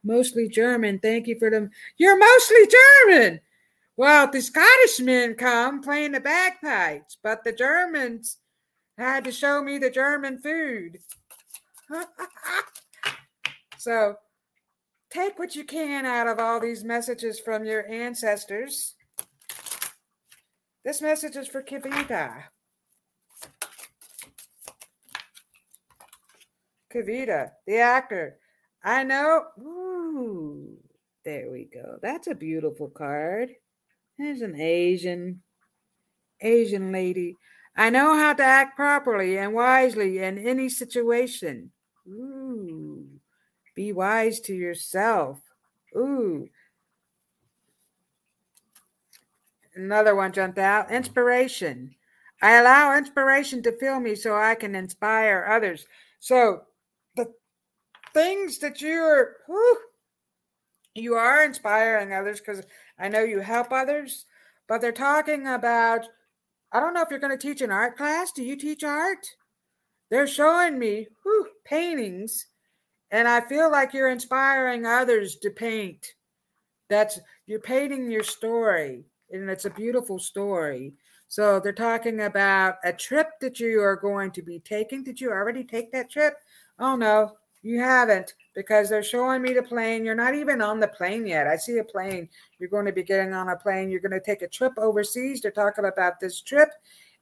mostly 0.04 0.48
German. 0.48 1.00
Thank 1.00 1.28
you 1.28 1.38
for 1.38 1.50
them. 1.50 1.70
You're 1.98 2.18
mostly 2.18 2.68
German. 3.08 3.42
Well, 3.98 4.32
the 4.32 4.42
Scottish 4.42 5.02
men 5.02 5.36
come 5.36 5.82
playing 5.82 6.14
the 6.14 6.22
bagpipes, 6.22 7.18
but 7.22 7.44
the 7.44 7.52
Germans 7.52 8.38
had 8.98 9.26
to 9.26 9.32
show 9.34 9.62
me 9.62 9.78
the 9.78 9.90
German 9.90 10.38
food. 10.38 11.00
so 13.78 14.16
take 15.12 15.40
what 15.40 15.56
you 15.56 15.64
can 15.64 16.06
out 16.06 16.28
of 16.28 16.40
all 16.40 16.60
these 16.60 16.84
messages 16.84 17.40
from 17.40 17.66
your 17.66 17.90
ancestors 17.90 18.96
this 20.86 21.02
message 21.02 21.36
is 21.36 21.48
for 21.48 21.62
Kavita. 21.62 22.46
Kavita, 26.92 27.52
the 27.68 27.78
actor. 27.78 28.38
I 28.84 29.04
know. 29.04 29.44
Ooh, 29.60 30.78
there 31.26 31.52
we 31.52 31.66
go. 31.66 32.00
That's 32.02 32.28
a 32.28 32.34
beautiful 32.34 32.88
card. 32.88 33.50
There's 34.18 34.42
an 34.42 34.60
Asian, 34.60 35.42
Asian 36.42 36.92
lady. 36.92 37.36
I 37.76 37.90
know 37.90 38.16
how 38.16 38.34
to 38.34 38.44
act 38.44 38.76
properly 38.76 39.38
and 39.38 39.54
wisely 39.54 40.20
in 40.20 40.38
any 40.40 40.70
situation. 40.70 41.72
Ooh, 42.08 42.69
be 43.80 43.94
wise 43.94 44.42
to 44.42 44.54
yourself. 44.54 45.40
Ooh, 45.96 46.50
Another 49.74 50.18
one 50.18 50.34
jumped 50.34 50.58
out. 50.58 50.92
Inspiration. 50.92 51.96
I 52.42 52.58
allow 52.58 52.98
inspiration 52.98 53.64
to 53.64 53.78
fill 53.80 54.02
me 54.02 54.16
so 54.16 54.36
I 54.36 54.56
can 54.56 54.76
inspire 54.76 55.48
others. 55.50 55.86
So 56.20 56.64
the 57.16 57.28
things 58.14 58.58
that 58.58 58.82
you're 58.82 59.38
whew, 59.48 59.78
you 60.96 61.14
are 61.14 61.46
inspiring 61.46 62.12
others 62.12 62.42
because 62.42 62.66
I 63.00 63.08
know 63.08 63.24
you 63.24 63.40
help 63.40 63.72
others, 63.72 64.26
but 64.68 64.82
they're 64.82 64.92
talking 64.92 65.48
about 65.48 66.06
I 66.74 66.82
don't 66.82 66.94
know 66.94 67.02
if 67.02 67.10
you're 67.10 67.20
going 67.20 67.38
to 67.38 67.48
teach 67.48 67.62
an 67.62 67.72
art 67.72 67.96
class. 67.96 68.34
Do 68.34 68.44
you 68.44 68.58
teach 68.58 68.84
art? 68.84 69.26
They're 70.12 70.28
showing 70.28 70.78
me 70.78 71.08
whew, 71.24 71.48
paintings, 71.64 72.46
and 73.12 73.28
I 73.28 73.42
feel 73.42 73.72
like 73.72 73.94
you're 73.94 74.10
inspiring 74.10 74.86
others 74.86 75.38
to 75.38 75.50
paint. 75.50 76.14
That's 76.90 77.20
you're 77.46 77.60
painting 77.60 78.10
your 78.10 78.24
story 78.24 79.04
and 79.32 79.50
it's 79.50 79.66
a 79.66 79.72
beautiful 79.72 80.20
story. 80.20 80.94
So 81.28 81.60
they're 81.60 81.74
talking 81.74 82.22
about 82.22 82.76
a 82.84 82.92
trip 82.92 83.28
that 83.42 83.60
you 83.60 83.82
are 83.82 83.96
going 83.96 84.32
to 84.32 84.42
be 84.42 84.60
taking. 84.60 85.04
Did 85.04 85.22
you 85.22 85.30
already 85.30 85.64
take 85.64 85.92
that 85.92 86.10
trip? 86.10 86.34
Oh 86.80 86.96
no, 86.96 87.34
you 87.62 87.80
haven't 87.80 88.34
because 88.56 88.90
they're 88.90 89.04
showing 89.04 89.42
me 89.42 89.54
the 89.54 89.62
plane. 89.62 90.04
You're 90.04 90.16
not 90.16 90.34
even 90.34 90.62
on 90.62 90.80
the 90.80 90.88
plane 90.88 91.28
yet. 91.28 91.46
I 91.46 91.58
see 91.58 91.78
a 91.78 91.84
plane. 91.84 92.30
You're 92.58 92.70
going 92.70 92.86
to 92.86 92.92
be 92.92 93.04
getting 93.04 93.34
on 93.34 93.50
a 93.50 93.56
plane. 93.56 93.90
You're 93.90 94.00
going 94.00 94.12
to 94.12 94.20
take 94.20 94.42
a 94.42 94.48
trip 94.48 94.74
overseas. 94.78 95.42
They're 95.42 95.52
talking 95.52 95.86
about 95.86 96.20
this 96.20 96.42
trip, 96.42 96.70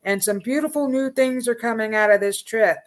and 0.03 0.23
some 0.23 0.39
beautiful 0.39 0.87
new 0.87 1.11
things 1.11 1.47
are 1.47 1.55
coming 1.55 1.95
out 1.95 2.11
of 2.11 2.21
this 2.21 2.41
trip. 2.41 2.77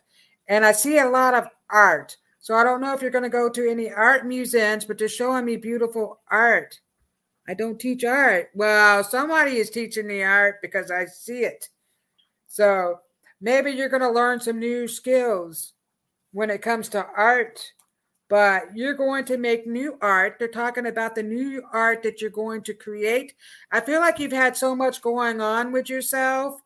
And 0.48 0.64
I 0.64 0.72
see 0.72 0.98
a 0.98 1.09
lot 1.09 1.34
of 1.34 1.46
art. 1.70 2.16
So 2.41 2.55
I 2.55 2.64
don't 2.64 2.80
know 2.80 2.95
if 2.95 3.03
you're 3.03 3.11
going 3.11 3.24
to 3.24 3.28
go 3.28 3.51
to 3.51 3.70
any 3.70 3.93
art 3.93 4.26
museums, 4.26 4.86
but 4.86 4.97
they're 4.99 5.09
showing 5.09 5.45
me 5.45 5.57
beautiful 5.57 6.20
art. 6.30 6.80
I 7.47 7.55
don't 7.55 7.78
teach 7.78 8.03
art. 8.03 8.51
Well, 8.55 9.05
somebody 9.05 9.57
is 9.57 9.70
teaching 9.70 10.09
the 10.09 10.22
art 10.22 10.57
because 10.62 10.91
I 10.91 11.05
see 11.05 11.41
it. 11.41 11.68
So 12.47 13.01
maybe 13.41 13.72
you're 13.72 13.88
going 13.91 14.03
to 14.03 14.11
learn 14.11 14.41
some 14.41 14.59
new 14.59 14.88
skills 14.88 15.74
when 16.32 16.49
it 16.49 16.62
comes 16.62 16.88
to 16.91 17.07
art, 17.16 17.61
but 18.28 18.64
you're 18.74 18.95
going 18.95 19.24
to 19.26 19.36
make 19.36 19.66
new 19.66 19.99
art. 20.01 20.36
They're 20.38 20.49
talking 20.49 20.86
about 20.86 21.14
the 21.14 21.22
new 21.22 21.62
art 21.72 22.03
that 22.05 22.22
you're 22.22 22.30
going 22.30 22.62
to 22.62 22.74
create. 22.74 23.34
I 23.70 23.80
feel 23.80 24.01
like 24.01 24.18
you've 24.18 24.32
had 24.32 24.57
so 24.57 24.74
much 24.74 25.03
going 25.03 25.41
on 25.41 25.72
with 25.72 25.91
yourself, 25.91 26.61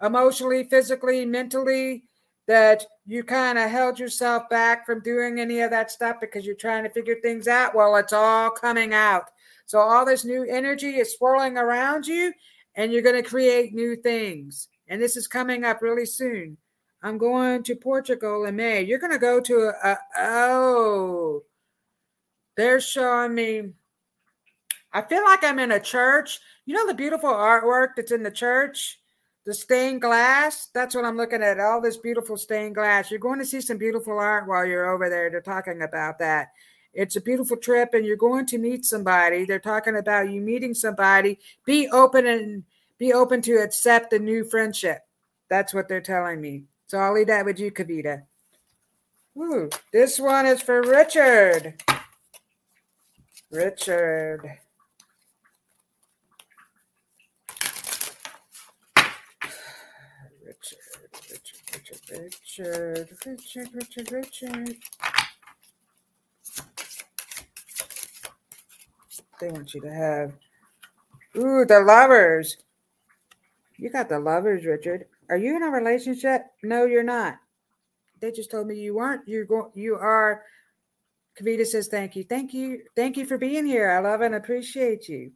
emotionally, 0.00 0.64
physically, 0.64 1.26
mentally, 1.26 2.04
that 2.50 2.84
you 3.06 3.22
kind 3.22 3.60
of 3.60 3.70
held 3.70 3.96
yourself 3.96 4.48
back 4.48 4.84
from 4.84 5.00
doing 5.04 5.38
any 5.38 5.60
of 5.60 5.70
that 5.70 5.88
stuff 5.88 6.16
because 6.20 6.44
you're 6.44 6.56
trying 6.56 6.82
to 6.82 6.90
figure 6.90 7.14
things 7.22 7.46
out. 7.46 7.76
Well, 7.76 7.94
it's 7.94 8.12
all 8.12 8.50
coming 8.50 8.92
out. 8.92 9.30
So 9.66 9.78
all 9.78 10.04
this 10.04 10.24
new 10.24 10.42
energy 10.42 10.96
is 10.96 11.14
swirling 11.14 11.56
around 11.56 12.08
you, 12.08 12.32
and 12.74 12.90
you're 12.90 13.02
going 13.02 13.22
to 13.22 13.28
create 13.28 13.72
new 13.72 13.94
things. 13.94 14.66
And 14.88 15.00
this 15.00 15.16
is 15.16 15.28
coming 15.28 15.64
up 15.64 15.80
really 15.80 16.04
soon. 16.04 16.56
I'm 17.04 17.18
going 17.18 17.62
to 17.62 17.76
Portugal 17.76 18.44
in 18.46 18.56
May. 18.56 18.82
You're 18.82 18.98
going 18.98 19.12
to 19.12 19.18
go 19.18 19.38
to 19.38 19.70
a, 19.84 19.90
a 19.92 19.98
oh, 20.18 21.44
they're 22.56 22.80
showing 22.80 23.32
me. 23.32 23.62
I 24.92 25.02
feel 25.02 25.22
like 25.22 25.44
I'm 25.44 25.60
in 25.60 25.70
a 25.70 25.78
church. 25.78 26.40
You 26.66 26.74
know 26.74 26.88
the 26.88 26.94
beautiful 26.94 27.30
artwork 27.30 27.90
that's 27.94 28.10
in 28.10 28.24
the 28.24 28.30
church, 28.32 28.99
the 29.50 29.54
stained 29.54 30.00
glass. 30.00 30.68
That's 30.72 30.94
what 30.94 31.04
I'm 31.04 31.16
looking 31.16 31.42
at. 31.42 31.58
All 31.58 31.80
this 31.80 31.96
beautiful 31.96 32.36
stained 32.36 32.76
glass. 32.76 33.10
You're 33.10 33.18
going 33.18 33.40
to 33.40 33.44
see 33.44 33.60
some 33.60 33.78
beautiful 33.78 34.16
art 34.16 34.46
while 34.46 34.64
you're 34.64 34.94
over 34.94 35.10
there. 35.10 35.28
They're 35.28 35.40
talking 35.40 35.82
about 35.82 36.20
that. 36.20 36.52
It's 36.94 37.16
a 37.16 37.20
beautiful 37.20 37.56
trip, 37.56 37.92
and 37.92 38.06
you're 38.06 38.16
going 38.16 38.46
to 38.46 38.58
meet 38.58 38.84
somebody. 38.84 39.44
They're 39.44 39.58
talking 39.58 39.96
about 39.96 40.30
you 40.30 40.40
meeting 40.40 40.72
somebody. 40.72 41.40
Be 41.64 41.88
open 41.88 42.28
and 42.28 42.62
be 42.96 43.12
open 43.12 43.42
to 43.42 43.56
accept 43.56 44.12
a 44.12 44.20
new 44.20 44.44
friendship. 44.44 45.00
That's 45.48 45.74
what 45.74 45.88
they're 45.88 46.00
telling 46.00 46.40
me. 46.40 46.66
So 46.86 46.98
I'll 46.98 47.14
leave 47.14 47.26
that 47.26 47.44
with 47.44 47.58
you, 47.58 47.72
Kavita. 47.72 48.22
Ooh, 49.36 49.68
this 49.92 50.20
one 50.20 50.46
is 50.46 50.62
for 50.62 50.80
Richard. 50.80 51.74
Richard. 53.50 54.60
Richard, 62.10 63.08
Richard, 63.24 63.68
Richard, 63.72 64.12
Richard. 64.12 64.76
They 69.40 69.48
want 69.50 69.72
you 69.74 69.80
to 69.80 69.92
have. 69.92 70.32
Ooh, 71.36 71.64
the 71.64 71.80
lovers. 71.80 72.56
You 73.76 73.90
got 73.90 74.08
the 74.08 74.18
lovers, 74.18 74.66
Richard. 74.66 75.06
Are 75.30 75.36
you 75.36 75.56
in 75.56 75.62
a 75.62 75.70
relationship? 75.70 76.42
No, 76.62 76.84
you're 76.84 77.02
not. 77.02 77.38
They 78.20 78.32
just 78.32 78.50
told 78.50 78.66
me 78.66 78.74
you 78.76 78.94
weren't. 78.94 79.26
You're 79.26 79.44
going. 79.44 79.70
You 79.74 79.94
are. 79.94 80.42
Kavita 81.40 81.64
says, 81.64 81.88
"Thank 81.88 82.16
you, 82.16 82.24
thank 82.24 82.52
you, 82.52 82.82
thank 82.96 83.16
you 83.16 83.24
for 83.24 83.38
being 83.38 83.64
here. 83.64 83.90
I 83.90 84.00
love 84.00 84.20
and 84.20 84.34
appreciate 84.34 85.08
you." 85.08 85.32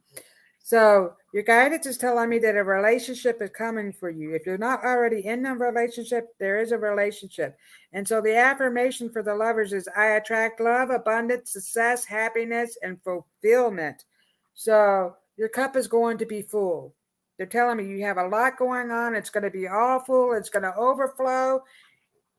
So 0.59 1.15
your 1.35 1.43
guidance 1.43 1.85
is 1.85 1.97
telling 1.97 2.29
me 2.29 2.39
that 2.39 2.55
a 2.55 2.63
relationship 2.63 3.41
is 3.41 3.49
coming 3.49 3.91
for 3.91 4.09
you. 4.09 4.33
If 4.33 4.45
you're 4.45 4.57
not 4.57 4.85
already 4.85 5.25
in 5.25 5.45
a 5.45 5.53
relationship, 5.53 6.29
there 6.39 6.61
is 6.61 6.71
a 6.71 6.77
relationship. 6.77 7.57
And 7.91 8.07
so 8.07 8.21
the 8.21 8.37
affirmation 8.37 9.09
for 9.09 9.21
the 9.21 9.35
lovers 9.35 9.73
is 9.73 9.89
I 9.97 10.11
attract 10.11 10.61
love, 10.61 10.91
abundance, 10.91 11.51
success, 11.51 12.05
happiness, 12.05 12.77
and 12.81 13.03
fulfillment. 13.03 14.05
So 14.53 15.17
your 15.35 15.49
cup 15.49 15.75
is 15.75 15.89
going 15.89 16.19
to 16.19 16.25
be 16.25 16.41
full. 16.41 16.95
They're 17.37 17.47
telling 17.47 17.79
me 17.79 17.85
you 17.85 18.05
have 18.05 18.17
a 18.17 18.29
lot 18.29 18.57
going 18.57 18.89
on. 18.89 19.13
It's 19.13 19.29
going 19.29 19.43
to 19.43 19.49
be 19.49 19.67
awful. 19.67 20.31
It's 20.31 20.49
going 20.49 20.63
to 20.63 20.73
overflow. 20.77 21.63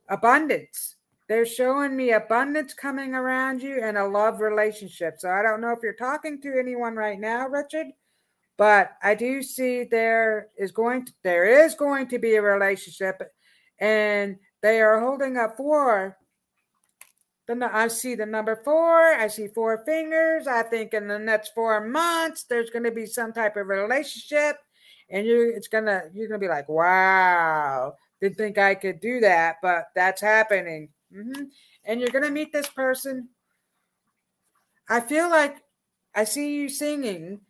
Abundance. 0.09 0.97
They're 1.29 1.45
showing 1.45 1.95
me 1.95 2.13
abundance 2.13 2.73
coming 2.73 3.15
around 3.15 3.61
you 3.61 3.79
and 3.85 3.99
a 3.99 4.07
love 4.07 4.41
relationship. 4.41 5.17
So 5.19 5.29
I 5.29 5.43
don't 5.43 5.61
know 5.61 5.73
if 5.73 5.81
you're 5.83 5.93
talking 5.93 6.41
to 6.41 6.59
anyone 6.59 6.97
right 6.97 7.21
now, 7.21 7.47
Richard 7.47 7.89
but 8.57 8.93
I 9.03 9.15
do 9.15 9.43
see 9.43 9.85
there 9.85 10.49
is 10.57 10.73
going 10.73 11.05
to, 11.07 11.13
there 11.23 11.65
is 11.65 11.75
going 11.75 12.09
to 12.09 12.19
be 12.19 12.37
a 12.37 12.43
relationship, 12.43 13.21
and 13.79 14.37
they 14.63 14.81
are 14.81 15.01
holding 15.01 15.37
up 15.37 15.57
four. 15.57 16.17
The 17.47 17.71
I 17.73 17.89
see 17.89 18.15
the 18.15 18.27
number 18.27 18.61
four. 18.65 19.15
I 19.15 19.29
see 19.29 19.49
four 19.49 19.85
fingers. 19.85 20.47
I 20.47 20.63
think 20.63 20.95
in 20.95 21.07
the 21.07 21.19
next 21.19 21.53
four 21.55 21.87
months 21.87 22.45
there's 22.45 22.71
going 22.71 22.85
to 22.85 22.91
be 22.91 23.07
some 23.07 23.33
type 23.33 23.57
of 23.57 23.69
relationship, 23.69 24.57
and 25.11 25.27
you 25.27 25.53
it's 25.55 25.69
gonna 25.69 26.05
you're 26.13 26.29
gonna 26.29 26.41
be 26.41 26.49
like, 26.49 26.69
wow, 26.69 27.95
didn't 28.21 28.37
think 28.37 28.59
I 28.59 28.75
could 28.75 29.01
do 29.01 29.21
that, 29.21 29.57
but 29.63 29.85
that's 29.95 30.21
happening. 30.21 30.89
Mm-hmm. 31.15 31.45
And 31.85 32.01
you're 32.01 32.11
gonna 32.11 32.31
meet 32.31 32.53
this 32.53 32.69
person. 32.69 33.29
I 34.89 35.01
feel 35.01 35.29
like 35.29 35.59
I 36.15 36.25
see 36.25 36.55
you 36.55 36.69
singing 36.69 37.41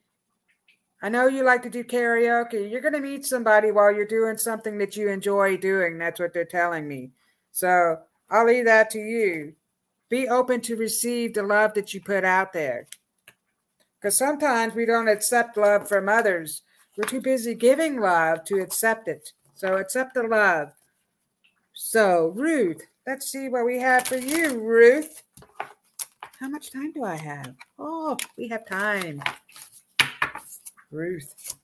I 1.07 1.09
know 1.09 1.29
you 1.29 1.45
like 1.45 1.63
to 1.63 1.71
do 1.71 1.85
karaoke. 1.85 2.69
You're 2.69 2.81
going 2.81 2.93
to 2.95 2.99
meet 2.99 3.25
somebody 3.25 3.71
while 3.71 3.95
you're 3.95 4.05
doing 4.05 4.37
something 4.37 4.77
that 4.79 4.97
you 4.97 5.09
enjoy 5.09 5.57
doing. 5.57 5.99
That's 5.99 6.19
what 6.19 6.35
they're 6.35 6.45
telling 6.45 6.89
me. 6.89 7.13
So 7.53 7.99
I'll 8.29 8.45
leave 8.45 8.65
that 8.65 8.91
to 8.91 8.99
you. 8.99 9.55
Be 10.09 10.27
open 10.27 10.61
to 10.63 10.75
receive 10.75 11.33
the 11.33 11.45
love 11.45 11.75
that 11.75 11.95
you 11.95 12.01
put 12.01 12.25
out 12.25 12.53
there. 12.53 12.89
Because 13.95 14.19
sometimes 14.19 14.75
we 14.75 14.85
don't 14.85 15.07
accept 15.07 15.57
love 15.57 15.89
from 15.89 16.09
others. 16.09 16.63
We're 16.97 17.05
too 17.05 17.21
busy 17.21 17.55
giving 17.55 18.01
love 18.01 18.43
to 18.47 18.59
accept 18.61 19.07
it. 19.07 19.31
So 19.55 19.77
accept 19.77 20.15
the 20.15 20.25
love. 20.25 20.73
So, 21.73 22.33
Ruth, 22.35 22.85
let's 23.07 23.31
see 23.31 23.49
what 23.49 23.65
we 23.65 23.79
have 23.79 24.09
for 24.09 24.17
you, 24.17 24.59
Ruth. 24.59 25.23
How 26.41 26.49
much 26.49 26.73
time 26.73 26.91
do 26.91 27.05
I 27.05 27.15
have? 27.15 27.55
Oh, 27.79 28.17
we 28.37 28.49
have 28.49 28.67
time. 28.67 29.23
Ruth. 30.91 31.57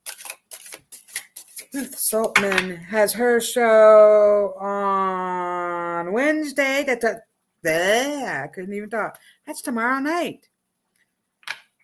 Ruth 1.72 1.96
Saltman 1.96 2.76
has 2.84 3.12
her 3.12 3.40
show 3.40 4.54
on 4.58 6.12
Wednesday. 6.12 6.84
That's 6.86 7.04
a, 7.04 7.22
there, 7.62 8.44
I 8.44 8.48
couldn't 8.48 8.74
even 8.74 8.90
talk. 8.90 9.18
That's 9.46 9.62
tomorrow 9.62 10.00
night. 10.00 10.48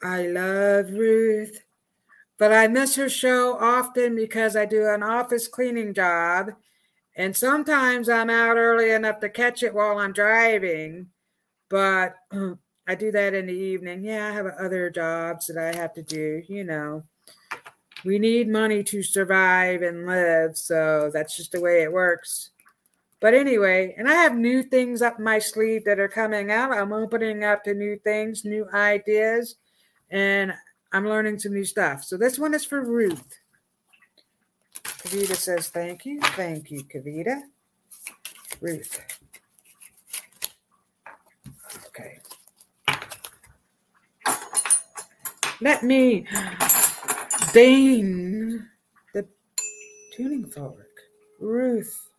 I 0.02 0.26
love 0.26 0.90
Ruth, 0.90 1.64
but 2.38 2.52
I 2.52 2.68
miss 2.68 2.96
her 2.96 3.08
show 3.08 3.56
often 3.58 4.16
because 4.16 4.56
I 4.56 4.64
do 4.64 4.88
an 4.88 5.02
office 5.02 5.48
cleaning 5.48 5.94
job. 5.94 6.52
And 7.16 7.36
sometimes 7.36 8.08
I'm 8.08 8.30
out 8.30 8.56
early 8.56 8.90
enough 8.90 9.20
to 9.20 9.28
catch 9.28 9.62
it 9.62 9.74
while 9.74 9.98
I'm 9.98 10.12
driving, 10.12 11.08
but 11.68 12.14
I 12.86 12.94
do 12.94 13.10
that 13.12 13.34
in 13.34 13.46
the 13.46 13.52
evening. 13.52 14.04
Yeah, 14.04 14.28
I 14.28 14.32
have 14.32 14.46
other 14.46 14.90
jobs 14.90 15.46
that 15.46 15.58
I 15.58 15.76
have 15.76 15.94
to 15.94 16.02
do, 16.02 16.42
you 16.48 16.64
know 16.64 17.04
we 18.04 18.18
need 18.18 18.48
money 18.48 18.82
to 18.84 19.02
survive 19.02 19.82
and 19.82 20.06
live. 20.06 20.56
So 20.56 21.10
that's 21.12 21.36
just 21.36 21.52
the 21.52 21.60
way 21.60 21.82
it 21.82 21.92
works. 21.92 22.50
But 23.20 23.34
anyway, 23.34 23.94
and 23.98 24.08
I 24.08 24.14
have 24.14 24.36
new 24.36 24.62
things 24.62 25.02
up 25.02 25.18
my 25.18 25.40
sleeve 25.40 25.84
that 25.84 25.98
are 25.98 26.08
coming 26.08 26.52
out. 26.52 26.72
I'm 26.72 26.92
opening 26.92 27.42
up 27.42 27.64
to 27.64 27.74
new 27.74 27.98
things, 27.98 28.44
new 28.44 28.68
ideas, 28.72 29.56
and 30.10 30.52
I'm 30.92 31.06
learning 31.06 31.40
some 31.40 31.52
new 31.52 31.64
stuff. 31.64 32.04
So 32.04 32.16
this 32.16 32.38
one 32.38 32.54
is 32.54 32.64
for 32.64 32.84
Ruth. 32.84 33.38
Kavita 34.84 35.34
says, 35.34 35.68
Thank 35.68 36.06
you. 36.06 36.20
Thank 36.20 36.70
you, 36.70 36.84
Kavita. 36.84 37.40
Ruth. 38.60 39.00
Okay. 41.88 42.18
Let 45.60 45.82
me 45.82 46.26
Dane, 47.52 48.68
the 49.14 49.26
tuning 50.14 50.46
fork. 50.46 50.86
Ruth, 51.40 52.10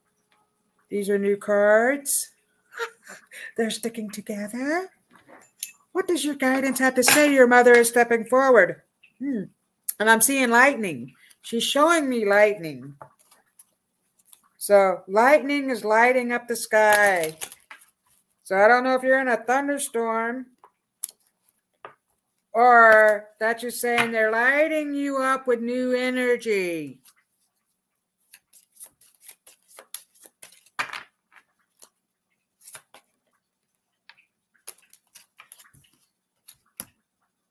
these 0.90 1.10
are 1.10 1.20
new 1.20 1.38
cards. 1.38 2.32
They're 3.58 3.70
sticking 3.70 4.10
together. 4.10 4.90
What 5.92 6.08
does 6.08 6.24
your 6.24 6.36
guidance 6.36 6.80
have 6.80 6.96
to 6.96 7.04
say? 7.04 7.34
Your 7.34 7.48
mother 7.48 7.74
is 7.74 7.90
stepping 7.90 8.26
forward. 8.26 8.82
Hmm. 9.20 9.44
And 10.00 10.10
I'm 10.10 10.22
seeing 10.22 10.50
lightning. 10.50 11.14
She's 11.42 11.64
showing 11.64 12.10
me 12.10 12.26
lightning. 12.26 12.96
So, 14.58 15.04
lightning 15.08 15.70
is 15.70 15.84
lighting 15.84 16.32
up 16.32 16.48
the 16.48 16.56
sky. 16.56 17.38
So, 18.44 18.58
I 18.58 18.68
don't 18.68 18.84
know 18.84 18.96
if 18.96 19.04
you're 19.04 19.20
in 19.20 19.28
a 19.28 19.38
thunderstorm 19.38 20.48
or 22.54 23.30
that 23.40 23.62
you're 23.62 23.72
saying 23.72 24.12
they're 24.12 24.32
lighting 24.32 24.94
you 24.94 25.18
up 25.18 25.48
with 25.48 25.62
new 25.62 25.94
energy. 25.94 27.00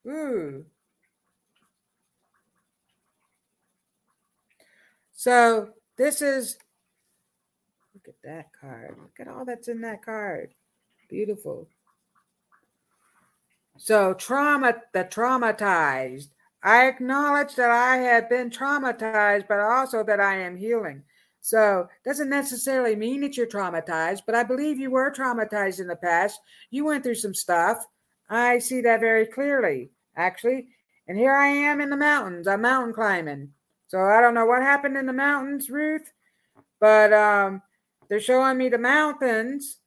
Ooh. 0.07 0.65
So 5.13 5.69
this 5.97 6.21
is, 6.21 6.57
look 7.93 8.07
at 8.07 8.15
that 8.23 8.47
card. 8.59 8.95
Look 8.99 9.19
at 9.19 9.27
all 9.27 9.45
that's 9.45 9.67
in 9.67 9.81
that 9.81 10.03
card. 10.03 10.53
Beautiful. 11.09 11.67
So, 13.81 14.13
trauma, 14.13 14.75
the 14.93 15.05
traumatized. 15.05 16.27
I 16.61 16.87
acknowledge 16.87 17.55
that 17.55 17.71
I 17.71 17.95
have 17.95 18.29
been 18.29 18.49
traumatized, 18.49 19.47
but 19.47 19.61
also 19.61 20.03
that 20.03 20.19
I 20.19 20.35
am 20.35 20.57
healing. 20.57 21.03
So, 21.39 21.87
doesn't 22.03 22.29
necessarily 22.29 22.97
mean 22.97 23.21
that 23.21 23.37
you're 23.37 23.47
traumatized, 23.47 24.23
but 24.25 24.35
I 24.35 24.43
believe 24.43 24.79
you 24.79 24.91
were 24.91 25.09
traumatized 25.09 25.79
in 25.79 25.87
the 25.87 25.95
past. 25.95 26.41
You 26.71 26.83
went 26.83 27.05
through 27.05 27.15
some 27.15 27.33
stuff. 27.33 27.85
I 28.29 28.59
see 28.59 28.81
that 28.81 28.99
very 28.99 29.25
clearly, 29.25 29.91
actually. 30.17 30.67
And 31.07 31.17
here 31.17 31.33
I 31.33 31.47
am 31.47 31.79
in 31.79 31.89
the 31.89 31.95
mountains. 31.95 32.49
I'm 32.49 32.61
mountain 32.63 32.93
climbing. 32.93 33.53
So, 33.87 34.01
I 34.01 34.19
don't 34.19 34.33
know 34.33 34.45
what 34.45 34.61
happened 34.61 34.97
in 34.97 35.05
the 35.05 35.13
mountains, 35.13 35.69
Ruth, 35.69 36.11
but 36.81 37.13
um, 37.13 37.61
they're 38.09 38.19
showing 38.19 38.57
me 38.57 38.67
the 38.67 38.77
mountains. 38.77 39.77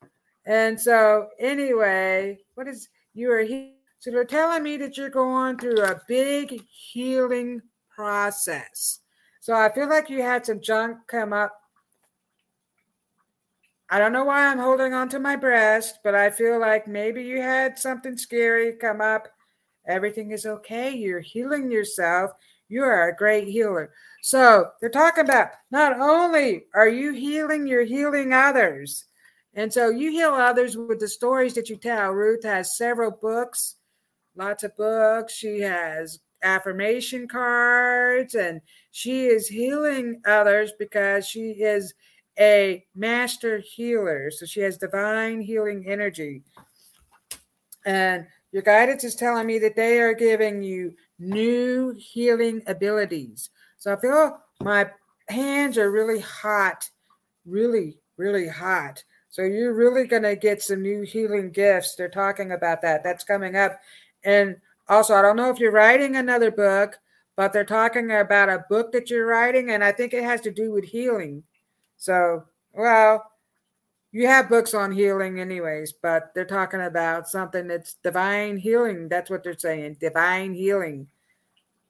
And 0.46 0.80
so, 0.80 1.28
anyway, 1.38 2.38
what 2.54 2.66
is 2.68 2.88
you 3.12 3.30
are 3.30 3.42
here? 3.42 3.72
So 4.02 4.10
they're 4.10 4.24
telling 4.24 4.64
me 4.64 4.78
that 4.78 4.96
you're 4.96 5.10
going 5.10 5.58
through 5.58 5.80
a 5.80 6.02
big 6.08 6.60
healing 6.68 7.62
process. 7.88 8.98
So 9.38 9.54
I 9.54 9.72
feel 9.72 9.88
like 9.88 10.10
you 10.10 10.20
had 10.22 10.44
some 10.44 10.60
junk 10.60 10.98
come 11.06 11.32
up. 11.32 11.52
I 13.88 14.00
don't 14.00 14.12
know 14.12 14.24
why 14.24 14.48
I'm 14.48 14.58
holding 14.58 14.92
on 14.92 15.08
to 15.10 15.20
my 15.20 15.36
breast, 15.36 16.00
but 16.02 16.16
I 16.16 16.30
feel 16.30 16.58
like 16.58 16.88
maybe 16.88 17.22
you 17.22 17.40
had 17.40 17.78
something 17.78 18.16
scary 18.16 18.72
come 18.72 19.00
up. 19.00 19.28
Everything 19.86 20.32
is 20.32 20.46
okay. 20.46 20.90
You're 20.90 21.20
healing 21.20 21.70
yourself. 21.70 22.32
You 22.68 22.82
are 22.82 23.08
a 23.08 23.16
great 23.16 23.46
healer. 23.46 23.92
So 24.20 24.70
they're 24.80 24.90
talking 24.90 25.24
about 25.24 25.50
not 25.70 26.00
only 26.00 26.64
are 26.74 26.88
you 26.88 27.12
healing, 27.12 27.68
you're 27.68 27.84
healing 27.84 28.32
others. 28.32 29.04
And 29.54 29.72
so 29.72 29.90
you 29.90 30.10
heal 30.10 30.30
others 30.30 30.76
with 30.76 30.98
the 30.98 31.06
stories 31.06 31.54
that 31.54 31.70
you 31.70 31.76
tell. 31.76 32.10
Ruth 32.10 32.42
has 32.42 32.76
several 32.76 33.12
books, 33.12 33.76
lots 34.36 34.64
of 34.64 34.76
books. 34.76 35.34
She 35.34 35.60
has 35.60 36.20
affirmation 36.42 37.28
cards 37.28 38.34
and 38.34 38.60
she 38.90 39.26
is 39.26 39.46
healing 39.48 40.20
others 40.26 40.72
because 40.78 41.26
she 41.26 41.50
is 41.50 41.94
a 42.38 42.84
master 42.94 43.58
healer. 43.58 44.30
So 44.30 44.46
she 44.46 44.60
has 44.60 44.78
divine 44.78 45.40
healing 45.40 45.84
energy. 45.86 46.42
And 47.84 48.26
your 48.52 48.62
guidance 48.62 49.04
is 49.04 49.14
telling 49.14 49.46
me 49.46 49.58
that 49.60 49.76
they 49.76 50.00
are 50.00 50.14
giving 50.14 50.62
you 50.62 50.94
new 51.18 51.94
healing 51.96 52.62
abilities. 52.66 53.50
So 53.78 53.92
I 53.92 54.00
feel 54.00 54.38
my 54.60 54.90
hands 55.28 55.78
are 55.78 55.90
really 55.90 56.20
hot, 56.20 56.88
really, 57.46 57.98
really 58.16 58.48
hot. 58.48 59.02
So 59.30 59.42
you're 59.42 59.74
really 59.74 60.06
going 60.06 60.24
to 60.24 60.36
get 60.36 60.62
some 60.62 60.82
new 60.82 61.02
healing 61.02 61.50
gifts. 61.50 61.96
They're 61.96 62.08
talking 62.10 62.52
about 62.52 62.82
that. 62.82 63.02
That's 63.02 63.24
coming 63.24 63.56
up. 63.56 63.80
And 64.24 64.56
also, 64.88 65.14
I 65.14 65.22
don't 65.22 65.36
know 65.36 65.50
if 65.50 65.58
you're 65.58 65.72
writing 65.72 66.16
another 66.16 66.50
book, 66.50 66.98
but 67.36 67.52
they're 67.52 67.64
talking 67.64 68.10
about 68.10 68.48
a 68.48 68.64
book 68.68 68.92
that 68.92 69.10
you're 69.10 69.26
writing, 69.26 69.70
and 69.70 69.82
I 69.82 69.92
think 69.92 70.12
it 70.12 70.24
has 70.24 70.40
to 70.42 70.50
do 70.50 70.70
with 70.70 70.84
healing. 70.84 71.42
So, 71.96 72.44
well, 72.72 73.30
you 74.12 74.26
have 74.26 74.48
books 74.48 74.74
on 74.74 74.92
healing, 74.92 75.40
anyways, 75.40 75.92
but 75.92 76.32
they're 76.34 76.44
talking 76.44 76.82
about 76.82 77.28
something 77.28 77.66
that's 77.66 77.94
divine 77.94 78.58
healing. 78.58 79.08
That's 79.08 79.30
what 79.30 79.42
they're 79.42 79.58
saying 79.58 79.96
divine 80.00 80.52
healing. 80.52 81.08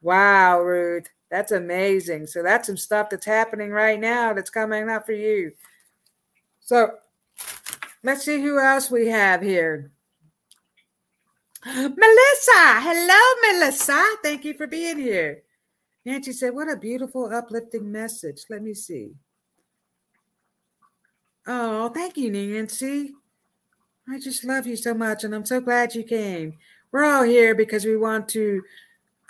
Wow, 0.01 0.61
Ruth, 0.61 1.09
that's 1.31 1.53
amazing. 1.53 2.27
So, 2.27 2.43
that's 2.43 2.69
some 2.69 2.77
stuff 2.77 3.11
that's 3.11 3.27
happening 3.27 3.71
right 3.71 3.99
now 3.99 4.33
that's 4.33 4.51
coming 4.51 4.89
up 4.89 5.07
for 5.07 5.13
you. 5.13 5.53
So, 6.61 6.99
let's 8.05 8.25
see 8.25 8.41
who 8.41 8.61
else 8.61 8.91
we 8.91 9.09
have 9.09 9.43
here. 9.43 9.91
Melissa. 11.65 12.81
Hello, 12.81 13.53
Melissa. 13.53 14.05
Thank 14.23 14.45
you 14.45 14.55
for 14.55 14.67
being 14.67 14.99
here. 14.99 15.43
Nancy 16.05 16.33
said, 16.33 16.55
What 16.55 16.71
a 16.71 16.77
beautiful, 16.77 17.33
uplifting 17.33 17.93
message. 17.93 18.43
Let 18.51 18.63
me 18.63 18.75
see. 18.75 19.13
Oh, 21.47 21.89
thank 21.91 22.17
you, 22.17 22.31
Nancy. 22.31 23.13
I 24.09 24.19
just 24.19 24.45
love 24.45 24.67
you 24.67 24.77
so 24.77 24.95
much, 24.95 25.23
and 25.23 25.35
I'm 25.35 25.47
so 25.47 25.61
glad 25.61 25.95
you 25.95 26.03
came. 26.03 26.55
We're 26.91 27.05
all 27.05 27.23
here 27.23 27.55
because 27.55 27.85
we 27.85 27.97
want 27.97 28.29
to. 28.31 28.63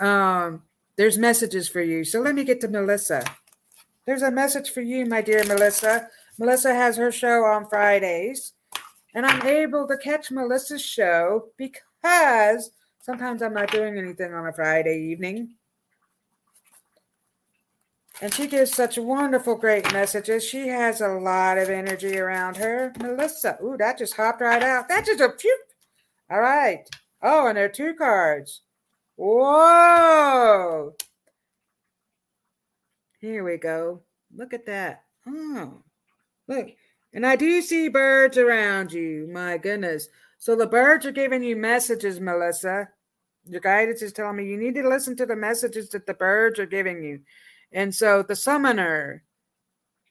Um, 0.01 0.63
there's 0.97 1.19
messages 1.19 1.69
for 1.69 1.83
you. 1.83 2.05
So 2.05 2.21
let 2.21 2.35
me 2.35 2.45
get 2.45 2.61
to 2.63 2.69
Melissa. 2.69 3.25
There's 4.07 4.23
a 4.23 4.31
message 4.31 4.71
for 4.71 4.81
you, 4.81 5.05
my 5.05 5.21
dear 5.21 5.45
Melissa. 5.45 6.09
Melissa 6.39 6.75
has 6.75 6.97
her 6.97 7.13
show 7.13 7.45
on 7.45 7.69
Fridays, 7.69 8.55
and 9.15 9.27
I'm 9.27 9.47
able 9.47 9.87
to 9.87 9.97
catch 9.99 10.31
Melissa's 10.31 10.83
show 10.83 11.49
because 11.59 11.83
has. 12.03 12.71
Sometimes 13.01 13.43
I'm 13.43 13.55
not 13.55 13.71
doing 13.71 13.99
anything 13.99 14.33
on 14.33 14.47
a 14.47 14.53
Friday 14.53 14.99
evening. 15.11 15.55
And 18.21 18.33
she 18.33 18.47
gives 18.47 18.73
such 18.73 18.99
wonderful, 18.99 19.57
great 19.57 19.93
messages. 19.93 20.45
She 20.45 20.69
has 20.69 21.01
a 21.01 21.09
lot 21.09 21.59
of 21.59 21.69
energy 21.69 22.19
around 22.19 22.57
her. 22.59 22.93
Melissa. 23.01 23.59
Ooh, 23.63 23.77
that 23.79 23.99
just 23.99 24.17
hopped 24.17 24.41
right 24.41 24.63
out. 24.63 24.89
That 24.89 25.07
just 25.07 25.21
a 25.21 25.33
phew. 25.37 25.59
All 26.31 26.41
right. 26.41 26.89
Oh, 27.21 27.49
and 27.49 27.57
there 27.57 27.65
are 27.65 27.69
two 27.69 27.95
cards. 27.95 28.61
Whoa. 29.17 30.95
Here 33.21 33.43
we 33.43 33.57
go. 33.57 34.03
Look 34.35 34.55
at 34.55 34.67
that. 34.67 35.03
Oh, 35.27 35.83
look. 36.49 36.69
And 37.13 37.27
I 37.27 37.37
do 37.37 37.61
see 37.61 37.89
birds 37.89 38.39
around 38.39 38.93
you. 38.93 39.29
My 39.33 39.59
goodness. 39.59 40.09
So 40.43 40.57
the 40.57 40.67
birds 40.67 41.07
are 41.07 41.13
giving 41.13 41.45
you 41.45 41.55
messages, 41.55 42.19
Melissa. 42.19 42.89
Your 43.45 43.61
guidance 43.61 44.03
is 44.03 44.13
telling 44.13 44.35
me 44.35 44.45
you 44.45 44.57
need 44.57 44.75
to 44.75 44.89
listen 44.89 45.15
to 45.19 45.25
the 45.25 45.37
messages 45.37 45.91
that 45.91 46.05
the 46.05 46.15
birds 46.15 46.59
are 46.59 46.67
giving 46.67 47.01
you. 47.01 47.21
And 47.71 47.95
so 47.95 48.25
the 48.25 48.35
summoner, 48.35 49.23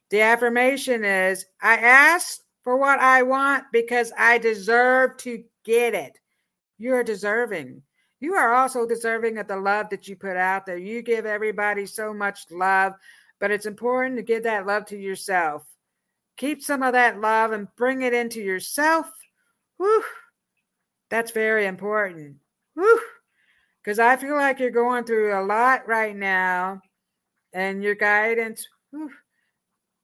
the 0.10 0.22
affirmation 0.22 1.04
is 1.04 1.48
I 1.62 1.76
ask 1.76 2.40
for 2.64 2.78
what 2.78 3.00
I 3.00 3.24
want 3.24 3.66
because 3.74 4.14
I 4.18 4.38
deserve 4.38 5.18
to 5.18 5.44
get 5.66 5.94
it. 5.94 6.18
You 6.78 6.94
are 6.94 7.04
deserving. 7.04 7.82
You 8.22 8.36
are 8.36 8.54
also 8.54 8.88
deserving 8.88 9.38
of 9.38 9.50
the 9.50 9.58
love 9.58 9.90
that 9.90 10.08
you 10.08 10.16
put 10.16 10.38
out 10.38 10.66
there. 10.66 10.78
You 10.78 11.02
give 11.02 11.26
everybody 11.26 11.86
so 11.86 12.14
much 12.14 12.50
love, 12.50 12.94
but 13.42 13.52
it's 13.52 13.66
important 13.66 14.16
to 14.16 14.24
give 14.24 14.44
that 14.44 14.66
love 14.66 14.86
to 14.86 14.98
yourself. 14.98 15.66
Keep 16.38 16.64
some 16.64 16.84
of 16.84 16.94
that 16.94 17.20
love 17.20 17.52
and 17.52 17.68
bring 17.76 18.04
it 18.04 18.14
into 18.14 18.40
yourself. 18.40 19.12
Whew. 19.82 20.04
That's 21.10 21.32
very 21.32 21.66
important. 21.66 22.36
Because 23.84 23.98
I 23.98 24.16
feel 24.16 24.36
like 24.36 24.60
you're 24.60 24.70
going 24.70 25.06
through 25.06 25.34
a 25.34 25.42
lot 25.42 25.88
right 25.88 26.16
now, 26.16 26.84
and 27.52 27.82
your 27.82 27.96
guidance, 27.96 28.68
whew, 28.92 29.10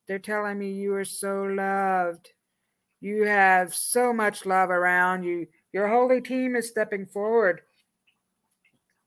they're 0.08 0.18
telling 0.18 0.58
me 0.58 0.72
you 0.72 0.96
are 0.96 1.06
so 1.06 1.44
loved. 1.44 2.32
You 3.02 3.26
have 3.26 3.76
so 3.76 4.12
much 4.12 4.48
love 4.48 4.72
around 4.72 5.22
you. 5.22 5.46
Your 5.74 5.88
holy 5.88 6.22
team 6.22 6.56
is 6.56 6.68
stepping 6.68 7.06
forward. 7.06 7.62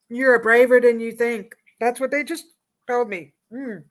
You're 0.09 0.41
braver 0.41 0.81
than 0.81 1.01
you 1.01 1.11
think. 1.11 1.57
That's 1.81 1.99
what 1.99 2.13
they 2.13 2.23
just 2.23 2.45
told 2.87 3.09
me. 3.09 3.33
Mm. 3.53 3.83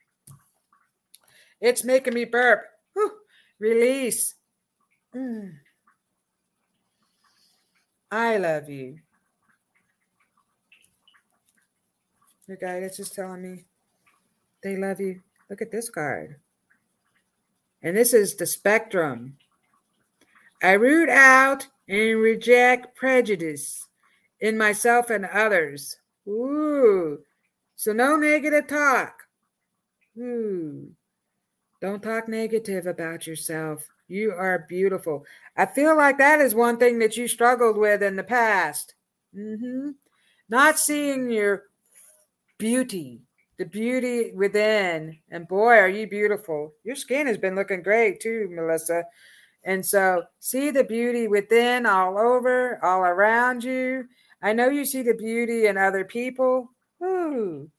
It's 1.59 1.83
making 1.83 2.13
me 2.13 2.23
burp. 2.23 2.61
Whew. 2.93 3.11
Release. 3.59 4.35
Mm. 5.13 5.55
I 8.11 8.37
love 8.37 8.69
you. 8.69 8.99
Your 12.47 12.57
guidance 12.57 12.99
is 12.99 13.11
telling 13.11 13.43
me 13.43 13.65
they 14.63 14.75
love 14.75 14.99
you. 14.99 15.21
Look 15.49 15.61
at 15.61 15.71
this 15.71 15.89
card. 15.89 16.37
And 17.83 17.95
this 17.95 18.13
is 18.13 18.35
the 18.35 18.45
spectrum. 18.45 19.37
I 20.61 20.73
root 20.73 21.09
out 21.09 21.67
and 21.87 22.19
reject 22.19 22.95
prejudice 22.95 23.87
in 24.39 24.57
myself 24.57 25.09
and 25.09 25.25
others. 25.25 25.99
Ooh. 26.27 27.19
So 27.75 27.93
no 27.93 28.15
negative 28.15 28.67
talk. 28.67 29.23
Ooh. 30.17 30.91
Don't 31.81 32.03
talk 32.03 32.27
negative 32.27 32.87
about 32.87 33.25
yourself. 33.25 33.87
You 34.09 34.31
are 34.31 34.65
beautiful. 34.67 35.23
I 35.55 35.67
feel 35.67 35.95
like 35.95 36.17
that 36.17 36.41
is 36.41 36.55
one 36.55 36.77
thing 36.77 36.97
that 36.99 37.15
you 37.15 37.27
struggled 37.27 37.77
with 37.77 38.01
in 38.01 38.15
the 38.15 38.23
past. 38.23 38.95
Mm-hmm. 39.37 39.91
Not 40.49 40.79
seeing 40.79 41.29
your 41.29 41.65
beauty, 42.57 43.21
the 43.59 43.65
beauty 43.65 44.31
within. 44.33 45.19
And 45.29 45.47
boy, 45.47 45.75
are 45.75 45.87
you 45.87 46.07
beautiful. 46.07 46.73
Your 46.83 46.95
skin 46.95 47.27
has 47.27 47.37
been 47.37 47.55
looking 47.55 47.83
great 47.83 48.19
too, 48.19 48.49
Melissa. 48.51 49.03
And 49.63 49.85
so 49.85 50.23
see 50.39 50.71
the 50.71 50.83
beauty 50.83 51.27
within, 51.27 51.85
all 51.85 52.17
over, 52.17 52.83
all 52.83 53.01
around 53.01 53.63
you. 53.63 54.05
I 54.41 54.53
know 54.53 54.69
you 54.69 54.85
see 54.85 55.03
the 55.03 55.13
beauty 55.13 55.67
in 55.67 55.77
other 55.77 56.03
people. 56.03 56.71
Ooh. 57.03 57.69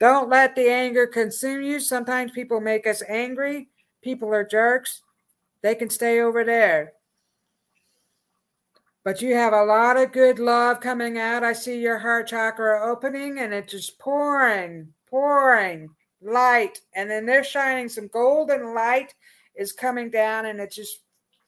Don't 0.00 0.30
let 0.30 0.56
the 0.56 0.68
anger 0.70 1.06
consume 1.06 1.62
you. 1.62 1.78
Sometimes 1.78 2.32
people 2.32 2.60
make 2.60 2.86
us 2.86 3.02
angry. 3.06 3.68
People 4.02 4.32
are 4.32 4.44
jerks. 4.44 5.02
They 5.64 5.74
can 5.74 5.88
stay 5.88 6.20
over 6.20 6.44
there. 6.44 6.92
But 9.02 9.22
you 9.22 9.34
have 9.34 9.54
a 9.54 9.64
lot 9.64 9.96
of 9.96 10.12
good 10.12 10.38
love 10.38 10.80
coming 10.80 11.16
out. 11.16 11.42
I 11.42 11.54
see 11.54 11.80
your 11.80 11.98
heart 11.98 12.26
chakra 12.26 12.86
opening 12.86 13.38
and 13.38 13.54
it's 13.54 13.72
just 13.72 13.98
pouring, 13.98 14.92
pouring 15.08 15.88
light. 16.20 16.82
And 16.94 17.10
then 17.10 17.24
they're 17.24 17.42
shining 17.42 17.88
some 17.88 18.08
golden 18.08 18.74
light 18.74 19.14
is 19.54 19.72
coming 19.72 20.10
down 20.10 20.44
and 20.44 20.60
it's 20.60 20.76
just 20.76 20.98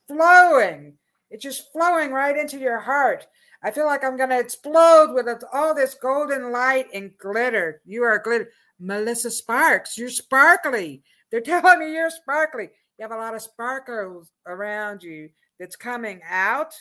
flowing. 0.08 0.94
It's 1.30 1.42
just 1.42 1.70
flowing 1.70 2.10
right 2.10 2.38
into 2.38 2.56
your 2.56 2.78
heart. 2.78 3.26
I 3.62 3.70
feel 3.70 3.84
like 3.84 4.02
I'm 4.02 4.16
going 4.16 4.30
to 4.30 4.40
explode 4.40 5.12
with 5.12 5.28
all 5.52 5.74
this 5.74 5.92
golden 5.92 6.52
light 6.52 6.86
and 6.94 7.12
glitter. 7.18 7.82
You 7.84 8.04
are 8.04 8.18
glitter. 8.18 8.48
Melissa 8.80 9.30
Sparks, 9.30 9.98
you're 9.98 10.08
sparkly. 10.08 11.02
They're 11.30 11.40
telling 11.42 11.80
me 11.80 11.92
you're 11.92 12.08
sparkly. 12.08 12.70
You 12.98 13.02
have 13.02 13.12
a 13.12 13.16
lot 13.16 13.34
of 13.34 13.42
sparkles 13.42 14.30
around 14.46 15.02
you 15.02 15.28
that's 15.58 15.76
coming 15.76 16.20
out, 16.28 16.74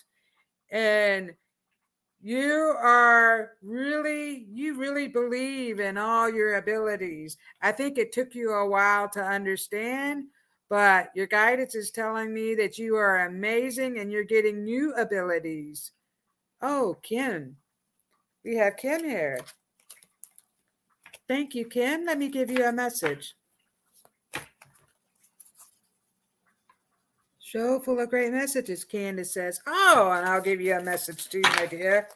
and 0.72 1.34
you 2.22 2.76
are 2.80 3.52
really, 3.62 4.48
you 4.52 4.80
really 4.80 5.08
believe 5.08 5.80
in 5.80 5.98
all 5.98 6.30
your 6.30 6.56
abilities. 6.56 7.38
I 7.62 7.72
think 7.72 7.98
it 7.98 8.12
took 8.12 8.34
you 8.34 8.52
a 8.52 8.68
while 8.68 9.10
to 9.10 9.24
understand, 9.24 10.26
but 10.70 11.10
your 11.16 11.28
guidance 11.28 11.76
is 11.76 11.92
telling 11.92 12.34
me 12.34 12.56
that 12.56 12.78
you 12.78 12.96
are 12.96 13.26
amazing 13.26 14.00
and 14.00 14.12
you're 14.12 14.24
getting 14.24 14.64
new 14.64 14.94
abilities. 14.94 15.92
Oh, 16.62 16.98
Kim. 17.04 17.58
We 18.44 18.56
have 18.56 18.78
Kim 18.78 19.04
here. 19.04 19.40
Thank 21.28 21.54
you, 21.54 21.66
Kim. 21.66 22.06
Let 22.06 22.18
me 22.18 22.30
give 22.30 22.50
you 22.50 22.64
a 22.66 22.72
message. 22.72 23.36
Show 27.46 27.80
full 27.80 28.00
of 28.00 28.10
great 28.10 28.32
messages, 28.32 28.84
Candace 28.84 29.36
says. 29.36 29.62
Oh, 29.68 30.12
and 30.12 30.28
I'll 30.28 30.42
give 30.42 30.60
you 30.60 30.74
a 30.74 30.82
message 30.82 31.30
too, 31.30 31.44
my 31.44 31.68
dear. 31.68 32.10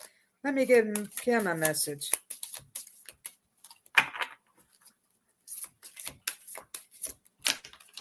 Let 0.43 0.55
me 0.55 0.65
give 0.65 1.07
Kim 1.21 1.45
a 1.45 1.53
message. 1.53 2.09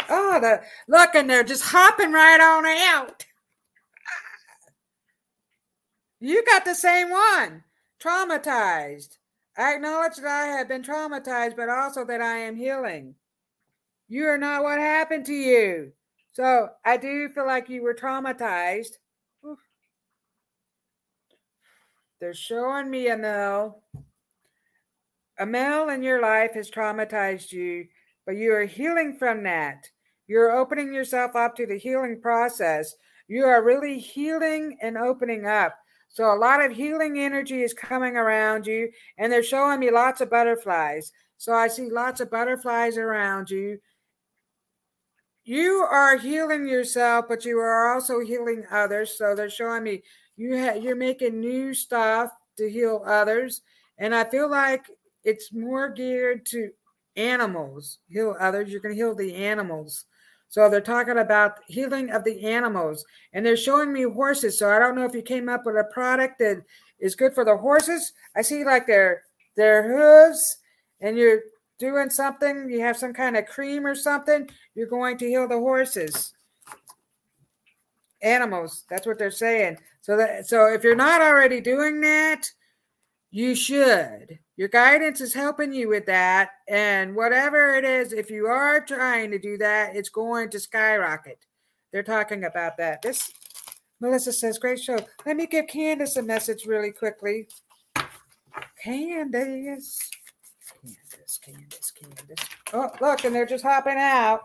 Oh, 0.09 0.41
the 0.41 0.62
look, 0.89 1.14
and 1.14 1.29
they're 1.29 1.45
just 1.45 1.64
hopping 1.64 2.12
right 2.12 2.41
on 2.41 2.64
out. 2.64 3.26
You 6.20 6.43
got 6.47 6.64
the 6.64 6.74
same 6.74 7.11
one. 7.11 7.62
Traumatized. 8.03 9.18
I 9.55 9.74
acknowledge 9.74 10.16
that 10.16 10.24
I 10.24 10.47
have 10.57 10.66
been 10.66 10.83
traumatized, 10.83 11.57
but 11.57 11.68
also 11.68 12.07
that 12.07 12.22
I 12.22 12.39
am 12.39 12.57
healing. 12.57 13.16
You 14.09 14.29
are 14.29 14.39
not 14.39 14.62
what 14.62 14.79
happened 14.79 15.26
to 15.26 15.35
you. 15.35 15.93
So 16.39 16.68
I 16.84 16.97
do 16.97 17.28
feel 17.30 17.47
like 17.47 17.68
you 17.68 17.82
were 17.82 17.95
traumatized. 17.95 18.93
They're 22.20 22.32
showing 22.32 22.89
me 22.89 23.09
a 23.09 23.16
male. 23.16 23.82
A 25.41 25.45
male 25.45 25.89
in 25.89 26.05
your 26.05 26.22
life 26.22 26.53
has 26.55 26.70
traumatized 26.70 27.51
you, 27.51 27.86
but 28.24 28.36
you 28.36 28.53
are 28.53 28.66
healing 28.66 29.16
from 29.18 29.43
that. 29.43 29.89
You're 30.28 30.57
opening 30.57 30.95
yourself 30.95 31.34
up 31.34 31.57
to 31.57 31.66
the 31.66 31.76
healing 31.76 32.20
process. 32.20 32.95
You 33.26 33.47
are 33.47 33.64
really 33.64 33.99
healing 33.99 34.78
and 34.80 34.97
opening 34.97 35.45
up. 35.45 35.76
So 36.09 36.32
a 36.32 36.39
lot 36.39 36.64
of 36.64 36.70
healing 36.70 37.18
energy 37.18 37.62
is 37.62 37.74
coming 37.74 38.16
around 38.16 38.64
you, 38.64 38.93
and 39.18 39.32
they're 39.32 39.43
showing 39.43 39.80
me 39.80 39.91
lots 39.91 40.20
of 40.20 40.30
butterflies. 40.30 41.11
So 41.36 41.53
I 41.53 41.66
see 41.66 41.91
lots 41.91 42.20
of 42.20 42.30
butterflies 42.30 42.97
around 42.97 43.51
you 43.51 43.80
you 45.49 45.86
are 45.90 46.18
healing 46.18 46.68
yourself, 46.68 47.24
but 47.26 47.46
you 47.46 47.59
are 47.59 47.94
also 47.94 48.20
healing 48.20 48.64
others. 48.70 49.16
So 49.16 49.34
they're 49.34 49.49
showing 49.49 49.82
me 49.82 50.03
you 50.36 50.59
ha- 50.59 50.74
you're 50.74 50.94
making 50.94 51.40
new 51.40 51.72
stuff 51.72 52.30
to 52.59 52.70
heal 52.70 53.03
others, 53.07 53.62
and 53.96 54.14
I 54.14 54.24
feel 54.24 54.51
like 54.51 54.90
it's 55.24 55.51
more 55.51 55.88
geared 55.88 56.44
to 56.46 56.70
animals. 57.16 57.99
Heal 58.11 58.36
others. 58.38 58.70
You 58.70 58.78
can 58.80 58.92
heal 58.92 59.14
the 59.14 59.34
animals. 59.34 60.05
So 60.51 60.68
they're 60.68 60.82
talking 60.82 61.18
about 61.18 61.61
healing 61.66 62.11
of 62.11 62.24
the 62.24 62.44
animals, 62.44 63.03
and 63.32 63.44
they're 63.44 63.57
showing 63.57 63.90
me 63.90 64.03
horses. 64.03 64.59
So 64.59 64.68
I 64.68 64.78
don't 64.78 64.94
know 64.94 65.07
if 65.07 65.14
you 65.14 65.22
came 65.22 65.49
up 65.49 65.64
with 65.64 65.76
a 65.76 65.84
product 65.92 66.40
that 66.40 66.62
is 67.01 67.14
good 67.14 67.34
for 67.34 67.46
the 67.46 67.57
horses. 67.57 68.12
I 68.36 68.42
see 68.42 68.64
like 68.64 68.86
their 68.86 69.22
their 69.57 69.82
hooves, 69.88 70.59
and 71.01 71.16
you're 71.16 71.40
doing 71.79 72.11
something, 72.11 72.68
you 72.70 72.81
have 72.81 72.97
some 72.97 73.12
kind 73.12 73.37
of 73.37 73.47
cream 73.47 73.87
or 73.87 73.95
something, 73.95 74.49
you're 74.74 74.87
going 74.87 75.18
to 75.18 75.29
heal 75.29 75.49
the 75.49 75.59
horses. 75.59 76.33
Animals, 78.22 78.85
that's 78.91 79.07
what 79.07 79.18
they're 79.18 79.31
saying. 79.31 79.79
So 80.03 80.16
that 80.16 80.47
so 80.47 80.66
if 80.66 80.83
you're 80.83 80.97
not 80.97 81.20
already 81.20 81.61
doing 81.61 82.01
that, 82.01 82.51
you 83.31 83.55
should. 83.55 84.39
Your 84.57 84.68
guidance 84.68 85.20
is 85.20 85.35
helping 85.35 85.72
you 85.72 85.89
with 85.89 86.07
that. 86.07 86.51
And 86.66 87.14
whatever 87.14 87.74
it 87.76 87.85
is, 87.85 88.12
if 88.12 88.29
you 88.31 88.47
are 88.47 88.81
trying 88.81 89.31
to 89.31 89.39
do 89.39 89.57
that, 89.59 89.95
it's 89.95 90.09
going 90.09 90.51
to 90.51 90.59
skyrocket. 90.59 91.39
They're 91.93 92.03
talking 92.03 92.45
about 92.45 92.76
that. 92.79 93.03
This 93.03 93.31
Melissa 94.01 94.33
says, 94.33 94.59
great 94.59 94.81
show. 94.81 94.99
Let 95.26 95.37
me 95.37 95.47
give 95.47 95.66
Candace 95.66 96.16
a 96.16 96.22
message 96.22 96.66
really 96.66 96.93
quickly. 96.93 97.49
Candace. 98.83 99.99
Candace, 100.83 101.39
Candace, 101.39 101.91
Candace. 101.93 102.49
Oh, 102.72 102.91
look, 103.01 103.24
and 103.24 103.35
they're 103.35 103.47
just 103.47 103.64
hopping 103.64 103.99
out. 103.99 104.43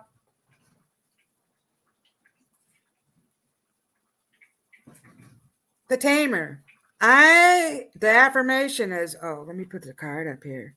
The 5.89 5.97
tamer. 5.97 6.63
I 6.99 7.87
the 7.99 8.09
affirmation 8.09 8.91
is 8.93 9.15
oh, 9.21 9.43
let 9.45 9.55
me 9.55 9.65
put 9.65 9.83
the 9.83 9.93
card 9.93 10.27
up 10.27 10.43
here. 10.43 10.75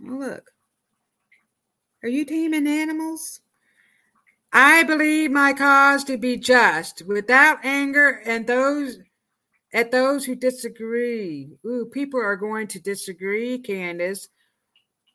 Look. 0.00 0.50
Are 2.02 2.08
you 2.08 2.24
taming 2.24 2.66
animals? 2.66 3.40
I 4.52 4.82
believe 4.82 5.30
my 5.30 5.52
cause 5.52 6.02
to 6.04 6.16
be 6.16 6.36
just, 6.36 7.06
without 7.06 7.64
anger 7.64 8.20
and 8.24 8.46
those 8.46 8.98
at 9.72 9.92
those 9.92 10.24
who 10.24 10.34
disagree. 10.34 11.56
Ooh, 11.64 11.86
people 11.86 12.20
are 12.20 12.36
going 12.36 12.66
to 12.68 12.80
disagree, 12.80 13.58
Candace 13.58 14.28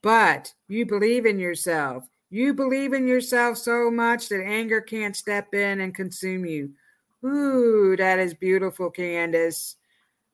but 0.05 0.53
you 0.67 0.85
believe 0.85 1.25
in 1.25 1.39
yourself. 1.39 2.07
You 2.29 2.53
believe 2.53 2.93
in 2.93 3.07
yourself 3.07 3.57
so 3.57 3.89
much 3.89 4.29
that 4.29 4.39
anger 4.39 4.79
can't 4.79 5.15
step 5.15 5.55
in 5.55 5.81
and 5.81 5.95
consume 5.95 6.45
you. 6.45 6.69
Ooh, 7.25 7.95
that 7.97 8.19
is 8.19 8.35
beautiful, 8.35 8.91
Candace. 8.91 9.77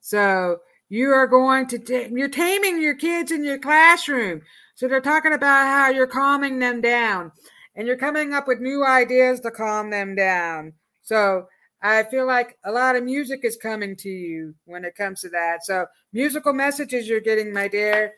So 0.02 0.58
you 0.90 1.12
are 1.12 1.26
going 1.26 1.68
to 1.68 1.80
t- 1.80 2.10
you're 2.12 2.28
taming 2.28 2.82
your 2.82 2.96
kids 2.96 3.32
in 3.32 3.46
your 3.46 3.60
classroom. 3.60 4.42
So 4.76 4.90
they're 4.90 5.00
talking 5.00 5.32
about 5.32 5.68
how 5.68 5.90
you're 5.90 6.06
calming 6.06 6.60
them 6.60 6.82
down 6.82 7.32
and 7.74 7.88
you're 7.88 7.96
coming 7.96 8.34
up 8.34 8.50
with 8.50 8.60
new 8.60 8.86
ideas 8.86 9.40
to 9.40 9.52
calm 9.52 9.90
them 9.90 10.16
down. 10.16 10.74
So 11.02 11.48
I 11.82 12.04
feel 12.04 12.28
like 12.28 12.58
a 12.66 12.72
lot 12.74 12.98
of 12.98 13.06
music 13.06 13.46
is 13.46 13.56
coming 13.56 13.96
to 13.98 14.10
you 14.10 14.54
when 14.66 14.84
it 14.84 14.98
comes 14.98 15.22
to 15.22 15.30
that. 15.30 15.64
So 15.64 15.86
musical 16.12 16.52
messages 16.52 17.08
you're 17.08 17.22
getting, 17.22 17.54
my 17.54 17.70
dear. 17.70 18.16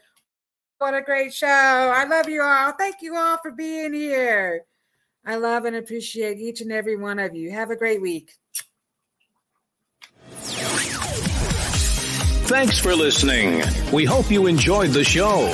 What 0.84 0.96
a 0.96 1.02
great 1.02 1.34
show. 1.34 1.48
I 1.48 2.04
love 2.04 2.28
you 2.28 2.42
all. 2.42 2.74
Thank 2.74 2.98
you 3.02 3.16
all 3.16 3.38
for 3.42 3.52
being 3.52 3.94
here. 3.94 4.66
I 5.26 5.38
love 5.38 5.64
and 5.64 5.78
appreciate 5.78 6.40
each 6.40 6.60
and 6.60 6.74
every 6.74 6.98
one 6.98 7.20
of 7.20 7.34
you. 7.34 7.52
Have 7.52 7.72
a 7.72 7.78
great 7.78 8.02
week. 8.02 8.34
Thanks 12.50 12.80
for 12.80 12.94
listening. 12.98 13.64
We 13.94 14.04
hope 14.04 14.30
you 14.30 14.48
enjoyed 14.48 14.90
the 14.90 15.06
show. 15.06 15.54